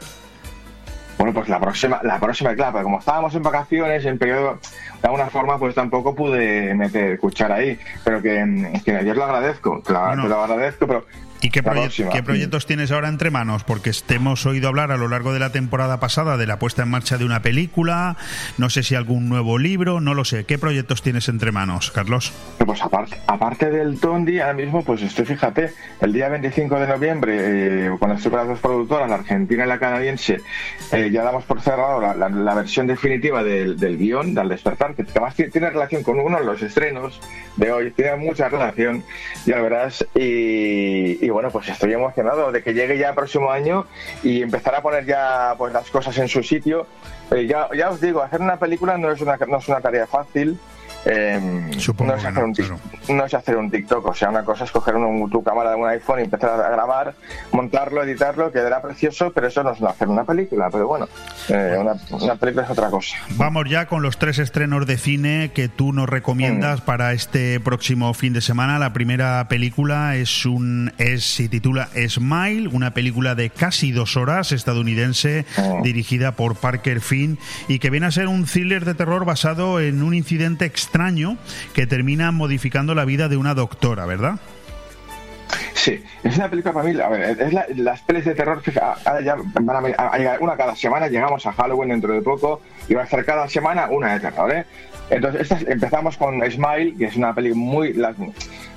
[1.17, 4.59] Bueno, pues la próxima, la próxima, claro, como estábamos en vacaciones, en periodo,
[5.01, 7.79] de alguna forma, pues tampoco pude meter, escuchar ahí.
[8.03, 10.23] Pero que, que yo lo agradezco, te lo, Bueno.
[10.23, 11.05] te lo agradezco, pero
[11.41, 13.63] ¿Y qué, proye- proyectos tienes ahora entre manos?
[13.63, 16.83] Porque te hemos oído hablar a lo largo de la temporada pasada de la puesta
[16.83, 18.17] en marcha de una película,
[18.57, 20.45] no sé si algún nuevo libro, no lo sé.
[20.45, 22.33] ¿Qué proyectos tienes entre manos, Carlos?
[22.65, 27.37] Pues aparte, aparte del Tondi, ahora mismo, pues estoy, fíjate, el día 25 de noviembre,
[27.39, 30.41] eh, cuando estoy con las dos productoras, la argentina y la canadiense,
[30.91, 34.95] eh, ya damos por cerrado la, la- la versión definitiva del, del guion, del despertar,
[34.95, 37.21] que además tiene, tiene relación con uno de los estrenos
[37.57, 39.03] de hoy, tiene mucha relación,
[39.45, 43.85] ya verás, y, y bueno, pues estoy emocionado de que llegue ya el próximo año
[44.23, 46.87] y empezar a poner ya pues las cosas en su sitio.
[47.31, 50.07] Eh, ya, ya os digo, hacer una película no es una, no es una tarea
[50.07, 50.57] fácil.
[51.05, 54.43] Eh, Supongo no es, hacer no, un no es hacer un TikTok, o sea, una
[54.43, 57.13] cosa es coger un- tu cámara de un iPhone y empezar a grabar,
[57.51, 61.07] montarlo, editarlo, quedará precioso, pero eso no es hacer una película, pero bueno,
[61.49, 63.15] eh, una, una película es otra cosa.
[63.35, 68.13] Vamos ya con los tres estrenos de cine que tú nos recomiendas para este próximo
[68.13, 68.79] fin de semana.
[68.79, 74.51] La primera película es un es se titula Smile, una película de casi dos horas
[74.51, 75.45] estadounidense
[75.83, 77.37] dirigida por Parker Finn
[77.67, 81.37] y que viene a ser un thriller de terror basado en un incidente extraño
[81.73, 84.35] que termina modificando la vida de una doctora, ¿verdad?
[85.73, 88.95] Sí, es una película para mí, a ver, es la- las pelis de terror, fija,
[89.05, 92.93] ahora ya van a, llegar una cada semana, llegamos a Halloween dentro de poco, y
[92.93, 94.65] va a estar cada semana una de terror, ¿eh?
[95.09, 98.13] Entonces, esta- empezamos con Smile, que es una peli muy, la-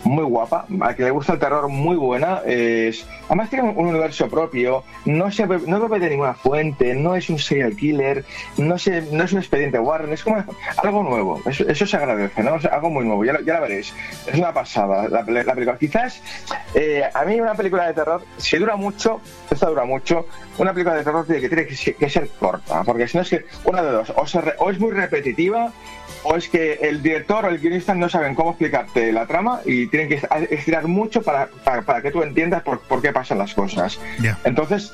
[0.05, 2.43] muy guapa, a que le gusta el terror muy buena.
[2.47, 7.15] Es, además tiene un universo propio, no se bebe, no bebe de ninguna fuente, no
[7.15, 8.25] es un serial killer,
[8.57, 10.45] no, se, no es un expediente Warren, es como
[10.83, 11.41] algo nuevo.
[11.47, 12.59] Eso, eso se agradece, ¿no?
[12.71, 13.93] algo muy nuevo, ya, ya la veréis.
[14.27, 15.79] Es una pasada la, la película.
[15.79, 16.23] Quizás
[16.75, 19.21] eh, a mí una película de terror, si dura mucho,
[19.51, 20.27] esta dura mucho,
[20.59, 23.91] una película de terror tiene que, ser corta, porque si no es que una de
[23.91, 25.73] dos, o es muy repetitiva
[26.23, 29.87] o es que el director o el guionista no saben cómo explicarte la trama y
[29.87, 30.21] tienen que
[30.51, 33.99] estirar mucho para, para, para que tú entiendas por, por, qué pasan las cosas.
[34.21, 34.39] Yeah.
[34.45, 34.93] Entonces,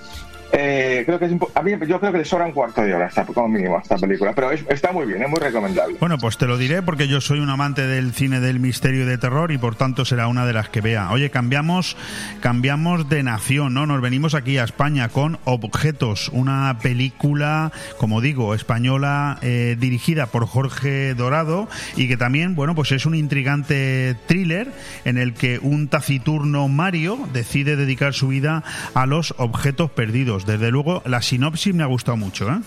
[0.53, 3.11] eh, creo que es, a mí yo creo que le sobra un cuarto de hora
[3.35, 5.97] como mínimo esta película, pero es, está muy bien, es muy recomendable.
[6.01, 9.07] Bueno, pues te lo diré porque yo soy un amante del cine del misterio y
[9.07, 11.11] de terror y por tanto será una de las que vea.
[11.11, 11.97] Oye, cambiamos
[12.41, 13.87] cambiamos de nación, ¿no?
[13.87, 20.47] Nos venimos aquí a España con Objetos, una película, como digo, española eh, dirigida por
[20.47, 24.73] Jorge Dorado y que también, bueno, pues es un intrigante thriller
[25.05, 28.63] en el que un taciturno Mario decide dedicar su vida
[28.95, 30.36] a los objetos perdidos.
[30.45, 32.59] Desde luego, la sinopsis me ha gustado mucho, ¿eh?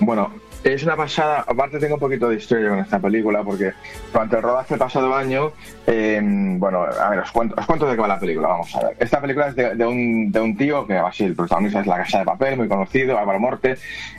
[0.00, 0.30] Bueno,
[0.64, 1.44] es una pasada.
[1.46, 3.72] Aparte, tengo un poquito de historia con esta película porque
[4.12, 5.52] durante el rodaje el pasado año,
[5.86, 8.48] eh, bueno, a ver, os cuento, os cuento de qué va la película.
[8.48, 8.96] Vamos a ver.
[8.98, 12.20] Esta película es de, un, de un, tío que, así, el protagonista es La Casa
[12.20, 13.76] de Papel, muy conocido, Álvaro Morte,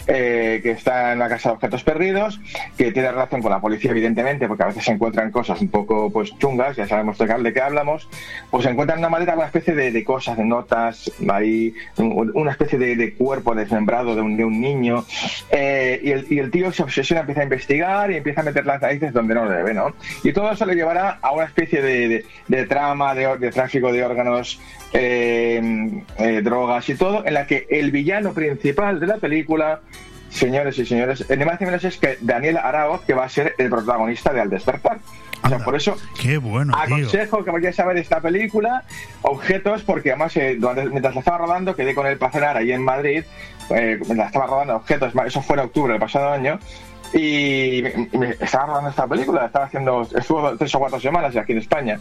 [0.08, 2.40] eh, que está en la Casa de Objetos Perdidos,
[2.78, 6.12] que tiene relación con la policía, evidentemente, porque a veces se encuentran cosas un poco
[6.12, 8.08] pues chungas, ya sabemos de qué, hablamos,
[8.52, 12.96] pues se encuentran una maleta, una especie de, cosas, de notas, ahí, una especie de,
[12.96, 15.06] de cuerpo desmembrado de un, de un niño,
[15.50, 18.66] eh, y el y el tío se obsesiona, empieza a investigar y empieza a meter
[18.66, 19.94] las narices donde no debe, ¿no?
[20.22, 23.94] Y todo eso le llevará a una especie de, de, de trama, de, de, tráfico
[23.94, 24.60] de órganos,
[24.92, 29.80] eh, eh, drogas y todo, en la que el villano principal de la película,
[30.30, 33.56] señores y señores, ni más ni menos es que Daniel Araoz, que va a ser
[33.58, 35.00] el protagonista de Al Despertar.
[35.44, 37.46] O sea, por eso Qué bueno, aconsejo tío.
[37.46, 38.84] que vayáis a ver esta película,
[39.22, 42.72] Objetos, porque además eh, durante, mientras la estaba rodando quedé con él para cenar ahí
[42.72, 43.24] en Madrid,
[43.70, 46.60] eh, la estaba rodando Objetos, eso fue en octubre del pasado año,
[47.14, 47.84] y
[48.14, 52.00] me, estaba rodando esta película, estaba haciendo, estuvo tres o cuatro semanas aquí en España,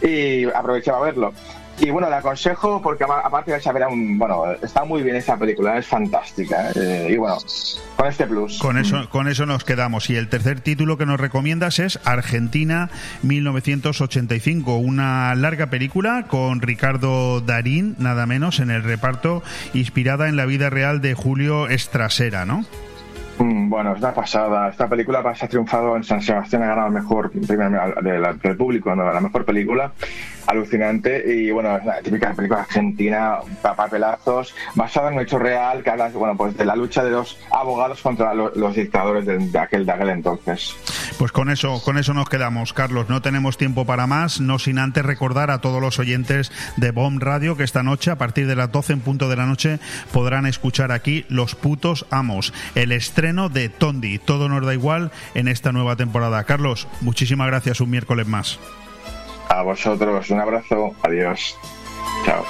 [0.00, 1.32] y aprovechaba verlo.
[1.80, 5.78] Y bueno, le aconsejo porque aparte de saber un, bueno, está muy bien esta película,
[5.78, 6.70] es fantástica.
[6.76, 7.38] Eh, y bueno,
[7.96, 8.58] con este plus.
[8.58, 10.08] Con eso, con eso nos quedamos.
[10.10, 12.90] Y el tercer título que nos recomiendas es Argentina
[13.22, 19.42] 1985, una larga película con Ricardo Darín, nada menos, en el reparto,
[19.74, 22.64] inspirada en la vida real de Julio Estrasera, ¿no?
[23.38, 24.68] Bueno, es una pasada.
[24.68, 28.94] Esta película se ha triunfado en San Sebastián, ha ganado el mejor del, del público,
[28.94, 29.92] la mejor película.
[30.46, 31.24] Alucinante.
[31.34, 36.36] Y bueno, la típica película argentina, papelazos, basada en un hecho real que habla bueno,
[36.36, 40.10] pues de la lucha de los abogados contra los, dictadores de, de, aquel, de aquel
[40.10, 40.74] entonces.
[41.18, 43.08] Pues con eso, con eso nos quedamos, Carlos.
[43.08, 47.22] No tenemos tiempo para más, no sin antes recordar a todos los oyentes de Bomb
[47.22, 49.78] Radio que esta noche, a partir de las 12 en punto de la noche,
[50.12, 54.18] podrán escuchar aquí Los Putos Amos, el estreno de Tondi.
[54.18, 56.44] Todo nos da igual en esta nueva temporada.
[56.44, 58.58] Carlos, muchísimas gracias un miércoles más.
[59.52, 61.54] A vosotros, un abrazo, adiós.
[62.24, 62.42] Chao.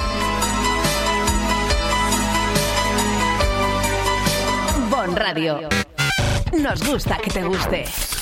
[4.89, 5.69] Bon Radio.
[6.53, 8.22] Nos gusta que te guste.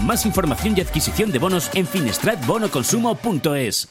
[0.00, 3.90] Más información y adquisición de bonos en finestratbonoconsumo.es.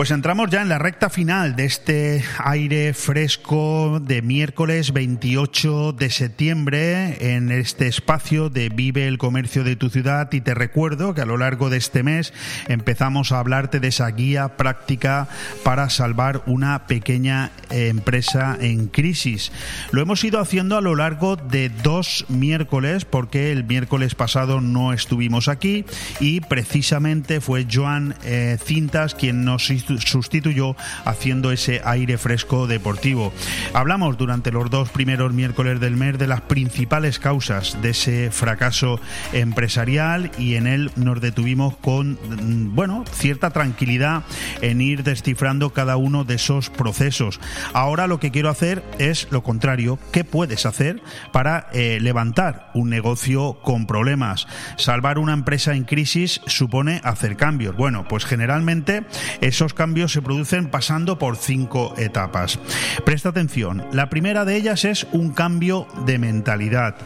[0.00, 6.08] Pues entramos ya en la recta final de este aire fresco de miércoles 28 de
[6.08, 11.20] septiembre en este espacio de Vive el Comercio de tu ciudad y te recuerdo que
[11.20, 12.32] a lo largo de este mes
[12.66, 15.28] empezamos a hablarte de esa guía práctica
[15.64, 19.52] para salvar una pequeña empresa en crisis.
[19.90, 24.94] Lo hemos ido haciendo a lo largo de dos miércoles porque el miércoles pasado no
[24.94, 25.84] estuvimos aquí
[26.20, 33.32] y precisamente fue Joan eh, Cintas quien nos hizo sustituyó haciendo ese aire fresco deportivo.
[33.74, 39.00] Hablamos durante los dos primeros miércoles del mes de las principales causas de ese fracaso
[39.32, 44.22] empresarial y en él nos detuvimos con, mm, bueno, cierta tranquilidad
[44.60, 47.40] en ir descifrando cada uno de esos procesos.
[47.72, 49.98] Ahora lo que quiero hacer es lo contrario.
[50.12, 51.02] ¿Qué puedes hacer
[51.32, 54.46] para eh, levantar un negocio con problemas?
[54.76, 57.76] Salvar una empresa en crisis supone hacer cambios.
[57.76, 59.04] Bueno, pues generalmente
[59.40, 62.58] esos cambios se producen pasando por cinco etapas.
[63.06, 66.96] Presta atención, la primera de ellas es un cambio de mentalidad.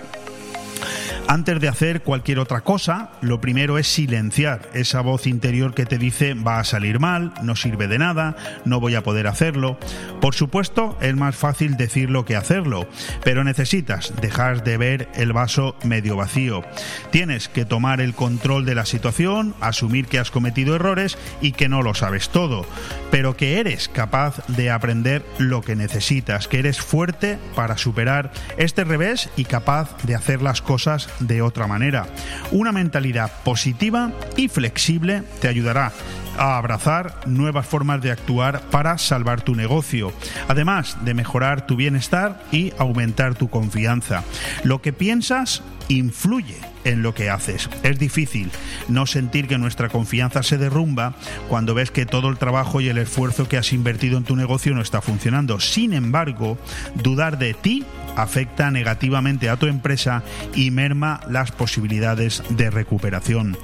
[1.26, 5.96] Antes de hacer cualquier otra cosa, lo primero es silenciar esa voz interior que te
[5.96, 9.78] dice va a salir mal, no sirve de nada, no voy a poder hacerlo.
[10.20, 12.86] Por supuesto, es más fácil decirlo que hacerlo,
[13.24, 16.62] pero necesitas dejar de ver el vaso medio vacío.
[17.10, 21.68] Tienes que tomar el control de la situación, asumir que has cometido errores y que
[21.68, 22.66] no lo sabes todo,
[23.10, 28.84] pero que eres capaz de aprender lo que necesitas, que eres fuerte para superar este
[28.84, 32.06] revés y capaz de hacer las cosas de otra manera.
[32.50, 35.92] Una mentalidad positiva y flexible te ayudará
[36.36, 40.12] a abrazar nuevas formas de actuar para salvar tu negocio,
[40.48, 44.24] además de mejorar tu bienestar y aumentar tu confianza.
[44.64, 47.68] Lo que piensas influye en lo que haces.
[47.82, 48.50] Es difícil
[48.88, 51.14] no sentir que nuestra confianza se derrumba
[51.48, 54.74] cuando ves que todo el trabajo y el esfuerzo que has invertido en tu negocio
[54.74, 55.60] no está funcionando.
[55.60, 56.58] Sin embargo,
[56.94, 57.84] dudar de ti
[58.16, 60.22] afecta negativamente a tu empresa
[60.54, 63.56] y merma las posibilidades de recuperación.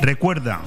[0.00, 0.60] Recuerda,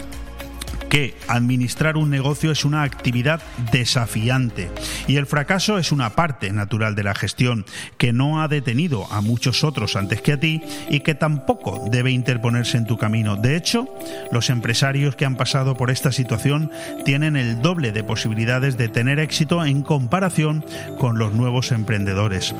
[0.89, 3.41] que administrar un negocio es una actividad
[3.72, 4.69] desafiante
[5.07, 7.65] y el fracaso es una parte natural de la gestión
[7.97, 12.11] que no ha detenido a muchos otros antes que a ti y que tampoco debe
[12.11, 13.35] interponerse en tu camino.
[13.35, 13.88] De hecho,
[14.31, 16.72] los empresarios que han pasado por esta situación
[17.05, 20.65] tienen el doble de posibilidades de tener éxito en comparación
[20.97, 22.55] con los nuevos emprendedores.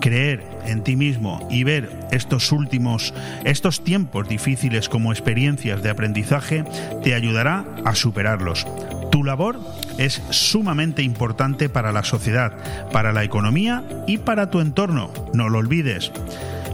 [0.00, 3.14] Creer en ti mismo y ver estos últimos,
[3.44, 6.64] estos tiempos difíciles como experiencias de aprendizaje
[7.02, 8.66] te ayudará a superarlos.
[9.10, 9.58] Tu labor
[9.98, 12.52] es sumamente importante para la sociedad,
[12.92, 15.10] para la economía y para tu entorno.
[15.34, 16.12] No lo olvides.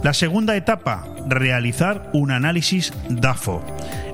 [0.05, 3.65] La segunda etapa, realizar un análisis DAFO.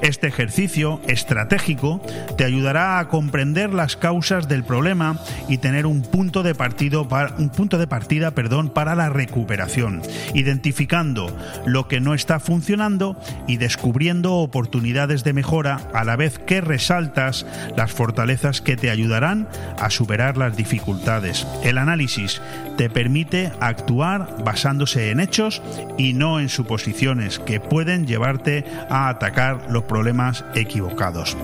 [0.01, 2.01] Este ejercicio estratégico
[2.35, 8.69] te ayudará a comprender las causas del problema y tener un punto de, partida perdón,
[8.69, 10.01] para la recuperación,
[10.33, 11.35] identificando
[11.65, 17.45] lo que no está funcionando y descubriendo oportunidades de mejora a la vez que resaltas
[17.75, 19.47] las fortalezas que te ayudarán
[19.77, 21.45] a superar las dificultades.
[21.63, 22.41] El análisis
[22.77, 25.61] te permite actuar basándose en hechos
[25.97, 31.37] y no en suposiciones que pueden llevarte a atacar los problemas equivocados.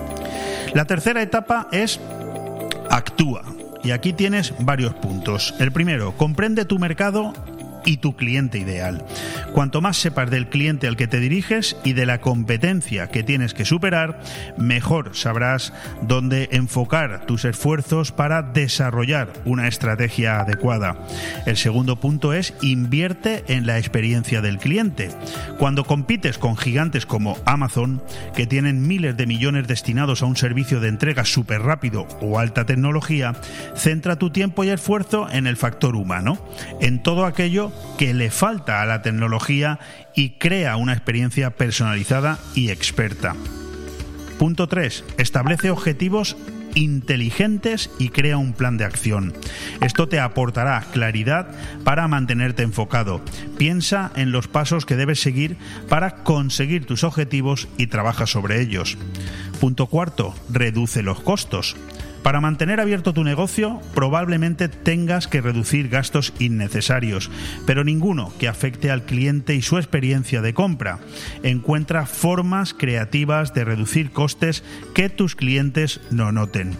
[0.74, 2.00] La tercera etapa es
[2.90, 3.42] actúa.
[3.82, 5.54] Y aquí tienes varios puntos.
[5.60, 7.32] El primero, comprende tu mercado
[7.84, 9.04] y tu cliente ideal.
[9.52, 13.54] Cuanto más sepas del cliente al que te diriges y de la competencia que tienes
[13.54, 14.20] que superar,
[14.56, 15.72] mejor sabrás
[16.02, 20.96] dónde enfocar tus esfuerzos para desarrollar una estrategia adecuada.
[21.46, 25.10] El segundo punto es invierte en la experiencia del cliente.
[25.58, 28.02] Cuando compites con gigantes como Amazon,
[28.34, 32.66] que tienen miles de millones destinados a un servicio de entrega súper rápido o alta
[32.66, 33.34] tecnología,
[33.74, 36.38] centra tu tiempo y esfuerzo en el factor humano,
[36.80, 37.67] en todo aquello
[37.98, 39.78] que le falta a la tecnología
[40.14, 43.34] y crea una experiencia personalizada y experta.
[44.38, 45.04] Punto 3.
[45.18, 46.36] Establece objetivos
[46.74, 49.34] inteligentes y crea un plan de acción.
[49.80, 51.48] Esto te aportará claridad
[51.84, 53.20] para mantenerte enfocado.
[53.56, 55.56] Piensa en los pasos que debes seguir
[55.88, 58.96] para conseguir tus objetivos y trabaja sobre ellos.
[59.60, 61.76] Punto cuarto, reduce los costos.
[62.22, 67.30] Para mantener abierto tu negocio probablemente tengas que reducir gastos innecesarios,
[67.66, 70.98] pero ninguno que afecte al cliente y su experiencia de compra.
[71.42, 74.62] Encuentra formas creativas de reducir costes
[74.94, 76.76] que tus clientes no noten.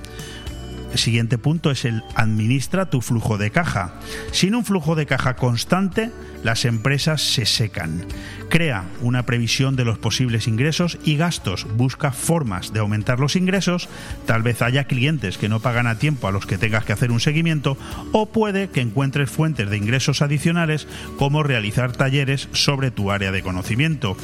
[0.94, 3.94] Siguiente punto es el administra tu flujo de caja.
[4.32, 6.10] Sin un flujo de caja constante,
[6.42, 8.04] las empresas se secan.
[8.48, 11.66] Crea una previsión de los posibles ingresos y gastos.
[11.76, 13.88] Busca formas de aumentar los ingresos.
[14.26, 17.10] Tal vez haya clientes que no pagan a tiempo a los que tengas que hacer
[17.10, 17.76] un seguimiento
[18.12, 20.86] o puede que encuentres fuentes de ingresos adicionales
[21.18, 24.16] como realizar talleres sobre tu área de conocimiento.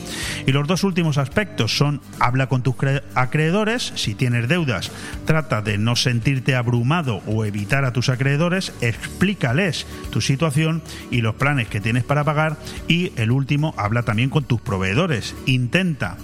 [0.46, 2.76] Y los dos últimos aspectos son habla con tus
[3.14, 3.92] acreedores.
[3.96, 4.90] Si tienes deudas,
[5.26, 8.72] trata de no sentirte abrumado o evitar a tus acreedores.
[8.80, 12.56] Explícales tu situación y los planes que tienes para pagar.
[12.88, 15.34] Y el último, habla también con tus proveedores.
[15.46, 16.16] Intenta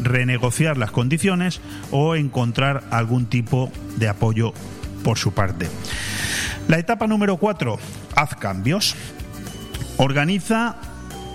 [0.00, 1.60] renegociar las condiciones
[1.90, 4.52] o encontrar algún tipo de apoyo
[5.04, 5.68] por su parte.
[6.68, 7.78] La etapa número 4,
[8.14, 8.94] haz cambios.
[9.96, 10.76] Organiza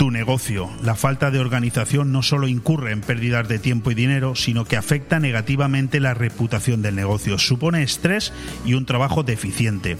[0.03, 0.69] tu negocio.
[0.83, 4.75] La falta de organización no solo incurre en pérdidas de tiempo y dinero, sino que
[4.75, 7.37] afecta negativamente la reputación del negocio.
[7.37, 8.33] Supone estrés
[8.65, 9.95] y un trabajo deficiente.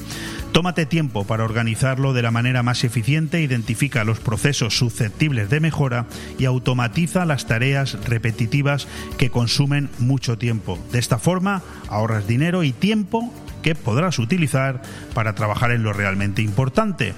[0.51, 6.05] Tómate tiempo para organizarlo de la manera más eficiente, identifica los procesos susceptibles de mejora
[6.37, 10.77] y automatiza las tareas repetitivas que consumen mucho tiempo.
[10.91, 14.81] De esta forma ahorras dinero y tiempo que podrás utilizar
[15.13, 17.13] para trabajar en lo realmente importante.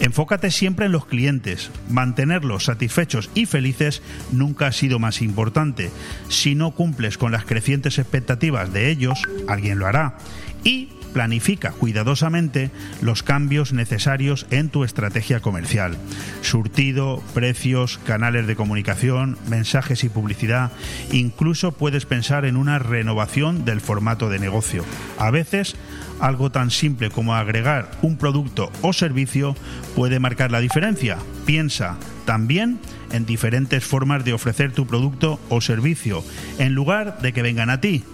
[0.00, 1.70] Enfócate siempre en los clientes.
[1.90, 4.02] Mantenerlos satisfechos y felices
[4.32, 5.90] nunca ha sido más importante.
[6.28, 10.16] Si no cumples con las crecientes expectativas de ellos, alguien lo hará.
[10.64, 12.70] Y planifica cuidadosamente
[13.02, 15.96] los cambios necesarios en tu estrategia comercial.
[16.42, 20.72] Surtido, precios, canales de comunicación, mensajes y publicidad.
[21.12, 24.84] Incluso puedes pensar en una renovación del formato de negocio.
[25.18, 25.76] A veces,
[26.20, 29.56] algo tan simple como agregar un producto o servicio
[29.96, 31.18] puede marcar la diferencia.
[31.46, 32.78] Piensa también
[33.12, 36.22] en diferentes formas de ofrecer tu producto o servicio,
[36.58, 38.04] en lugar de que vengan a ti.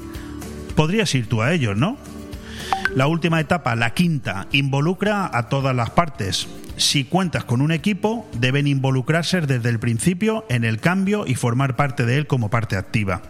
[0.75, 1.97] Podrías ir tú a ellos, ¿no?
[2.95, 6.49] La última etapa, la quinta, involucra a todas las partes.
[6.77, 11.75] Si cuentas con un equipo, deben involucrarse desde el principio en el cambio y formar
[11.75, 13.23] parte de él como parte activa.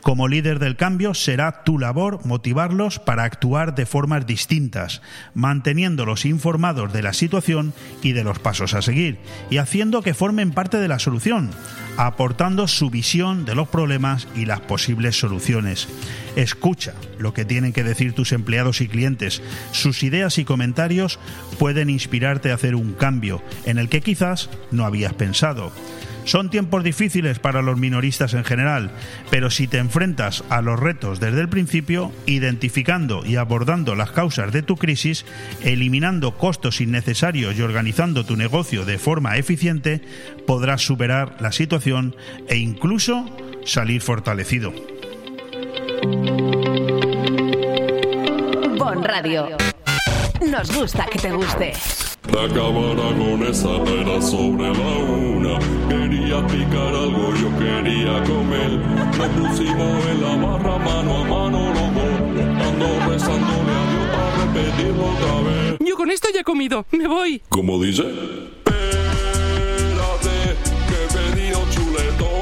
[0.00, 5.02] Como líder del cambio, será tu labor motivarlos para actuar de formas distintas,
[5.34, 9.18] manteniéndolos informados de la situación y de los pasos a seguir,
[9.50, 11.50] y haciendo que formen parte de la solución,
[11.98, 15.88] aportando su visión de los problemas y las posibles soluciones.
[16.36, 19.42] Escucha lo que tienen que decir tus empleados y clientes.
[19.70, 21.18] Sus ideas y comentarios
[21.58, 25.72] pueden inspirarte a hacer un cambio en el que quizás no habías pensado.
[26.24, 28.90] Son tiempos difíciles para los minoristas en general,
[29.30, 34.50] pero si te enfrentas a los retos desde el principio, identificando y abordando las causas
[34.50, 35.26] de tu crisis,
[35.62, 40.00] eliminando costos innecesarios y organizando tu negocio de forma eficiente,
[40.46, 42.16] podrás superar la situación
[42.48, 43.28] e incluso
[43.66, 44.72] salir fortalecido.
[48.78, 49.56] Bon Radio.
[50.50, 51.72] Nos gusta que te guste.
[52.32, 55.58] Con esa era sobre la una.
[55.88, 58.70] Quería picar algo, yo quería comer.
[59.18, 62.14] Nos pusimos en la barra mano a mano los dos.
[62.66, 65.78] Ando rezándole a Dios para repetirlo otra vez.
[65.80, 66.86] Yo con esto ya he comido.
[66.92, 67.42] Me voy.
[67.48, 68.02] ¿Cómo dice?
[68.02, 68.76] Espérate,
[70.88, 72.32] que he pedido chuletones.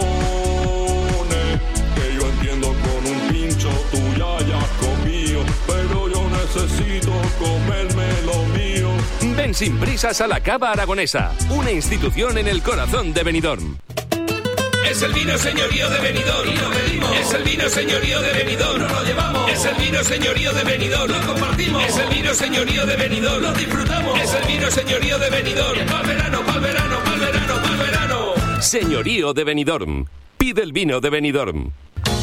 [1.97, 5.41] Que yo entiendo con un pincho tú ya hayas comido.
[5.67, 7.92] Pero yo necesito mío.
[9.53, 13.77] Ven sin prisas a la Cava Aragonesa, una institución en el corazón de Benidorm.
[14.89, 16.49] Es el vino señorío de Benidorm.
[17.21, 19.53] Es el vino vino señorío de Benidorm, nos lo llevamos.
[19.53, 21.85] Es el vino señorío de Benidorm, lo compartimos.
[21.85, 24.21] Es el vino señorío de Benidorm, lo disfrutamos.
[24.21, 28.63] Es el vino señorío de Benidorm, pa'l verano, pa'l verano, pa'l verano, pa'l verano.
[28.63, 30.07] Señorío de Benidorm.
[30.39, 31.73] Pide el vino de Benidorm.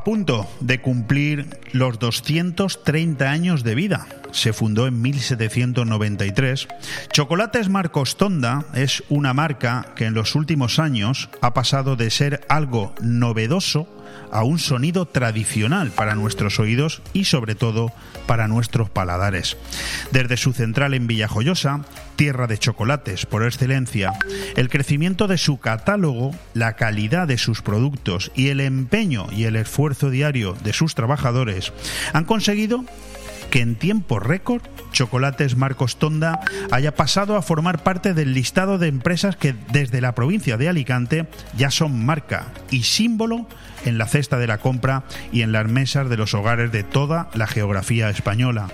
[0.00, 4.06] A punto de cumplir los 230 años de vida.
[4.30, 6.68] Se fundó en 1793.
[7.12, 12.46] Chocolates Marcos Tonda es una marca que en los últimos años ha pasado de ser
[12.48, 13.88] algo novedoso
[14.32, 17.92] a un sonido tradicional para nuestros oídos y sobre todo
[18.26, 19.58] para nuestros paladares.
[20.12, 21.84] Desde su central en Villajoyosa,
[22.20, 24.12] tierra de chocolates por excelencia,
[24.54, 29.56] el crecimiento de su catálogo, la calidad de sus productos y el empeño y el
[29.56, 31.72] esfuerzo diario de sus trabajadores
[32.12, 32.84] han conseguido
[33.50, 34.60] que en tiempo récord
[34.92, 36.40] Chocolates Marcos Tonda
[36.70, 41.26] haya pasado a formar parte del listado de empresas que desde la provincia de Alicante
[41.56, 43.48] ya son marca y símbolo
[43.86, 47.30] en la cesta de la compra y en las mesas de los hogares de toda
[47.32, 48.68] la geografía española.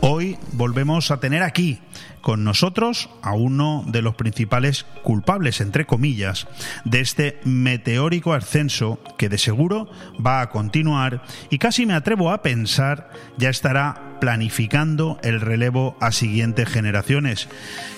[0.00, 1.80] Hoy volvemos a tener aquí
[2.20, 6.46] con nosotros a uno de los principales culpables, entre comillas,
[6.84, 9.90] de este meteórico ascenso que de seguro
[10.24, 16.12] va a continuar y casi me atrevo a pensar ya estará planificando el relevo a
[16.12, 17.48] siguientes generaciones.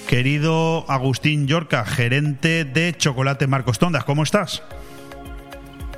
[0.07, 4.63] Querido Agustín Yorca, gerente de Chocolate Marcos Tondas, ¿cómo estás?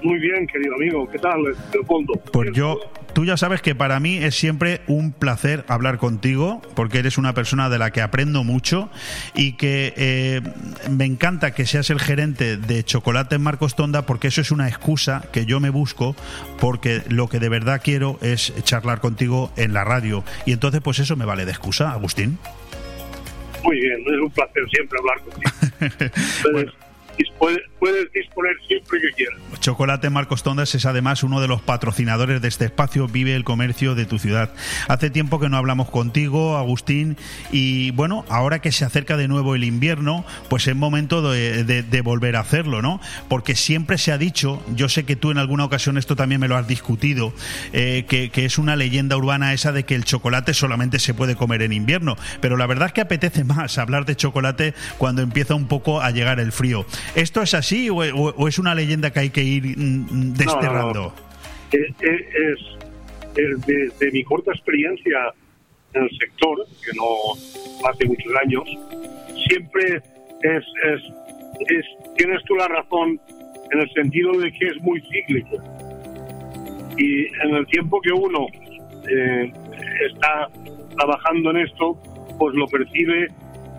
[0.05, 1.09] Muy bien, querido amigo.
[1.10, 2.12] ¿Qué tal, Leopoldo?
[2.31, 2.78] Pues yo,
[3.14, 7.32] tú ya sabes que para mí es siempre un placer hablar contigo, porque eres una
[7.32, 8.90] persona de la que aprendo mucho
[9.35, 10.43] y que eh,
[10.90, 15.24] me encanta que seas el gerente de Chocolate Marcos Tonda, porque eso es una excusa
[15.32, 16.14] que yo me busco,
[16.60, 20.22] porque lo que de verdad quiero es charlar contigo en la radio.
[20.44, 22.39] Y entonces, pues eso me vale de excusa, Agustín.
[23.62, 26.74] Muy bien, es un placer siempre hablar contigo.
[27.39, 29.39] puedes, disponer siempre que quieras.
[29.61, 33.95] Chocolate Marcos Tondas es además uno de los patrocinadores de este espacio Vive el Comercio
[33.95, 34.53] de tu ciudad.
[34.89, 37.16] Hace tiempo que no hablamos contigo, Agustín,
[37.53, 42.36] y bueno, ahora que se acerca de nuevo el invierno, pues es momento de, volver
[42.36, 43.01] a hacerlo, ¿no?
[43.28, 46.49] Porque siempre se ha dicho, yo sé que tú en alguna ocasión esto también me
[46.49, 47.32] lo has discutido,
[47.73, 51.62] eh, que es una leyenda urbana esa de que el chocolate solamente se puede comer
[51.62, 55.66] en invierno, pero la verdad es que apetece más hablar de chocolate cuando empieza un
[55.66, 56.86] poco a llegar el frío.
[57.14, 61.14] ¿Esto es así o, o- o es una leyenda que hay que ir mm, desterrando?
[61.72, 62.60] Eh, eh, es,
[63.36, 65.18] es de, de mi corta experiencia
[65.94, 68.64] en el sector, que no hace muchos años,
[69.48, 69.97] siempre
[70.43, 71.02] es, es,
[71.68, 73.20] es- tienes tú la razón
[73.72, 75.56] en el sentido de que es muy cíclico.
[76.97, 78.47] Y en el tiempo que uno
[79.10, 79.52] eh,
[80.12, 80.48] está
[80.97, 81.97] trabajando en esto,
[82.39, 83.28] pues lo percibe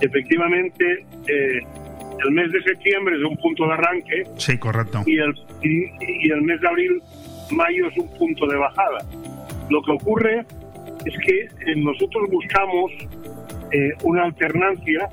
[0.02, 1.06] efectivamente.
[1.27, 1.60] eh,
[2.24, 5.04] el mes de septiembre es un punto de arranque Sí, correcto.
[5.06, 5.34] y el,
[5.64, 7.02] y, y el mes de abril,
[7.52, 9.06] mayo es un punto de bajada.
[9.70, 10.46] Lo que ocurre
[11.06, 11.40] es que
[11.72, 12.92] eh, nosotros buscamos
[13.72, 15.08] eh, una alternancia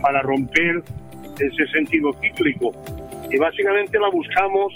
[0.00, 0.82] para romper
[1.38, 2.72] ese sentido cíclico
[3.30, 4.72] y básicamente la buscamos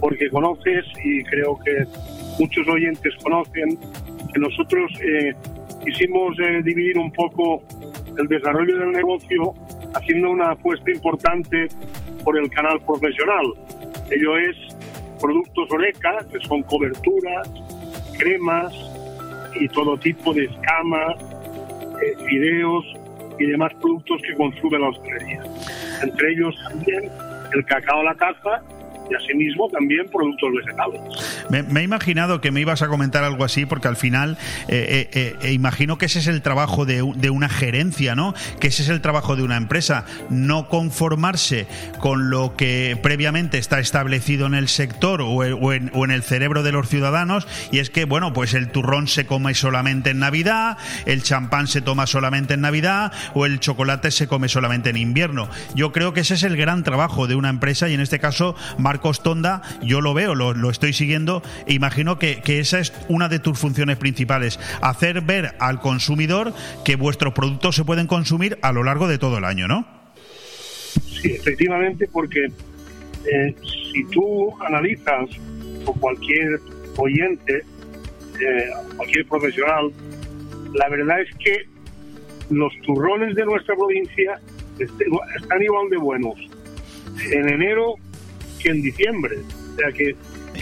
[0.00, 1.84] porque conoces y creo que
[2.38, 3.78] muchos oyentes conocen
[4.32, 5.34] que nosotros eh,
[5.84, 7.62] quisimos eh, dividir un poco
[8.18, 9.54] el desarrollo del negocio
[9.94, 11.68] haciendo una apuesta importante
[12.24, 13.46] por el canal profesional.
[14.10, 14.56] Ello es
[15.20, 17.48] productos Oreca, que son coberturas,
[18.18, 18.72] cremas
[19.54, 21.16] y todo tipo de escamas,
[22.02, 22.84] eh, fideos
[23.38, 25.42] y demás productos que consume la hostelería.
[26.02, 27.10] Entre ellos también
[27.52, 28.62] el cacao a la taza
[29.10, 31.00] y asimismo también productos vegetales.
[31.50, 34.38] Me, he imaginado que me ibas a comentar algo así porque al final
[34.68, 38.34] eh, eh, eh, imagino que ese es el trabajo de, de una gerencia, ¿no?
[38.60, 41.66] Que ese es el trabajo de una empresa, no conformarse
[41.98, 46.10] con lo que previamente está establecido en el sector o, e- o en, o en
[46.10, 50.10] el cerebro de los ciudadanos y es que, bueno, pues el turrón se come solamente
[50.10, 54.90] en Navidad, el champán se toma solamente en Navidad o el chocolate se come solamente
[54.90, 55.48] en invierno.
[55.74, 58.54] Yo creo que ese es el gran trabajo de una empresa y en este caso
[59.00, 62.92] Marcos Tonda, yo lo veo, lo, lo estoy siguiendo e imagino que, que esa es
[63.08, 66.52] una de tus funciones principales, hacer ver al consumidor
[66.84, 69.86] que vuestros productos se pueden consumir a lo largo de todo el año, ¿no?
[70.92, 73.54] Sí, efectivamente, porque eh,
[73.94, 75.30] si tú analizas
[75.86, 76.60] o cualquier
[76.98, 77.62] oyente,
[78.38, 79.90] eh, cualquier profesional,
[80.74, 81.62] la verdad es que
[82.50, 84.38] los turrones de nuestra provincia
[84.78, 85.06] este-
[85.40, 86.34] están igual de buenos
[87.32, 87.94] en enero
[88.62, 89.38] que en diciembre.
[89.72, 90.16] O sea que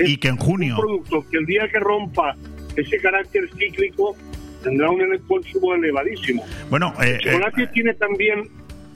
[0.05, 0.75] y que en junio.
[0.75, 2.37] un producto que el día que rompa
[2.77, 4.17] ese carácter cíclico
[4.63, 6.45] tendrá un consumo elevadísimo.
[6.71, 8.49] Bueno, eh, El chocolate tiene también,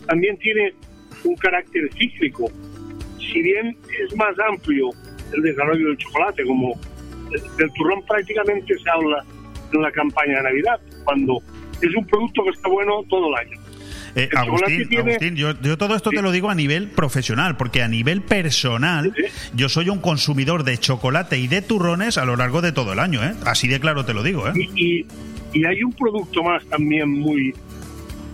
[0.07, 0.75] también tiene
[1.25, 2.51] un carácter cíclico.
[3.19, 4.91] Si bien es más amplio
[5.33, 6.79] el desarrollo del chocolate, como
[7.31, 9.25] del turrón prácticamente se habla
[9.73, 11.39] en la campaña de Navidad, cuando
[11.81, 13.62] es un producto que está bueno todo el año.
[14.15, 17.89] Eh, Agustín, Agustín, yo, yo todo esto te lo digo a nivel profesional, porque a
[17.89, 19.15] nivel personal
[19.55, 22.99] yo soy un consumidor de chocolate y de turrones a lo largo de todo el
[22.99, 23.33] año, ¿eh?
[23.47, 24.53] Así de claro te lo digo, ¿eh?
[24.55, 25.07] Y, y-
[25.55, 27.55] y hay un producto más también muy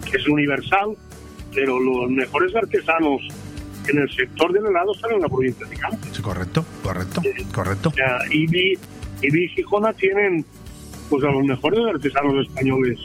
[0.08, 0.90] que es universal,
[1.52, 3.20] pero los mejores artesanos
[3.88, 6.16] en el sector del helado están en la provincia de Cáceres.
[6.16, 7.22] Sí, correcto, correcto,
[7.52, 7.88] correcto.
[7.88, 8.78] O sea, Ibi,
[9.22, 10.44] Ibi y Gijona tienen
[11.10, 12.98] pues a los mejores artesanos españoles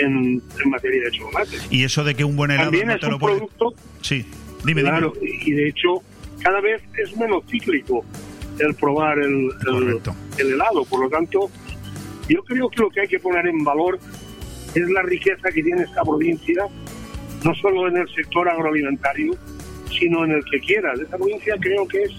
[0.00, 1.56] en, en materia de chocolate.
[1.70, 3.36] Y eso de que un buen helado También no es te un lo puede...
[3.36, 4.26] producto, Sí,
[4.64, 5.38] dime, claro, dime.
[5.44, 6.02] y de hecho
[6.42, 8.04] cada vez es menos cíclico
[8.60, 10.00] el probar el, el,
[10.38, 10.84] el helado.
[10.84, 11.50] Por lo tanto,
[12.28, 13.98] yo creo que lo que hay que poner en valor
[14.74, 16.64] es la riqueza que tiene esta provincia,
[17.44, 19.34] no solo en el sector agroalimentario,
[19.98, 20.98] sino en el que quieras.
[21.00, 22.12] Esta provincia creo que es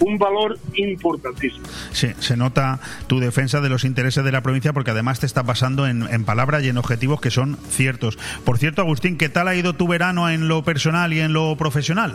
[0.00, 1.64] un valor importantísimo.
[1.92, 5.42] Sí, se nota tu defensa de los intereses de la provincia porque además te está
[5.42, 8.18] basando en, en palabras y en objetivos que son ciertos.
[8.44, 11.56] Por cierto, Agustín, ¿qué tal ha ido tu verano en lo personal y en lo
[11.56, 12.14] profesional?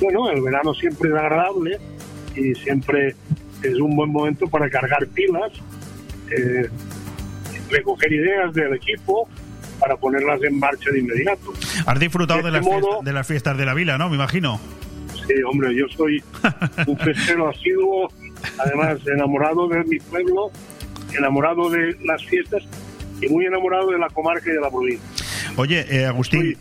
[0.00, 1.78] Bueno, el verano siempre es agradable
[2.34, 3.14] y siempre
[3.62, 5.52] es un buen momento para cargar pilas,
[6.30, 6.68] eh,
[7.70, 9.28] recoger ideas del equipo
[9.78, 11.52] para ponerlas en marcha de inmediato.
[11.86, 14.08] Has disfrutado De de, este las modo- fiestas, de las fiestas de la vila, ¿no?
[14.08, 14.60] Me imagino.
[15.30, 16.22] Sí, hombre, yo soy
[16.86, 18.12] un festero asiduo,
[18.58, 20.50] además enamorado de mi pueblo,
[21.16, 22.64] enamorado de las fiestas
[23.20, 25.08] y muy enamorado de la comarca y de la provincia.
[25.56, 26.56] Oye, eh, Agustín,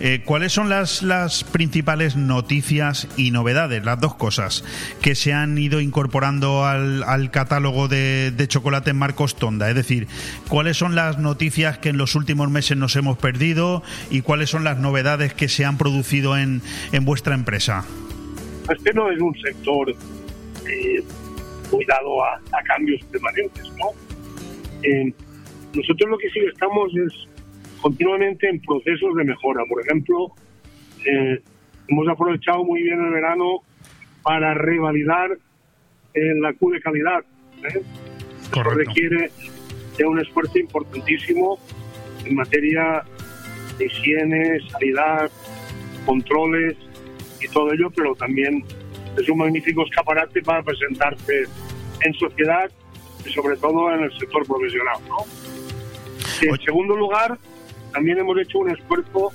[0.00, 4.64] eh, ¿cuáles son las, las principales noticias y novedades, las dos cosas,
[5.00, 9.68] que se han ido incorporando al, catálogo de, de chocolate Marcos Tonda?
[9.68, 10.08] Es decir,
[10.48, 14.64] ¿cuáles son las noticias que en los últimos meses nos hemos perdido y cuáles son
[14.64, 16.62] las novedades que se han producido en,
[16.92, 17.84] en vuestra empresa?
[18.70, 21.04] Este no es un sector eh,
[21.70, 23.86] muy dado a, cambios permanentes, ¿no?
[24.82, 25.12] Eh,
[25.74, 27.28] nosotros lo que sí estamos es
[27.84, 29.62] continuamente en procesos de mejora.
[29.68, 30.32] Por ejemplo,
[31.04, 31.38] eh,
[31.86, 33.60] hemos aprovechado muy bien el verano
[34.22, 35.32] para revalidar
[36.14, 37.22] eh, la Q de calidad.
[37.62, 37.82] ¿eh?
[38.40, 39.30] Eso requiere
[39.98, 41.58] de un esfuerzo importantísimo
[42.24, 43.04] en materia
[43.76, 45.30] de higiene, sanidad,
[46.06, 46.78] controles
[47.38, 48.64] y todo ello, pero también
[49.20, 51.42] es un magnífico escaparate para presentarse
[52.00, 52.70] en sociedad
[53.26, 54.96] y sobre todo en el sector profesional.
[55.06, 55.18] ¿no?
[56.40, 57.38] En segundo lugar,
[57.94, 59.30] también hemos hecho un esfuerzo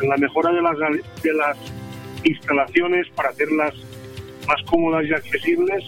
[0.00, 0.76] en la mejora de las,
[1.22, 1.56] de las
[2.24, 3.74] instalaciones para hacerlas
[4.48, 5.84] más cómodas y accesibles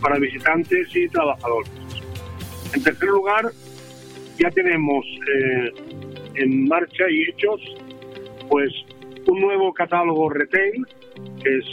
[0.00, 1.70] para visitantes y trabajadores.
[2.74, 3.50] En tercer lugar,
[4.38, 5.72] ya tenemos eh,
[6.34, 7.60] en marcha y hechos
[8.48, 8.72] pues
[9.26, 10.86] un nuevo catálogo retail,
[11.42, 11.64] que es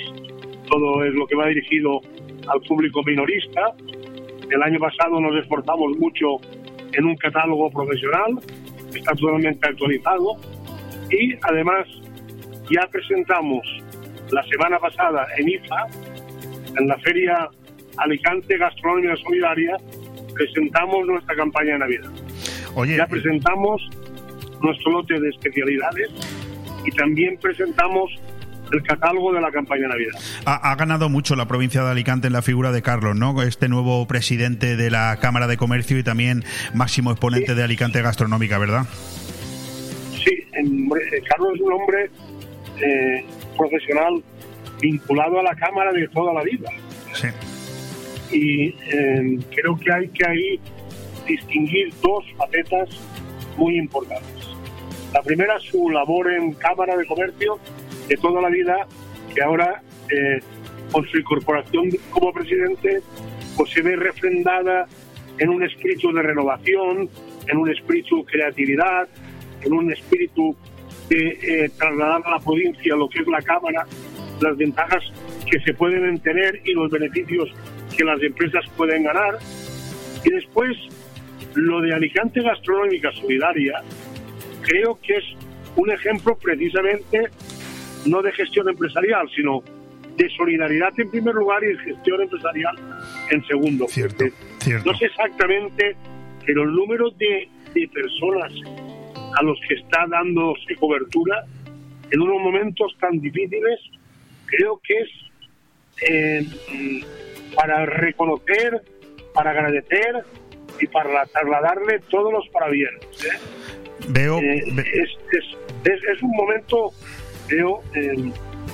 [0.70, 2.02] todo es lo que va dirigido
[2.48, 3.74] al público minorista.
[4.50, 6.38] El año pasado nos esforzamos mucho
[6.94, 8.40] en un catálogo profesional,
[8.94, 10.36] está totalmente actualizado,
[11.12, 11.88] y además
[12.70, 13.66] ya presentamos
[14.32, 15.88] la semana pasada en IFA,
[16.78, 17.50] en la feria
[17.98, 19.78] Alicante Gastronomía Solidaria,
[20.34, 22.12] presentamos nuestra campaña de Navidad.
[22.76, 23.82] Oye, ya presentamos
[24.62, 26.10] nuestro lote de especialidades
[26.86, 28.12] y también presentamos
[28.72, 30.20] el catálogo de la campaña de Navidad.
[30.46, 33.42] Ha, ha, ganado mucho la provincia de Alicante en la figura de Carlos, ¿no?
[33.42, 37.56] Este nuevo presidente de la Cámara de Comercio y también máximo exponente sí.
[37.56, 38.86] de Alicante Gastronómica, ¿verdad?
[40.24, 40.90] Sí, en,
[41.30, 42.10] Carlos es un hombre
[42.82, 43.26] eh,
[43.58, 44.24] profesional
[44.82, 46.70] vinculado a la Cámara de toda la vida.
[47.14, 47.28] Sí.
[48.32, 50.60] Y eh, creo que hay que ahí
[51.28, 52.90] distinguir dos facetas
[53.58, 54.48] muy importantes.
[55.14, 57.60] La primera, su labor en Cámara de Comercio
[58.08, 58.88] de toda la vida,
[59.34, 60.40] que ahora eh,
[60.92, 63.02] con su incorporación como presidente,
[63.56, 64.88] pues se ve refrendada
[65.38, 67.10] en un espíritu de renovación,
[67.48, 69.08] en un espíritu de creatividad,
[69.62, 70.56] en un espíritu
[71.10, 73.86] de eh, trasladar a la provincia lo que es la Cámara,
[74.42, 75.04] las ventajas
[75.50, 77.50] que se pueden tener y los beneficios
[77.96, 79.38] que las empresas pueden ganar.
[80.24, 80.76] Y después,
[81.56, 83.82] lo de Alicante Gastronómica Solidaria,
[84.62, 85.24] creo que es
[85.76, 87.30] un ejemplo precisamente
[88.06, 89.64] no de gestión empresarial, sino
[90.16, 92.76] de solidaridad en primer lugar y de gestión empresarial
[93.30, 93.88] en segundo.
[93.88, 94.26] Cierto,
[94.60, 94.92] cierto.
[94.92, 95.96] No sé exactamente,
[96.46, 98.52] pero el número de, de personas
[99.38, 101.46] a los que está dándose cobertura
[102.12, 103.80] en unos momentos tan difíciles,
[104.46, 105.10] creo que es
[106.10, 106.46] eh,
[107.56, 108.82] para reconocer,
[109.34, 110.24] para agradecer
[110.80, 113.02] y para trasladarle todos los parabienes.
[113.26, 113.38] ¿eh?
[114.10, 114.40] Veo.
[114.40, 116.92] Eh, es, es, es, es, un momento,
[117.50, 118.32] veo, eh,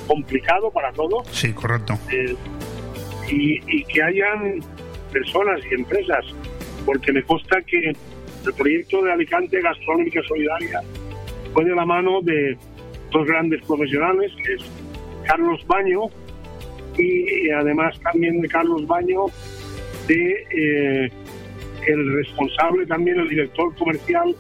[0.07, 1.27] complicado para todos.
[1.31, 1.97] Sí, correcto.
[3.29, 4.59] Y, y, que hayan
[5.11, 6.25] personas y empresas,
[6.85, 10.81] porque me consta que el proyecto de Alicante Gastronómica Solidaria
[11.53, 12.57] fue de la mano de
[13.11, 14.63] dos grandes profesionales, que es
[15.25, 16.01] Carlos Baño
[16.97, 19.25] y, y además también de Carlos Baño,
[20.07, 21.11] de eh,
[21.87, 24.35] el responsable también, el director comercial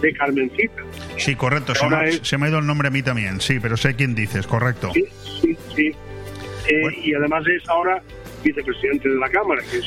[0.00, 0.82] de Carmencita.
[1.16, 1.74] Sí, correcto.
[1.74, 2.20] Se me, es...
[2.22, 4.90] se me, ha ido el nombre a mí también, sí, pero sé quién dices, correcto.
[4.92, 5.04] Sí,
[5.40, 5.86] sí, sí.
[6.68, 6.98] Eh, bueno.
[7.02, 8.02] Y además es ahora
[8.42, 9.86] vicepresidente de la Cámara, que es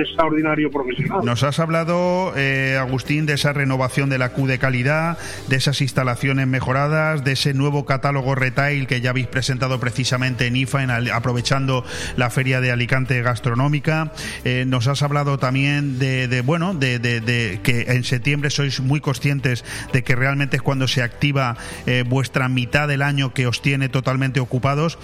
[0.00, 1.24] extraordinario profesional.
[1.24, 5.18] Nos has hablado, eh, Agustín, de esa renovación de la Q de calidad,
[5.48, 10.56] de esas instalaciones mejoradas, de ese nuevo catálogo retail que ya habéis presentado precisamente en
[10.56, 11.84] IFA, en, aprovechando
[12.16, 14.12] la Feria de Alicante Gastronómica.
[14.44, 20.02] Eh, nos has hablado también de, bueno, de, que en septiembre sois muy conscientes de
[20.02, 21.56] que realmente es cuando se activa
[21.86, 24.98] eh, vuestra mitad del año que os tiene totalmente ocupados.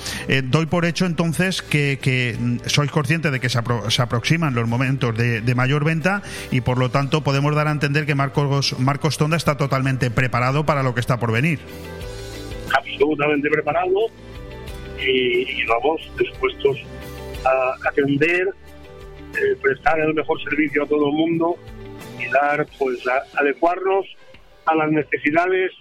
[0.44, 4.68] Doy por hecho entonces que, que sois conscientes de que se, apro se aproximan los
[4.68, 9.18] momentos de, mayor venta y por lo tanto podemos dar a entender que Marcos, Marcos
[9.18, 11.60] Tonda está totalmente preparado para lo que está por venir.
[12.76, 14.08] Absolutamente preparado
[14.98, 16.78] y, y vamos dispuestos
[17.44, 18.48] a atender,
[19.34, 21.56] eh, prestar el mejor servicio a todo el mundo
[22.18, 24.06] y dar, pues, a, adecuarnos
[24.66, 25.72] a las necesidades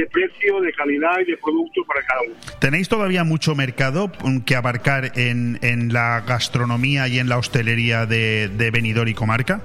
[0.00, 2.34] de precio, de calidad y de producto para cada uno.
[2.58, 4.10] ¿Tenéis todavía mucho mercado
[4.46, 9.62] que abarcar en, en la gastronomía y en la hostelería de, de Benidorm y comarca?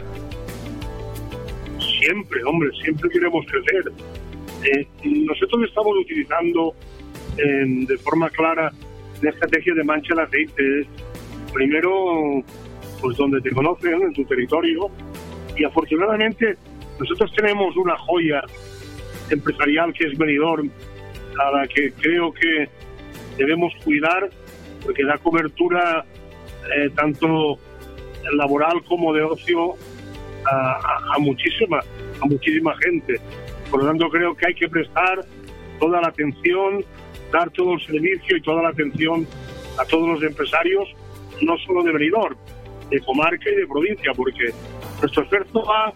[1.99, 3.93] Siempre, hombre, siempre queremos crecer.
[4.63, 6.75] Eh, nosotros estamos utilizando
[7.37, 8.71] eh, de forma clara
[9.21, 10.87] la estrategia de mancha el aceite.
[11.53, 12.43] Primero,
[13.01, 14.91] pues donde te conocen, en tu territorio,
[15.55, 16.57] y afortunadamente
[16.99, 18.41] nosotros tenemos una joya
[19.29, 20.69] empresarial que es Benidorm,
[21.39, 22.69] a la que creo que
[23.37, 24.29] debemos cuidar
[24.83, 26.05] porque da cobertura
[26.75, 27.59] eh, tanto
[28.33, 29.75] laboral como de ocio
[30.45, 31.79] a, a, a, muchísima
[32.21, 33.19] a muchísima gente.
[33.69, 35.25] Por lo tanto, creo que hay que prestar
[35.79, 36.85] toda la atención,
[37.31, 39.27] dar todo el servicio y toda la atención
[39.77, 40.87] a todos los empresarios,
[41.41, 42.37] no solo de Benidorm,
[42.89, 44.51] de comarca y de provincia, porque
[45.01, 45.93] nuestro esfuerzo va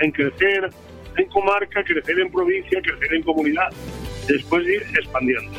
[0.00, 0.70] en crecer
[1.16, 3.68] en comarca, crecer en provincia, crecer en comunidad,
[4.32, 5.50] después ir expandiendo.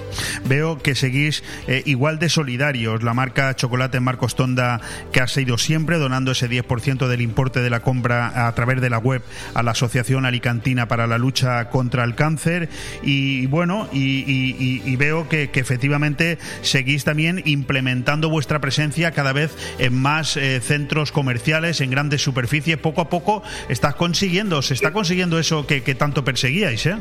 [0.46, 3.04] Veo que seguís eh, igual de solidarios.
[3.04, 4.82] La marca Chocolate Marcos Tonda,
[5.12, 8.90] que ha sido siempre donando ese 10% del importe de la compra a través de
[8.90, 9.22] la web
[9.54, 12.70] a la Asociación Alicantina para la Lucha contra el Cáncer.
[13.02, 19.94] Y bueno, y, veo que, que, efectivamente seguís también implementando vuestra presencia cada vez en
[20.00, 22.78] más eh, centros comerciales, en grandes superficies.
[22.78, 26.96] Poco a poco estás consiguiendo, se está consiguiendo eso que, que tanto perseguíais, ¿eh?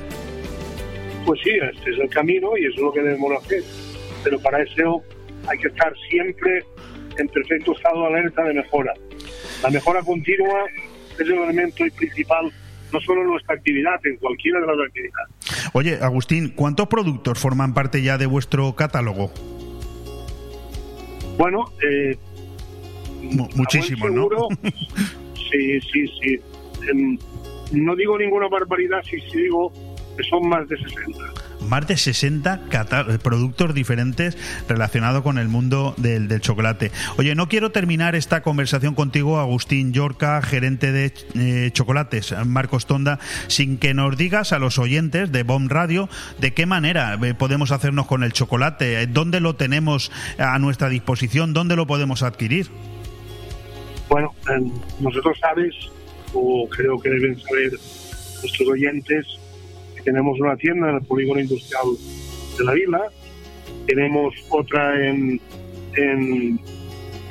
[1.24, 3.62] Pues sí, este es el camino y eso es lo que debemos hacer.
[4.24, 5.02] Pero para eso
[5.48, 6.64] hay que estar siempre
[7.18, 8.94] en perfecto estado de alerta de mejora.
[9.62, 10.64] La mejora continua
[11.14, 12.52] es el elemento principal
[12.92, 15.70] no solo en nuestra actividad, en cualquiera de las actividades.
[15.72, 19.32] Oye, Agustín, ¿cuántos productos forman parte ya de vuestro catálogo?
[21.38, 22.18] Bueno, eh,
[23.54, 24.28] muchísimos, ¿no?
[25.50, 26.34] sí, sí, sí.
[26.34, 27.18] Eh,
[27.72, 29.72] no digo ninguna barbaridad si, si digo
[30.16, 31.18] que son más de 60.
[31.68, 32.62] Más de 60
[33.22, 34.36] productos diferentes
[34.68, 36.90] relacionados con el mundo del, del, chocolate.
[37.16, 43.20] Oye, no quiero terminar esta conversación contigo, Agustín Yorca, gerente de eh, chocolates, Marcos Tonda,
[43.46, 46.08] sin que nos digas a los oyentes de BOM Radio
[46.40, 51.52] de qué manera eh, podemos hacernos con el chocolate, dónde lo tenemos a nuestra disposición,
[51.52, 52.68] dónde lo podemos adquirir.
[54.08, 54.34] Bueno,
[55.00, 55.74] nosotros sabes,
[56.34, 57.72] o creo que deben saber
[58.42, 59.26] nuestros oyentes,
[60.04, 61.86] tenemos una tienda en el polígono industrial
[62.58, 63.00] de la vila,
[63.86, 65.40] tenemos otra en,
[65.96, 66.60] en,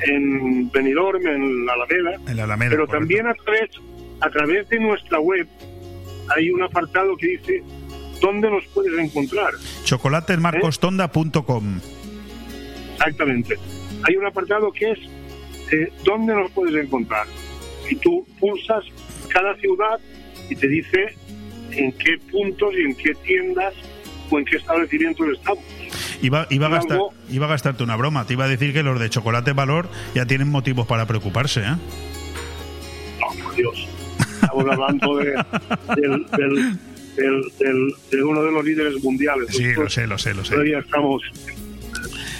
[0.06, 3.70] en Benidorm, en la Alameda, en la Alameda pero también a través,
[4.20, 5.46] a través de nuestra web
[6.34, 7.62] hay un apartado que dice
[8.20, 9.52] dónde nos puedes encontrar.
[9.84, 11.80] chocolatesmarcostonda.com
[12.94, 13.58] Exactamente.
[14.04, 14.98] Hay un apartado que es
[15.72, 17.26] eh, dónde nos puedes encontrar.
[17.90, 18.84] Y tú pulsas
[19.28, 19.98] cada ciudad
[20.48, 21.16] y te dice
[21.76, 23.74] en qué puntos y en qué tiendas
[24.30, 25.64] o en qué establecimientos estamos.
[26.22, 26.98] Iba, iba, a gastar,
[27.30, 28.26] iba a gastarte una broma.
[28.26, 31.76] Te iba a decir que los de Chocolate Valor ya tienen motivos para preocuparse, ¿eh?
[33.20, 33.88] No, por Dios.
[34.18, 35.24] Estamos hablando de,
[35.96, 36.78] del, del,
[37.58, 39.48] del, de uno de los líderes mundiales.
[39.50, 40.52] Sí, lo sé, lo sé, lo sé.
[40.52, 41.22] Todavía estamos...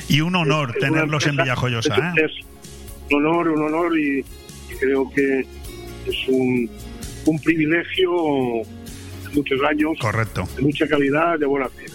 [0.08, 2.26] Y un honor es, tenerlos en Villajoyosa, es, ¿eh?
[2.26, 6.70] Es un honor, un honor y, y creo que es un,
[7.26, 8.62] un privilegio
[9.34, 9.98] muchos años.
[10.00, 10.48] Correcto.
[10.56, 11.86] De mucha calidad, de buena fe.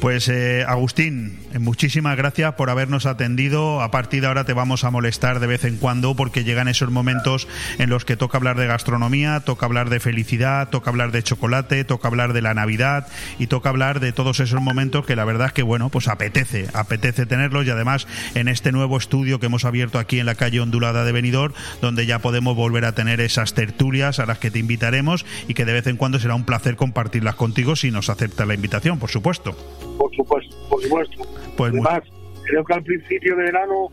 [0.00, 3.80] Pues eh, Agustín, muchísimas gracias por habernos atendido.
[3.80, 6.90] A partir de ahora te vamos a molestar de vez en cuando porque llegan esos
[6.90, 11.22] momentos en los que toca hablar de gastronomía, toca hablar de felicidad, toca hablar de
[11.22, 13.08] chocolate, toca hablar de la Navidad
[13.38, 16.68] y toca hablar de todos esos momentos que la verdad es que bueno, pues apetece,
[16.74, 20.60] apetece tenerlos y además en este nuevo estudio que hemos abierto aquí en la calle
[20.60, 24.58] ondulada de Benidorm, donde ya podemos volver a tener esas tertulias a las que te
[24.58, 28.46] invitaremos y que de vez en cuando será un placer compartirlas contigo si nos acepta
[28.46, 29.56] la invitación, por supuesto.
[29.98, 31.26] Por supuesto, por supuesto.
[31.56, 32.02] Pues Además,
[32.44, 33.88] creo que al principio de verano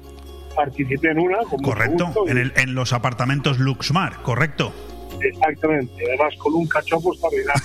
[0.55, 1.39] participé en una.
[1.39, 4.73] Con correcto, gusto, en, el, en, los apartamentos Luxmar, correcto.
[5.21, 7.63] Exactamente, además con un cachopo extraordinario.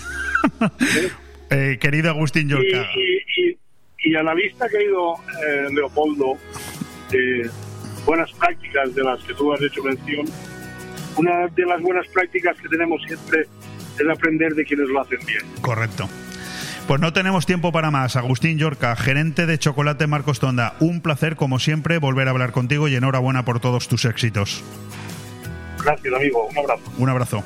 [1.50, 2.88] eh, querido Agustín Yorca.
[2.94, 3.58] Y, y, y,
[4.04, 5.14] y, a la vista, querido
[5.46, 6.36] eh, Leopoldo,
[7.10, 7.50] de
[8.04, 10.26] buenas prácticas de las que tú has hecho mención,
[11.16, 13.46] una de las buenas prácticas que tenemos siempre
[13.98, 15.42] es aprender de quienes lo hacen bien.
[15.60, 16.08] Correcto.
[16.88, 18.16] Pues no tenemos tiempo para más.
[18.16, 20.72] Agustín Yorca, gerente de Chocolate Marcos Tonda.
[20.80, 24.64] Un placer, como siempre, volver a hablar contigo y enhorabuena por todos tus éxitos.
[25.84, 26.48] Gracias, amigo.
[26.48, 26.82] Un abrazo.
[26.96, 27.44] Un abrazo.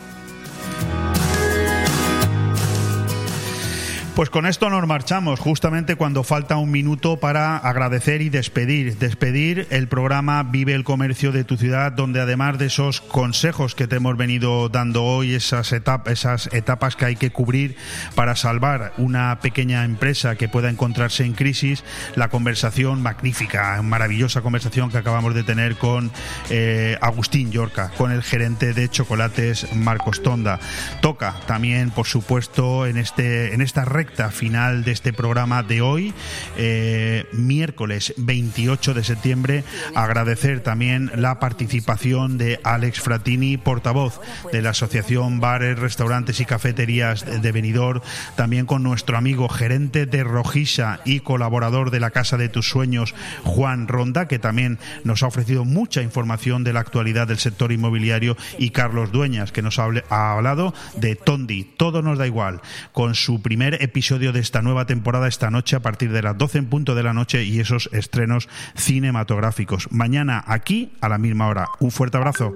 [4.15, 8.99] Pues con esto nos marchamos, justamente cuando falta un minuto para agradecer y despedir.
[8.99, 13.87] Despedir el programa Vive el Comercio de tu ciudad, donde además de esos consejos que
[13.87, 17.75] te hemos venido dando hoy, esas, etap esas etapas que hay que cubrir
[18.15, 21.83] para salvar una pequeña empresa que pueda encontrarse en crisis,
[22.15, 26.13] la conversación magnífica, maravillosa conversación que acabamos de tener con
[26.51, 30.61] eh, Agustín Yorca, con el gerente de chocolates Marcos Tonda.
[31.01, 35.81] Toca también, por supuesto, en, este, en esta red recta final de este programa de
[35.81, 36.13] hoy,
[36.57, 39.63] eh, miércoles 28 de septiembre.
[39.95, 44.21] Agradecer también la participación de Alex Fratini, portavoz
[44.51, 48.01] de la Asociación Bares, Restaurantes y Cafeterías de Benidorm,
[48.35, 53.15] también con nuestro amigo gerente de Rojisa y colaborador de la Casa de tus Sueños,
[53.45, 58.37] Juan Ronda, que también nos ha ofrecido mucha información de la actualidad del sector inmobiliario,
[58.59, 61.63] y Carlos Dueñas, que nos ha hablado de Tondi.
[61.63, 65.81] Todo nos da igual, con su primer episodio de esta nueva temporada esta noche a
[65.81, 69.93] partir de las 12 en punto de la noche y esos estrenos cinematográficos.
[69.93, 71.69] Mañana aquí a la misma hora.
[71.79, 72.55] Un fuerte abrazo.